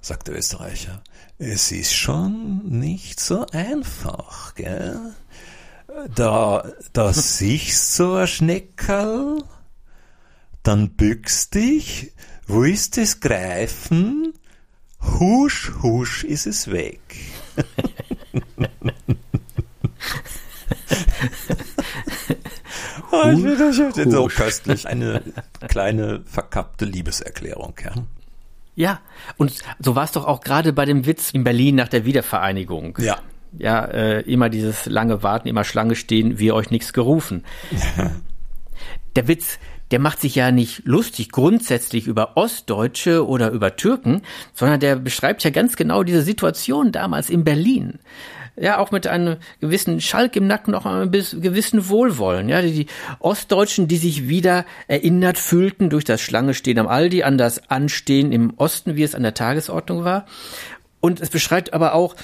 sagt 0.00 0.28
der 0.28 0.36
Österreicher, 0.36 1.02
es 1.38 1.72
ist 1.72 1.94
schon 1.94 2.62
nicht 2.64 3.18
so 3.18 3.44
einfach, 3.46 4.54
gell? 4.54 5.14
Da, 6.14 6.64
da 6.92 7.12
siehst 7.12 7.98
du 7.98 8.14
ein 8.14 8.26
Schneckerl, 8.26 9.42
dann 10.62 10.90
bückst 10.90 11.54
dich, 11.54 12.12
wo 12.46 12.62
ist 12.64 12.96
das 12.96 13.20
Greifen? 13.20 14.34
Husch, 15.02 15.72
husch 15.82 16.24
ist 16.24 16.46
es 16.46 16.70
weg. 16.70 17.00
oh, 23.12 23.30
ich 23.30 23.58
das 23.58 23.76
so 24.12 24.26
köstlich. 24.26 24.86
Eine 24.86 25.22
kleine 25.68 26.22
verkappte 26.24 26.84
Liebeserklärung, 26.84 27.74
ja. 27.84 27.92
Ja, 28.74 29.00
und 29.38 29.54
so 29.78 29.94
war 29.94 30.04
es 30.04 30.12
doch 30.12 30.26
auch 30.26 30.40
gerade 30.42 30.72
bei 30.72 30.84
dem 30.84 31.06
Witz 31.06 31.30
in 31.30 31.44
Berlin 31.44 31.76
nach 31.76 31.88
der 31.88 32.04
Wiedervereinigung. 32.04 32.98
Ja 33.00 33.18
ja, 33.58 33.84
äh, 33.84 34.20
immer 34.22 34.48
dieses 34.48 34.86
lange 34.86 35.22
Warten, 35.22 35.48
immer 35.48 35.64
Schlange 35.64 35.96
stehen, 35.96 36.38
wir 36.38 36.54
euch 36.54 36.70
nichts 36.70 36.92
gerufen. 36.92 37.44
der 39.16 39.28
Witz, 39.28 39.58
der 39.90 40.00
macht 40.00 40.20
sich 40.20 40.34
ja 40.34 40.50
nicht 40.50 40.82
lustig 40.84 41.30
grundsätzlich 41.30 42.06
über 42.06 42.36
Ostdeutsche 42.36 43.26
oder 43.26 43.50
über 43.50 43.76
Türken, 43.76 44.22
sondern 44.52 44.80
der 44.80 44.96
beschreibt 44.96 45.44
ja 45.44 45.50
ganz 45.50 45.76
genau 45.76 46.02
diese 46.02 46.22
Situation 46.22 46.92
damals 46.92 47.30
in 47.30 47.44
Berlin. 47.44 48.00
Ja, 48.58 48.78
auch 48.78 48.90
mit 48.90 49.06
einem 49.06 49.36
gewissen 49.60 50.00
Schalk 50.00 50.34
im 50.34 50.46
Nacken 50.46 50.72
noch 50.72 50.86
ein 50.86 51.10
gewissen 51.10 51.90
Wohlwollen. 51.90 52.48
Ja, 52.48 52.62
die 52.62 52.86
Ostdeutschen, 53.18 53.86
die 53.86 53.98
sich 53.98 54.28
wieder 54.28 54.64
erinnert 54.88 55.36
fühlten 55.36 55.90
durch 55.90 56.04
das 56.04 56.22
Schlange 56.22 56.54
stehen 56.54 56.78
am 56.78 56.88
Aldi 56.88 57.22
an 57.22 57.36
das 57.36 57.70
Anstehen 57.70 58.32
im 58.32 58.54
Osten, 58.56 58.96
wie 58.96 59.02
es 59.02 59.14
an 59.14 59.22
der 59.22 59.34
Tagesordnung 59.34 60.04
war. 60.04 60.24
Und 61.00 61.20
es 61.20 61.28
beschreibt 61.28 61.74
aber 61.74 61.94
auch, 61.94 62.16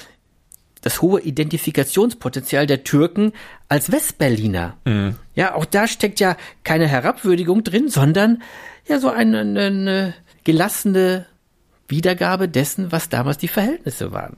das 0.83 1.01
hohe 1.01 1.21
Identifikationspotenzial 1.21 2.67
der 2.67 2.83
Türken 2.83 3.33
als 3.69 3.91
Westberliner. 3.91 4.77
Mhm. 4.85 5.15
Ja, 5.33 5.55
auch 5.55 5.65
da 5.65 5.87
steckt 5.87 6.19
ja 6.19 6.37
keine 6.63 6.87
Herabwürdigung 6.87 7.63
drin, 7.63 7.89
sondern 7.89 8.43
ja 8.87 8.99
so 8.99 9.09
eine, 9.09 9.39
eine 9.39 10.13
gelassene 10.43 11.25
Wiedergabe 11.87 12.47
dessen, 12.47 12.91
was 12.91 13.09
damals 13.09 13.37
die 13.37 13.47
Verhältnisse 13.47 14.11
waren. 14.11 14.37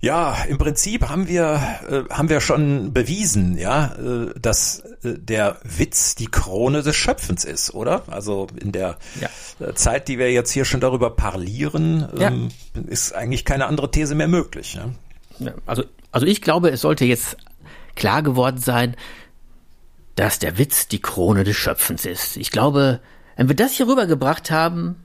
Ja, 0.00 0.44
im 0.44 0.58
Prinzip 0.58 1.08
haben 1.08 1.26
wir 1.26 1.60
äh, 1.88 2.12
haben 2.12 2.28
wir 2.28 2.40
schon 2.40 2.92
bewiesen, 2.92 3.56
ja, 3.56 3.94
äh, 3.94 4.38
dass 4.38 4.80
äh, 5.02 5.14
der 5.18 5.58
Witz 5.64 6.14
die 6.14 6.26
Krone 6.26 6.82
des 6.82 6.94
Schöpfens 6.94 7.44
ist, 7.44 7.72
oder? 7.74 8.02
Also 8.08 8.46
in 8.60 8.72
der 8.72 8.98
ja. 9.20 9.30
Äh, 9.66 9.72
Zeit, 9.72 10.08
die 10.08 10.18
wir 10.18 10.30
jetzt 10.30 10.50
hier 10.50 10.66
schon 10.66 10.80
darüber 10.80 11.10
parlieren, 11.10 12.06
ähm, 12.18 12.48
ja. 12.74 12.82
ist 12.88 13.14
eigentlich 13.14 13.46
keine 13.46 13.66
andere 13.66 13.90
These 13.90 14.14
mehr 14.14 14.28
möglich. 14.28 14.74
Ja? 14.74 14.90
ja? 15.38 15.54
also 15.64 15.84
also 16.12 16.26
ich 16.26 16.42
glaube, 16.42 16.70
es 16.70 16.82
sollte 16.82 17.06
jetzt 17.06 17.38
klar 17.94 18.22
geworden 18.22 18.58
sein, 18.58 18.96
dass 20.14 20.38
der 20.38 20.58
Witz 20.58 20.88
die 20.88 21.00
Krone 21.00 21.44
des 21.44 21.56
Schöpfens 21.56 22.04
ist. 22.04 22.36
Ich 22.36 22.50
glaube, 22.50 23.00
wenn 23.36 23.48
wir 23.48 23.56
das 23.56 23.72
hier 23.72 23.88
rübergebracht 23.88 24.50
haben, 24.50 24.96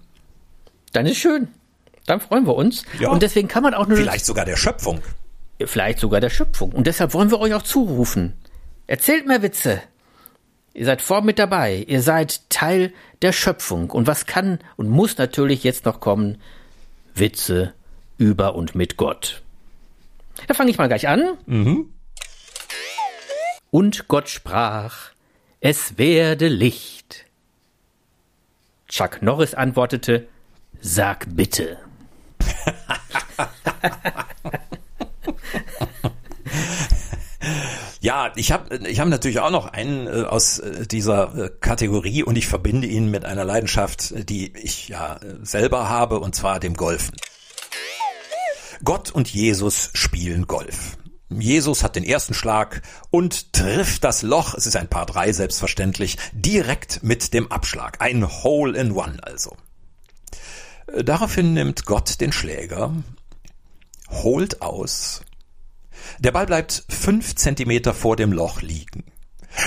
dann 0.92 1.06
ist 1.06 1.18
schön 1.18 1.48
dann 2.06 2.20
freuen 2.20 2.46
wir 2.46 2.56
uns. 2.56 2.84
Ja. 3.00 3.10
Und 3.10 3.22
deswegen 3.22 3.48
kann 3.48 3.64
man 3.64 3.74
auch 3.74 3.88
nur. 3.88 3.98
Vielleicht 3.98 4.26
sogar 4.26 4.46
der 4.46 4.58
Schöpfung. 4.58 5.02
Vielleicht 5.64 6.00
sogar 6.00 6.20
der 6.20 6.30
Schöpfung. 6.30 6.72
Und 6.72 6.88
deshalb 6.88 7.14
wollen 7.14 7.30
wir 7.30 7.40
euch 7.40 7.54
auch 7.54 7.62
zurufen. 7.62 8.34
Erzählt 8.88 9.28
mehr 9.28 9.42
Witze. 9.42 9.82
Ihr 10.74 10.86
seid 10.86 11.02
vor 11.02 11.22
mit 11.22 11.38
dabei. 11.38 11.86
Ihr 11.88 12.02
seid 12.02 12.50
Teil 12.50 12.94
der 13.22 13.32
Schöpfung. 13.34 13.90
Und 13.90 14.08
was 14.08 14.26
kann 14.26 14.60
und 14.78 14.90
muss 14.90 15.18
natürlich 15.18 15.64
jetzt 15.64 15.86
noch 15.86 16.00
kommen? 16.00 16.42
Witze 17.14 17.74
über 18.18 18.56
und 18.56 18.74
mit 18.76 18.98
Gott. 18.98 19.42
Da 20.48 20.54
fange 20.54 20.72
ich 20.72 20.78
mal 20.78 20.88
gleich 20.88 21.08
an. 21.08 21.38
Mhm. 21.46 21.94
Und 23.70 24.08
Gott 24.08 24.30
sprach, 24.30 25.12
es 25.60 25.98
werde 25.98 26.48
Licht. 26.48 27.26
Chuck 28.88 29.22
Norris 29.22 29.54
antwortete, 29.54 30.28
sag 30.82 31.26
bitte. 31.36 31.78
Ja, 38.02 38.32
ich 38.36 38.52
habe 38.52 38.78
ich 38.88 39.00
hab 39.00 39.08
natürlich 39.10 39.40
auch 39.40 39.52
noch 39.52 39.68
einen 39.68 40.08
äh, 40.08 40.24
aus 40.24 40.58
äh, 40.58 40.88
dieser 40.88 41.36
äh, 41.36 41.50
Kategorie 41.62 42.24
und 42.24 42.36
ich 42.36 42.48
verbinde 42.48 42.88
ihn 42.88 43.12
mit 43.12 43.26
einer 43.26 43.46
Leidenschaft, 43.46 44.28
die 44.28 44.52
ich 44.58 44.88
ja 44.90 45.18
äh, 45.18 45.36
selber 45.44 45.88
habe, 45.88 46.20
und 46.20 46.34
zwar 46.34 46.60
dem 46.60 46.74
Golfen. 46.74 47.16
Gott 48.84 49.12
und 49.12 49.32
Jesus 49.32 49.92
spielen 49.94 50.48
Golf. 50.48 50.98
Jesus 51.30 51.84
hat 51.84 51.96
den 51.96 52.04
ersten 52.04 52.34
Schlag 52.34 52.82
und 53.12 53.54
trifft 53.54 54.04
das 54.04 54.24
Loch, 54.24 54.56
es 54.56 54.66
ist 54.66 54.76
ein 54.76 54.90
Paar 54.90 55.06
drei 55.06 55.32
selbstverständlich, 55.32 56.18
direkt 56.34 57.04
mit 57.04 57.36
dem 57.36 57.52
Abschlag. 57.52 58.02
Ein 58.02 58.28
Hole 58.28 58.78
in 58.80 58.94
One 58.94 59.20
also. 59.22 59.56
Daraufhin 60.98 61.54
nimmt 61.54 61.86
Gott 61.86 62.20
den 62.20 62.32
Schläger, 62.32 62.94
holt 64.10 64.62
aus. 64.62 65.22
Der 66.20 66.32
Ball 66.32 66.46
bleibt 66.46 66.84
fünf 66.90 67.36
Zentimeter 67.36 67.94
vor 67.94 68.16
dem 68.16 68.34
Loch 68.34 68.62
liegen. 68.62 69.06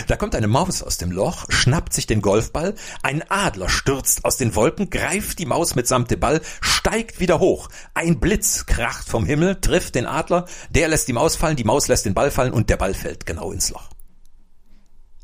Da 0.07 0.17
kommt 0.17 0.35
eine 0.35 0.49
Maus 0.49 0.83
aus 0.83 0.97
dem 0.97 1.11
Loch, 1.11 1.47
schnappt 1.51 1.93
sich 1.93 2.07
den 2.07 2.23
Golfball, 2.23 2.75
ein 3.03 3.23
Adler 3.31 3.69
stürzt 3.69 4.25
aus 4.25 4.37
den 4.37 4.55
Wolken, 4.55 4.91
greift 4.91 5.39
die 5.39 5.47
Maus 5.47 5.75
mitsamt 5.75 6.11
dem 6.11 6.21
Ball, 6.21 6.41
steigt 6.61 7.21
wieder 7.21 7.39
hoch. 7.39 7.69
Ein 7.93 8.19
Blitz 8.19 8.67
kracht 8.67 9.07
vom 9.09 9.27
Himmel, 9.27 9.61
trifft 9.61 9.95
den 9.95 10.07
Adler, 10.07 10.47
der 10.71 10.89
lässt 10.89 11.09
die 11.09 11.13
Maus 11.13 11.37
fallen, 11.37 11.57
die 11.57 11.65
Maus 11.65 11.89
lässt 11.89 12.07
den 12.07 12.15
Ball 12.15 12.31
fallen 12.31 12.53
und 12.53 12.71
der 12.71 12.77
Ball 12.77 12.95
fällt 12.95 13.27
genau 13.27 13.53
ins 13.53 13.71
Loch. 13.71 13.91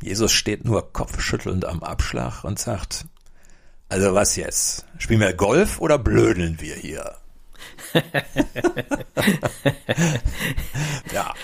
Jesus 0.02 0.32
steht 0.32 0.64
nur 0.64 0.92
kopfschüttelnd 0.92 1.64
am 1.64 1.82
Abschlag 1.82 2.44
und 2.44 2.58
sagt, 2.58 3.06
also 3.90 4.14
was 4.14 4.36
jetzt? 4.36 4.86
Spielen 4.98 5.20
wir 5.20 5.32
Golf 5.34 5.80
oder 5.80 5.98
blödeln 5.98 6.60
wir 6.60 6.76
hier? 6.76 7.16
ja. 11.12 11.34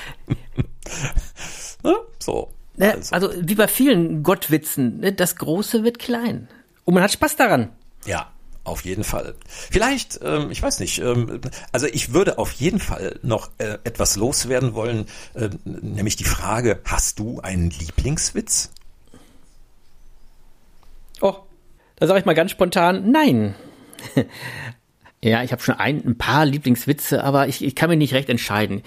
Ne? 1.82 1.96
so. 2.20 2.52
Also. 2.78 3.14
also. 3.14 3.32
wie 3.36 3.56
bei 3.56 3.66
vielen 3.68 4.22
Gottwitzen, 4.22 5.00
ne, 5.00 5.12
das 5.12 5.36
Große 5.36 5.82
wird 5.82 5.98
klein. 5.98 6.48
Und 6.84 6.94
man 6.94 7.02
hat 7.02 7.12
Spaß 7.12 7.34
daran. 7.36 7.72
Ja, 8.04 8.30
auf 8.62 8.84
jeden 8.84 9.02
Fall. 9.02 9.34
Vielleicht, 9.48 10.20
ähm, 10.22 10.52
ich 10.52 10.62
weiß 10.62 10.78
nicht, 10.78 10.98
ähm, 10.98 11.40
also 11.72 11.86
ich 11.86 12.12
würde 12.12 12.38
auf 12.38 12.52
jeden 12.52 12.78
Fall 12.78 13.18
noch 13.22 13.50
äh, 13.58 13.78
etwas 13.82 14.14
loswerden 14.14 14.74
wollen, 14.74 15.06
äh, 15.34 15.50
nämlich 15.64 16.14
die 16.14 16.24
Frage, 16.24 16.80
hast 16.84 17.18
du 17.18 17.40
einen 17.40 17.70
Lieblingswitz? 17.70 18.70
Oh, 21.20 21.46
da 21.96 22.06
sage 22.06 22.20
ich 22.20 22.26
mal 22.26 22.34
ganz 22.34 22.50
spontan, 22.50 23.10
nein. 23.10 23.54
ja, 25.22 25.42
ich 25.42 25.52
habe 25.52 25.62
schon 25.62 25.76
ein, 25.76 26.04
ein 26.06 26.18
paar 26.18 26.44
Lieblingswitze, 26.44 27.24
aber 27.24 27.48
ich, 27.48 27.64
ich 27.64 27.74
kann 27.74 27.88
mich 27.88 27.98
nicht 27.98 28.14
recht 28.14 28.28
entscheiden. 28.28 28.82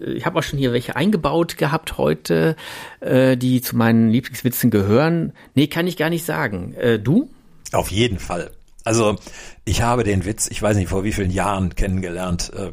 Ich 0.00 0.26
habe 0.26 0.38
auch 0.38 0.42
schon 0.42 0.58
hier 0.58 0.72
welche 0.72 0.94
eingebaut 0.96 1.56
gehabt 1.56 1.98
heute, 1.98 2.56
äh, 3.00 3.36
die 3.36 3.60
zu 3.62 3.76
meinen 3.76 4.10
Lieblingswitzen 4.10 4.70
gehören. 4.70 5.32
Nee, 5.54 5.66
kann 5.66 5.86
ich 5.86 5.96
gar 5.96 6.10
nicht 6.10 6.24
sagen. 6.24 6.74
Äh, 6.74 6.98
du? 6.98 7.30
Auf 7.72 7.90
jeden 7.90 8.18
Fall. 8.18 8.50
Also 8.84 9.16
ich 9.64 9.82
habe 9.82 10.04
den 10.04 10.24
Witz, 10.24 10.48
ich 10.50 10.60
weiß 10.60 10.76
nicht 10.76 10.88
vor 10.88 11.04
wie 11.04 11.12
vielen 11.12 11.30
Jahren 11.30 11.74
kennengelernt. 11.74 12.52
Äh, 12.54 12.70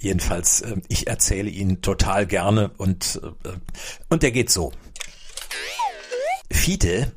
jedenfalls, 0.00 0.62
äh, 0.62 0.76
ich 0.88 1.06
erzähle 1.06 1.50
ihn 1.50 1.82
total 1.82 2.26
gerne 2.26 2.70
und 2.76 3.20
äh, 3.22 3.48
und 4.08 4.22
der 4.22 4.32
geht 4.32 4.50
so. 4.50 4.72
Fiete 6.50 7.12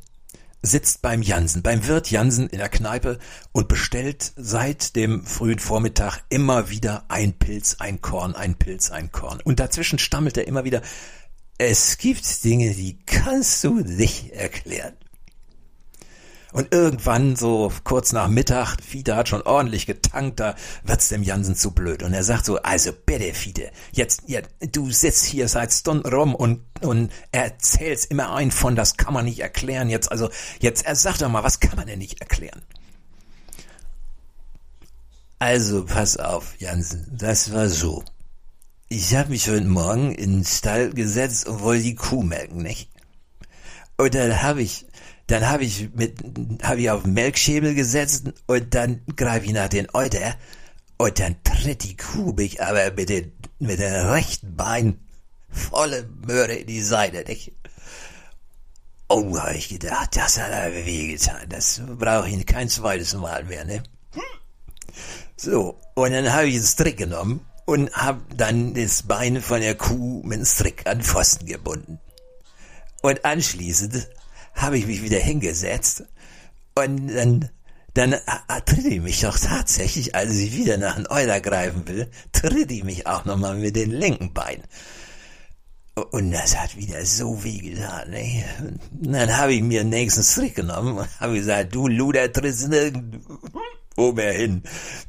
sitzt 0.63 1.01
beim 1.01 1.21
Jansen, 1.21 1.61
beim 1.61 1.85
Wirt 1.85 2.09
Jansen 2.09 2.47
in 2.47 2.57
der 2.57 2.69
Kneipe 2.69 3.19
und 3.51 3.67
bestellt 3.67 4.31
seit 4.37 4.95
dem 4.95 5.25
frühen 5.25 5.59
Vormittag 5.59 6.23
immer 6.29 6.69
wieder 6.69 7.03
ein 7.09 7.33
Pilz, 7.33 7.75
ein 7.79 8.01
Korn, 8.01 8.33
ein 8.33 8.55
Pilz, 8.55 8.89
ein 8.89 9.11
Korn. 9.11 9.41
Und 9.43 9.59
dazwischen 9.59 9.99
stammelt 9.99 10.37
er 10.37 10.47
immer 10.47 10.63
wieder, 10.63 10.81
es 11.57 11.97
gibt 11.97 12.43
Dinge, 12.43 12.73
die 12.73 12.97
kannst 13.05 13.63
du 13.63 13.75
nicht 13.75 14.31
erklären. 14.31 14.95
Und 16.53 16.71
irgendwann, 16.71 17.35
so 17.35 17.71
kurz 17.83 18.11
nach 18.11 18.27
Mittag, 18.27 18.77
Fiete 18.79 19.15
hat 19.15 19.27
schon 19.27 19.41
ordentlich 19.41 19.87
getankt, 19.87 20.39
da 20.39 20.55
wird's 20.83 21.09
dem 21.09 21.23
Jansen 21.23 21.55
zu 21.55 21.71
blöd. 21.71 22.03
Und 22.03 22.13
er 22.13 22.23
sagt 22.23 22.45
so, 22.45 22.57
also 22.57 22.91
bitte, 22.93 23.33
Fiete, 23.33 23.71
jetzt, 23.91 24.21
ja, 24.27 24.39
du 24.71 24.91
sitzt 24.91 25.25
hier 25.25 25.47
seit 25.47 25.73
Stunden 25.73 26.07
rum 26.07 26.35
und, 26.35 26.61
und 26.81 27.11
erzählst 27.31 28.11
immer 28.11 28.35
ein 28.35 28.51
von, 28.51 28.75
das 28.75 28.97
kann 28.97 29.15
man 29.15 29.25
nicht 29.25 29.39
erklären. 29.39 29.89
Jetzt, 29.89 30.11
also, 30.11 30.29
jetzt, 30.59 30.85
er 30.85 30.95
sagt 30.95 31.23
doch 31.23 31.29
mal, 31.29 31.43
was 31.43 31.59
kann 31.59 31.75
man 31.75 31.87
denn 31.87 31.97
nicht 31.97 32.21
erklären? 32.21 32.61
Also, 35.39 35.85
pass 35.85 36.17
auf, 36.17 36.53
Jansen, 36.59 37.07
das 37.11 37.51
war 37.51 37.67
so. 37.67 38.03
Ich 38.89 39.15
habe 39.15 39.31
mich 39.31 39.49
heute 39.49 39.65
Morgen 39.65 40.11
in 40.11 40.37
den 40.37 40.45
Stall 40.45 40.91
gesetzt 40.91 41.47
und 41.47 41.61
wollte 41.61 41.81
die 41.81 41.95
Kuh 41.95 42.21
melken, 42.21 42.61
nicht? 42.61 42.91
Und 43.97 44.15
dann 44.15 44.41
habe 44.41 44.61
ich 44.61 44.85
dann 45.27 45.49
habe 45.49 45.63
ich 45.63 45.89
mit, 45.93 46.19
habe 46.63 46.81
ich 46.81 46.89
auf 46.89 47.03
den 47.03 47.13
Melkschäbel 47.13 47.73
gesetzt 47.75 48.31
und 48.47 48.73
dann 48.73 49.01
greife 49.15 49.45
ich 49.45 49.53
nach 49.53 49.69
den 49.69 49.87
Euter 49.93 50.35
und 50.97 51.19
dann 51.19 51.35
tritt 51.43 51.83
die 51.83 51.97
Kuh 51.97 52.33
mich 52.33 52.61
aber 52.61 52.91
mit 52.91 53.09
den, 53.09 53.31
mit 53.59 53.79
den 53.79 53.93
rechten 53.93 54.55
Bein 54.55 54.99
volle 55.49 56.07
Möhre 56.25 56.53
in 56.53 56.67
die 56.67 56.81
Seite, 56.81 57.23
nicht? 57.27 57.53
Oh, 59.07 59.37
habe 59.37 59.55
ich 59.55 59.69
gedacht, 59.69 60.15
das 60.15 60.39
hat 60.39 60.51
aber 60.51 60.73
wehgetan. 60.73 61.47
Das 61.49 61.81
brauche 61.99 62.29
ich 62.29 62.45
kein 62.45 62.69
zweites 62.69 63.13
Mal 63.13 63.43
mehr, 63.43 63.63
ne? 63.65 63.83
So, 65.35 65.79
und 65.93 66.13
dann 66.13 66.31
habe 66.33 66.47
ich 66.47 66.55
den 66.55 66.63
Strick 66.63 66.97
genommen 66.97 67.45
und 67.65 67.91
habe 67.93 68.21
dann 68.35 68.73
das 68.73 69.03
Bein 69.03 69.41
von 69.41 69.61
der 69.61 69.75
Kuh 69.75 70.23
mit 70.23 70.39
dem 70.39 70.45
Strick 70.45 70.87
an 70.87 71.01
Pfosten 71.01 71.45
gebunden. 71.45 71.99
Und 73.01 73.25
anschließend 73.25 74.07
habe 74.53 74.77
ich 74.77 74.87
mich 74.87 75.01
wieder 75.03 75.19
hingesetzt 75.19 76.03
und 76.75 77.07
dann, 77.07 77.49
dann 77.93 78.15
tritt 78.65 78.85
die 78.85 78.99
mich 78.99 79.21
doch 79.21 79.37
tatsächlich, 79.37 80.15
als 80.15 80.31
ich 80.31 80.55
wieder 80.55 80.77
nach 80.77 80.95
einem 80.95 81.07
Euler 81.09 81.41
greifen 81.41 81.87
will, 81.87 82.09
tritt 82.31 82.69
die 82.69 82.83
mich 82.83 83.07
auch 83.07 83.25
nochmal 83.25 83.55
mit 83.55 83.75
den 83.75 83.91
linken 83.91 84.33
Beinen. 84.33 84.63
Und 86.11 86.31
das 86.31 86.57
hat 86.57 86.75
wieder 86.75 87.05
so 87.05 87.43
weh 87.43 87.59
getan, 87.59 88.09
ne? 88.09 88.43
Dann 88.91 89.37
habe 89.37 89.53
ich 89.53 89.61
mir 89.61 89.81
den 89.81 89.89
nächsten 89.89 90.23
Strick 90.23 90.55
genommen 90.55 90.97
und 90.97 91.19
habe 91.19 91.35
gesagt, 91.35 91.75
du 91.75 91.87
Luder 91.87 92.31
trittst 92.31 92.67
nirgendwo 92.67 94.11
mehr 94.11 94.33
hin. 94.33 94.63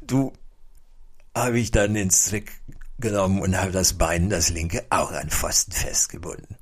Du, 0.05 0.31
habe 1.35 1.59
ich 1.59 1.71
dann 1.71 1.93
den 1.93 2.11
Strick 2.11 2.61
genommen 2.97 3.41
und 3.41 3.57
habe 3.57 3.71
das 3.71 3.93
Bein, 3.93 4.29
das 4.29 4.49
linke, 4.49 4.85
auch 4.89 5.11
an 5.11 5.29
Pfosten 5.29 5.73
festgebunden. 5.73 6.55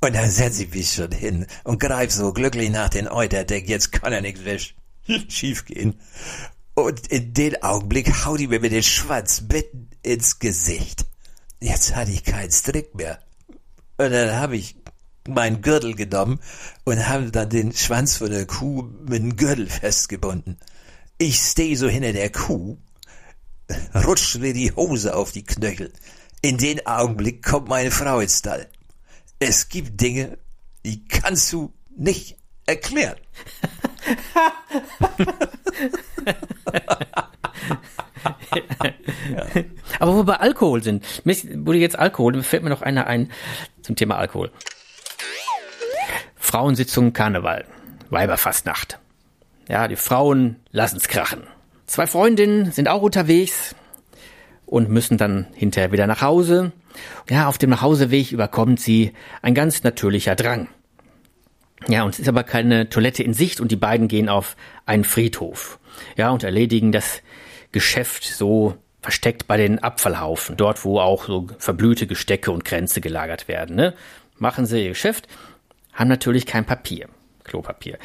Und 0.00 0.14
dann 0.14 0.30
setze 0.30 0.64
ich 0.64 0.74
mich 0.74 0.92
schon 0.92 1.10
hin 1.10 1.46
und 1.64 1.80
greif 1.80 2.12
so 2.12 2.32
glücklich 2.32 2.70
nach 2.70 2.88
den 2.88 3.08
Euter, 3.08 3.44
denk, 3.44 3.68
jetzt 3.68 3.90
kann 3.90 4.12
ja 4.12 4.20
nichts 4.20 4.42
mehr 4.42 4.58
schief 5.28 5.64
gehen. 5.64 5.98
Und 6.74 7.08
in 7.08 7.34
dem 7.34 7.56
Augenblick 7.62 8.24
haut 8.24 8.38
die 8.38 8.46
mir 8.46 8.60
mit 8.60 8.72
dem 8.72 8.82
Schwanz 8.82 9.40
mitten 9.40 9.90
ins 10.02 10.38
Gesicht. 10.38 11.06
Jetzt 11.60 11.96
hatte 11.96 12.12
ich 12.12 12.22
keinen 12.22 12.52
Strick 12.52 12.94
mehr. 12.94 13.18
Und 13.96 14.12
dann 14.12 14.36
habe 14.36 14.56
ich 14.56 14.76
meinen 15.26 15.60
Gürtel 15.60 15.94
genommen 15.94 16.40
und 16.84 17.08
habe 17.08 17.32
dann 17.32 17.50
den 17.50 17.72
Schwanz 17.72 18.16
von 18.16 18.30
der 18.30 18.46
Kuh 18.46 18.82
mit 19.06 19.22
dem 19.22 19.36
Gürtel 19.36 19.68
festgebunden. 19.68 20.58
Ich 21.18 21.40
stehe 21.40 21.76
so 21.76 21.88
hinter 21.88 22.12
der 22.12 22.30
Kuh, 22.30 22.78
rutscht 23.94 24.36
mir 24.38 24.52
die 24.52 24.70
Hose 24.70 25.16
auf 25.16 25.32
die 25.32 25.44
Knöchel. 25.44 25.92
In 26.40 26.58
den 26.58 26.86
Augenblick 26.86 27.44
kommt 27.44 27.68
meine 27.68 27.90
Frau 27.90 28.20
ins 28.20 28.38
Stall. 28.38 28.68
Es 29.38 29.68
gibt 29.68 30.00
Dinge, 30.00 30.38
die 30.84 31.04
kannst 31.04 31.52
du 31.52 31.72
nicht 31.96 32.36
erklären. 32.66 33.16
ja. 39.30 39.46
Aber 40.00 40.12
wo 40.12 40.16
wir 40.18 40.24
bei 40.24 40.36
Alkohol 40.36 40.82
sind, 40.82 41.04
du 41.24 41.72
jetzt 41.74 41.98
Alkohol, 41.98 42.42
fällt 42.42 42.62
mir 42.62 42.70
noch 42.70 42.82
einer 42.82 43.06
ein 43.06 43.30
zum 43.82 43.96
Thema 43.96 44.16
Alkohol. 44.18 44.50
Frauensitzung 46.36 47.12
Karneval, 47.12 47.66
Weiberfastnacht. 48.10 48.98
Ja, 49.68 49.86
die 49.86 49.96
Frauen 49.96 50.56
lassen's 50.70 51.08
krachen. 51.08 51.42
Zwei 51.86 52.06
Freundinnen 52.06 52.72
sind 52.72 52.88
auch 52.88 53.02
unterwegs 53.02 53.74
und 54.66 54.88
müssen 54.88 55.18
dann 55.18 55.46
hinterher 55.54 55.92
wieder 55.92 56.06
nach 56.06 56.22
Hause. 56.22 56.72
Ja, 57.28 57.48
auf 57.48 57.58
dem 57.58 57.70
Nachhauseweg 57.70 58.32
überkommt 58.32 58.80
sie 58.80 59.12
ein 59.42 59.54
ganz 59.54 59.82
natürlicher 59.82 60.34
Drang. 60.34 60.68
Ja, 61.86 62.02
und 62.02 62.14
es 62.14 62.20
ist 62.20 62.28
aber 62.28 62.42
keine 62.42 62.88
Toilette 62.88 63.22
in 63.22 63.34
Sicht 63.34 63.60
und 63.60 63.70
die 63.70 63.76
beiden 63.76 64.08
gehen 64.08 64.28
auf 64.28 64.56
einen 64.84 65.04
Friedhof. 65.04 65.78
Ja, 66.16 66.30
und 66.30 66.42
erledigen 66.42 66.92
das 66.92 67.22
Geschäft 67.70 68.24
so 68.24 68.76
versteckt 69.00 69.46
bei 69.46 69.56
den 69.56 69.78
Abfallhaufen, 69.78 70.56
dort 70.56 70.84
wo 70.84 70.98
auch 70.98 71.26
so 71.26 71.46
verblühte 71.58 72.06
Gestecke 72.06 72.50
und 72.50 72.64
Kränze 72.64 73.00
gelagert 73.00 73.48
werden. 73.48 73.76
Ne? 73.76 73.94
Machen 74.38 74.66
sie 74.66 74.82
ihr 74.82 74.90
Geschäft, 74.90 75.28
haben 75.92 76.08
natürlich 76.08 76.46
kein 76.46 76.64
Papier, 76.64 77.08
Klopapier. 77.44 77.98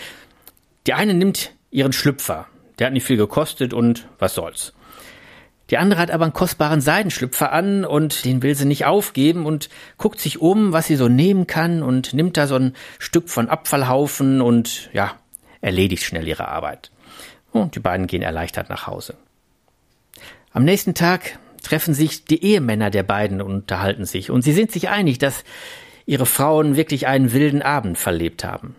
Die 0.86 0.94
eine 0.94 1.14
nimmt 1.14 1.54
ihren 1.72 1.94
Schlüpfer, 1.94 2.48
der 2.78 2.88
hat 2.88 2.94
nicht 2.94 3.06
viel 3.06 3.18
gekostet 3.18 3.74
und 3.74 4.08
was 4.20 4.36
soll's. 4.36 4.74
Die 5.74 5.80
andere 5.80 6.00
hat 6.00 6.12
aber 6.12 6.26
einen 6.26 6.34
kostbaren 6.34 6.82
Seidenschlüpfer 6.82 7.52
an 7.52 7.84
und 7.84 8.26
den 8.26 8.44
will 8.44 8.54
sie 8.54 8.66
nicht 8.66 8.86
aufgeben 8.86 9.48
und 9.48 9.70
guckt 9.98 10.20
sich 10.20 10.40
um, 10.40 10.72
was 10.72 10.86
sie 10.86 10.96
so 10.96 11.08
nehmen 11.08 11.48
kann 11.48 11.82
und 11.82 12.14
nimmt 12.14 12.38
da 12.38 12.46
so 12.46 12.54
ein 12.54 12.76
Stück 13.00 13.28
von 13.28 13.50
Abfallhaufen 13.50 14.40
und 14.40 14.92
ja, 14.94 15.16
erledigt 15.62 16.04
schnell 16.04 16.28
ihre 16.28 16.48
Arbeit. 16.48 16.92
Und 17.52 17.74
die 17.74 17.80
beiden 17.80 18.06
gehen 18.06 18.22
erleichtert 18.22 18.70
nach 18.70 18.86
Hause. 18.86 19.16
Am 20.52 20.64
nächsten 20.64 20.94
Tag 20.94 21.40
treffen 21.64 21.96
sich 21.96 22.24
die 22.26 22.44
Ehemänner 22.44 22.92
der 22.92 23.02
beiden 23.02 23.42
und 23.42 23.52
unterhalten 23.52 24.06
sich 24.06 24.30
und 24.30 24.44
sie 24.44 24.54
sind 24.54 24.72
sich 24.72 24.90
einig, 24.90 25.18
dass 25.18 25.44
ihre 26.06 26.28
Frauen 26.28 26.76
wirklich 26.76 27.08
einen 27.08 27.34
wilden 27.34 27.64
Abend 27.64 27.98
verlebt 27.98 28.44
haben. 28.44 28.76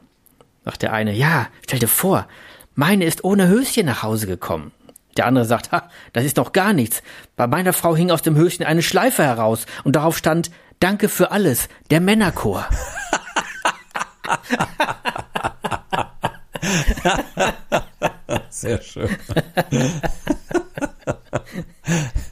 Sagt 0.64 0.82
der 0.82 0.92
eine, 0.92 1.12
ja, 1.12 1.49
stell 1.66 1.80
dir 1.80 1.88
vor, 1.88 2.28
meine 2.76 3.05
ist 3.05 3.24
ohne 3.24 3.49
Höschen 3.49 3.86
nach 3.86 4.05
Hause 4.05 4.28
gekommen. 4.28 4.70
Der 5.17 5.27
andere 5.27 5.45
sagt, 5.45 5.73
ha, 5.73 5.89
das 6.12 6.25
ist 6.25 6.39
doch 6.39 6.53
gar 6.53 6.73
nichts. 6.73 7.03
Bei 7.37 7.47
meiner 7.47 7.73
Frau 7.73 7.95
hing 7.95 8.11
aus 8.11 8.23
dem 8.23 8.37
Höschen 8.37 8.65
eine 8.65 8.83
Schleife 8.83 9.23
heraus 9.23 9.67
und 9.85 9.97
darauf 9.97 10.17
stand, 10.17 10.51
Danke 10.81 11.09
für 11.09 11.31
alles, 11.31 11.69
der 11.91 12.01
Männerchor. 12.01 12.69
Sehr 18.51 18.83
schön. 18.83 19.09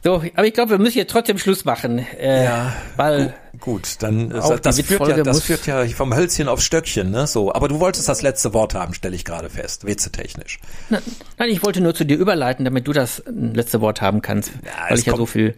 So, 0.04 0.22
aber 0.34 0.46
ich 0.46 0.52
glaube, 0.54 0.72
wir 0.72 0.78
müssen 0.78 0.98
jetzt 0.98 1.12
trotzdem 1.12 1.38
Schluss 1.38 1.64
machen. 1.64 1.98
Äh, 2.18 2.44
ja, 2.44 2.74
weil 2.96 3.34
gut, 3.62 4.02
dann 4.02 4.28
das, 4.28 4.60
das 4.60 4.80
führt 4.80 5.08
ja, 5.08 5.22
das 5.22 5.42
führt 5.42 5.66
ja 5.66 5.86
vom 5.86 6.14
Hölzchen 6.14 6.48
aufs 6.48 6.64
Stöckchen, 6.64 7.10
ne? 7.10 7.26
So, 7.26 7.54
aber 7.54 7.68
du 7.68 7.80
wolltest 7.80 8.08
das 8.08 8.20
letzte 8.20 8.52
Wort 8.52 8.74
haben, 8.74 8.92
stelle 8.92 9.16
ich 9.16 9.24
gerade 9.24 9.48
fest, 9.48 9.86
witzetechnisch. 9.86 10.58
Nein, 10.90 11.48
ich 11.48 11.62
wollte 11.64 11.80
nur 11.80 11.94
zu 11.94 12.04
dir 12.04 12.18
überleiten, 12.18 12.64
damit 12.64 12.86
du 12.86 12.92
das 12.92 13.22
letzte 13.26 13.80
Wort 13.80 14.02
haben 14.02 14.20
kannst, 14.20 14.50
ja, 14.64 14.90
weil 14.90 14.98
ich 14.98 15.06
ja 15.06 15.16
so 15.16 15.26
viel 15.26 15.56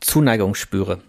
Zuneigung 0.00 0.54
spüre. 0.54 1.00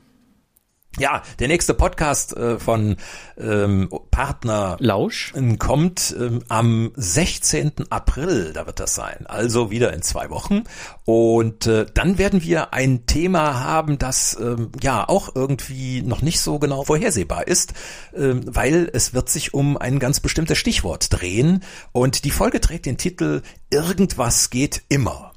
Ja, 0.99 1.23
der 1.39 1.47
nächste 1.47 1.73
Podcast 1.73 2.35
äh, 2.35 2.59
von 2.59 2.97
ähm, 3.37 3.89
Partner 4.11 4.75
Lausch 4.79 5.33
kommt 5.57 6.13
ähm, 6.19 6.43
am 6.49 6.91
16. 6.97 7.89
April, 7.89 8.51
da 8.53 8.67
wird 8.67 8.81
das 8.81 8.93
sein, 8.93 9.25
also 9.25 9.71
wieder 9.71 9.93
in 9.93 10.01
zwei 10.01 10.29
Wochen. 10.29 10.65
Und 11.05 11.65
äh, 11.65 11.85
dann 11.93 12.17
werden 12.17 12.43
wir 12.43 12.73
ein 12.73 13.05
Thema 13.05 13.61
haben, 13.61 13.99
das 13.99 14.37
ähm, 14.37 14.73
ja 14.81 15.07
auch 15.07 15.33
irgendwie 15.33 16.01
noch 16.01 16.21
nicht 16.21 16.41
so 16.41 16.59
genau 16.59 16.83
vorhersehbar 16.83 17.47
ist, 17.47 17.73
ähm, 18.13 18.41
weil 18.45 18.89
es 18.91 19.13
wird 19.13 19.29
sich 19.29 19.53
um 19.53 19.77
ein 19.77 19.97
ganz 19.97 20.19
bestimmtes 20.19 20.57
Stichwort 20.57 21.07
drehen. 21.09 21.63
Und 21.93 22.25
die 22.25 22.31
Folge 22.31 22.59
trägt 22.59 22.85
den 22.85 22.97
Titel 22.97 23.43
Irgendwas 23.69 24.49
geht 24.49 24.81
immer. 24.89 25.31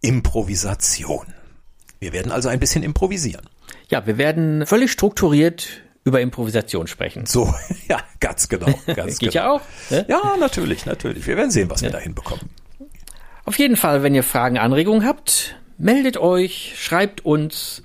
Improvisation. 0.00 1.26
Wir 1.98 2.12
werden 2.12 2.30
also 2.30 2.48
ein 2.48 2.60
bisschen 2.60 2.84
improvisieren. 2.84 3.48
Ja, 3.90 4.06
wir 4.06 4.18
werden 4.18 4.66
völlig 4.66 4.90
strukturiert 4.90 5.82
über 6.04 6.20
Improvisation 6.20 6.86
sprechen. 6.86 7.26
So, 7.26 7.52
ja, 7.88 7.98
ganz 8.20 8.48
genau. 8.48 8.66
Ganz 8.94 9.18
Geht 9.18 9.32
genau. 9.32 9.44
ja 9.44 9.50
auch. 9.50 9.60
Ne? 9.90 10.06
Ja, 10.08 10.36
natürlich, 10.38 10.86
natürlich. 10.86 11.26
Wir 11.26 11.36
werden 11.36 11.50
sehen, 11.50 11.68
was 11.68 11.80
ja. 11.80 11.88
wir 11.88 11.92
da 11.92 11.98
hinbekommen. 11.98 12.48
Auf 13.44 13.58
jeden 13.58 13.76
Fall, 13.76 14.02
wenn 14.02 14.14
ihr 14.14 14.22
Fragen, 14.22 14.58
Anregungen 14.58 15.04
habt, 15.04 15.56
meldet 15.78 16.16
euch, 16.16 16.74
schreibt 16.76 17.24
uns. 17.24 17.82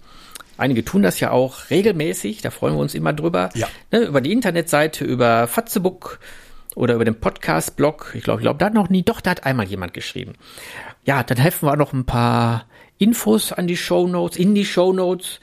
Einige 0.58 0.86
tun 0.86 1.02
das 1.02 1.20
ja 1.20 1.32
auch 1.32 1.72
regelmäßig, 1.72 2.42
da 2.42 2.52
freuen 2.52 2.76
wir 2.76 2.80
uns 2.80 2.94
immer 2.94 3.14
drüber. 3.14 3.50
Ja. 3.56 3.68
Ne, 3.92 4.02
über 4.02 4.22
die 4.22 4.32
Internetseite, 4.32 5.04
über 5.04 5.48
Fatzebook 5.48 6.20
oder 6.76 6.94
über 6.96 7.06
den 7.06 7.20
Podcast-Blog. 7.20 8.14
Ich 8.16 8.24
glaube, 8.24 8.42
ich 8.42 8.44
glaube, 8.44 8.60
da 8.60 8.68
hat 8.68 8.74
noch 8.74 8.90
nie, 8.90 9.02
doch, 9.02 9.22
da 9.22 9.32
hat 9.32 9.46
einmal 9.46 9.66
jemand 9.66 9.94
geschrieben. 9.94 10.34
Ja, 11.04 11.24
dann 11.24 11.38
helfen 11.38 11.68
wir 11.68 11.74
auch 11.74 11.78
noch 11.78 11.94
ein 11.94 12.06
paar 12.06 12.66
Infos 13.00 13.52
an 13.52 13.66
die 13.66 13.78
Show 13.78 14.08
Notes, 14.08 14.38
in 14.38 14.54
die 14.54 14.66
Show 14.66 14.94
Notes. 14.94 15.40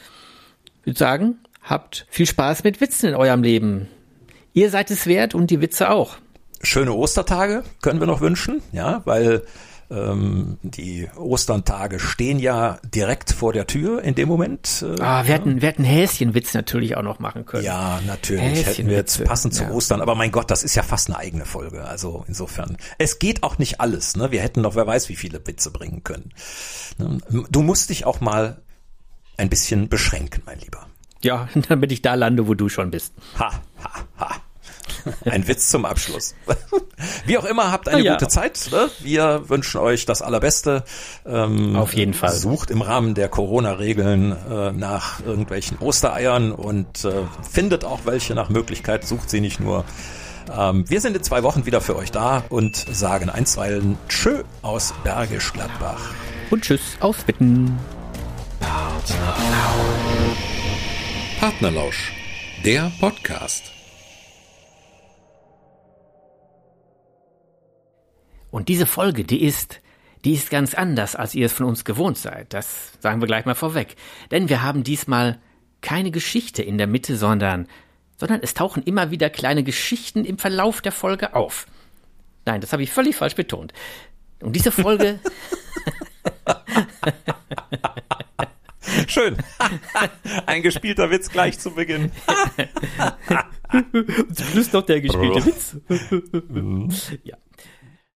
Ich 0.88 0.92
würde 0.92 1.00
sagen, 1.00 1.38
habt 1.62 2.06
viel 2.08 2.24
Spaß 2.24 2.64
mit 2.64 2.80
Witzen 2.80 3.10
in 3.10 3.14
eurem 3.14 3.42
Leben. 3.42 3.88
Ihr 4.54 4.70
seid 4.70 4.90
es 4.90 5.06
wert 5.06 5.34
und 5.34 5.50
die 5.50 5.60
Witze 5.60 5.90
auch. 5.90 6.16
Schöne 6.62 6.94
Ostertage 6.94 7.62
können 7.82 8.00
wir 8.00 8.06
noch 8.06 8.22
wünschen, 8.22 8.62
ja, 8.72 9.02
weil 9.04 9.42
ähm, 9.90 10.56
die 10.62 11.06
Osterntage 11.14 12.00
stehen 12.00 12.38
ja 12.38 12.78
direkt 12.94 13.32
vor 13.32 13.52
der 13.52 13.66
Tür 13.66 14.02
in 14.02 14.14
dem 14.14 14.28
Moment. 14.28 14.82
Äh, 14.82 14.98
ah, 15.02 15.26
wir 15.26 15.34
hätten, 15.34 15.60
wir 15.60 15.68
hätten 15.68 15.84
Häschenwitz 15.84 16.54
natürlich 16.54 16.96
auch 16.96 17.02
noch 17.02 17.18
machen 17.18 17.44
können. 17.44 17.64
Ja, 17.64 18.00
natürlich 18.06 18.64
hätten 18.64 18.86
wir 18.86 18.96
jetzt 18.96 19.22
passend 19.24 19.52
zu 19.52 19.64
ja. 19.64 19.70
Ostern. 19.70 20.00
Aber 20.00 20.14
mein 20.14 20.32
Gott, 20.32 20.50
das 20.50 20.64
ist 20.64 20.74
ja 20.74 20.82
fast 20.82 21.10
eine 21.10 21.18
eigene 21.18 21.44
Folge. 21.44 21.84
Also 21.84 22.24
insofern, 22.28 22.78
es 22.96 23.18
geht 23.18 23.42
auch 23.42 23.58
nicht 23.58 23.82
alles. 23.82 24.16
Ne? 24.16 24.30
Wir 24.30 24.40
hätten 24.40 24.62
noch, 24.62 24.74
wer 24.74 24.86
weiß, 24.86 25.10
wie 25.10 25.16
viele 25.16 25.46
Witze 25.46 25.70
bringen 25.70 26.02
können. 26.02 26.32
Ne? 26.96 27.18
Du 27.50 27.60
musst 27.60 27.90
dich 27.90 28.06
auch 28.06 28.22
mal 28.22 28.62
ein 29.38 29.48
bisschen 29.48 29.88
beschränken, 29.88 30.42
mein 30.44 30.58
Lieber. 30.58 30.86
Ja, 31.22 31.48
damit 31.68 31.90
ich 31.92 32.02
da 32.02 32.14
lande, 32.14 32.46
wo 32.46 32.54
du 32.54 32.68
schon 32.68 32.90
bist. 32.90 33.14
Ha, 33.38 33.50
ha, 33.82 34.04
ha. 34.18 34.36
Ein 35.24 35.46
Witz 35.48 35.70
zum 35.70 35.84
Abschluss. 35.84 36.34
Wie 37.26 37.38
auch 37.38 37.44
immer, 37.44 37.70
habt 37.70 37.88
eine 37.88 38.02
ja. 38.02 38.14
gute 38.14 38.28
Zeit. 38.28 38.68
Ne? 38.72 38.90
Wir 39.00 39.48
wünschen 39.48 39.80
euch 39.80 40.04
das 40.04 40.22
Allerbeste. 40.22 40.84
Ähm, 41.24 41.76
Auf 41.76 41.94
jeden 41.94 42.14
Fall. 42.14 42.34
Sucht 42.34 42.70
im 42.70 42.82
Rahmen 42.82 43.14
der 43.14 43.28
Corona-Regeln 43.28 44.32
äh, 44.32 44.72
nach 44.72 45.24
irgendwelchen 45.24 45.78
Ostereiern 45.78 46.52
und 46.52 47.04
äh, 47.04 47.12
findet 47.50 47.84
auch 47.84 48.00
welche 48.04 48.34
nach 48.34 48.48
Möglichkeit. 48.48 49.06
Sucht 49.06 49.30
sie 49.30 49.40
nicht 49.40 49.60
nur. 49.60 49.84
Ähm, 50.54 50.88
wir 50.88 51.00
sind 51.00 51.16
in 51.16 51.22
zwei 51.22 51.42
Wochen 51.42 51.64
wieder 51.66 51.80
für 51.80 51.96
euch 51.96 52.10
da 52.10 52.44
und 52.48 52.76
sagen 52.76 53.30
einstweilen 53.30 53.98
Tschö 54.08 54.42
aus 54.62 54.94
Bergisch 55.04 55.52
Gladbach. 55.52 56.00
Und 56.50 56.64
Tschüss 56.64 56.96
aus 57.00 57.16
Witten. 57.26 57.78
Partnerlausch, 61.40 62.12
der 62.64 62.90
Podcast. 63.00 63.72
Und 68.50 68.68
diese 68.68 68.86
Folge, 68.86 69.24
die 69.24 69.42
ist, 69.42 69.80
die 70.24 70.34
ist 70.34 70.50
ganz 70.50 70.74
anders, 70.74 71.14
als 71.14 71.34
ihr 71.34 71.46
es 71.46 71.52
von 71.52 71.66
uns 71.66 71.84
gewohnt 71.84 72.18
seid. 72.18 72.52
Das 72.52 72.92
sagen 73.00 73.20
wir 73.20 73.26
gleich 73.26 73.44
mal 73.44 73.54
vorweg. 73.54 73.96
Denn 74.30 74.48
wir 74.48 74.62
haben 74.62 74.82
diesmal 74.82 75.40
keine 75.80 76.10
Geschichte 76.10 76.62
in 76.62 76.76
der 76.76 76.86
Mitte, 76.86 77.16
sondern, 77.16 77.68
sondern 78.16 78.40
es 78.42 78.54
tauchen 78.54 78.82
immer 78.82 79.10
wieder 79.10 79.30
kleine 79.30 79.62
Geschichten 79.62 80.24
im 80.24 80.38
Verlauf 80.38 80.80
der 80.80 80.92
Folge 80.92 81.34
auf. 81.34 81.66
Nein, 82.46 82.60
das 82.60 82.72
habe 82.72 82.82
ich 82.82 82.90
völlig 82.90 83.16
falsch 83.16 83.36
betont. 83.36 83.72
Und 84.40 84.54
diese 84.54 84.72
Folge. 84.72 85.20
Schön. 89.06 89.36
Ein 90.46 90.62
gespielter 90.62 91.10
Witz 91.10 91.30
gleich 91.30 91.58
zu 91.58 91.70
Beginn. 91.70 92.10
Zum 94.34 94.46
Schluss 94.46 94.72
noch 94.72 94.86
der 94.86 95.00
gespielte 95.00 95.44
Witz. 95.46 95.76
ja. 97.24 97.36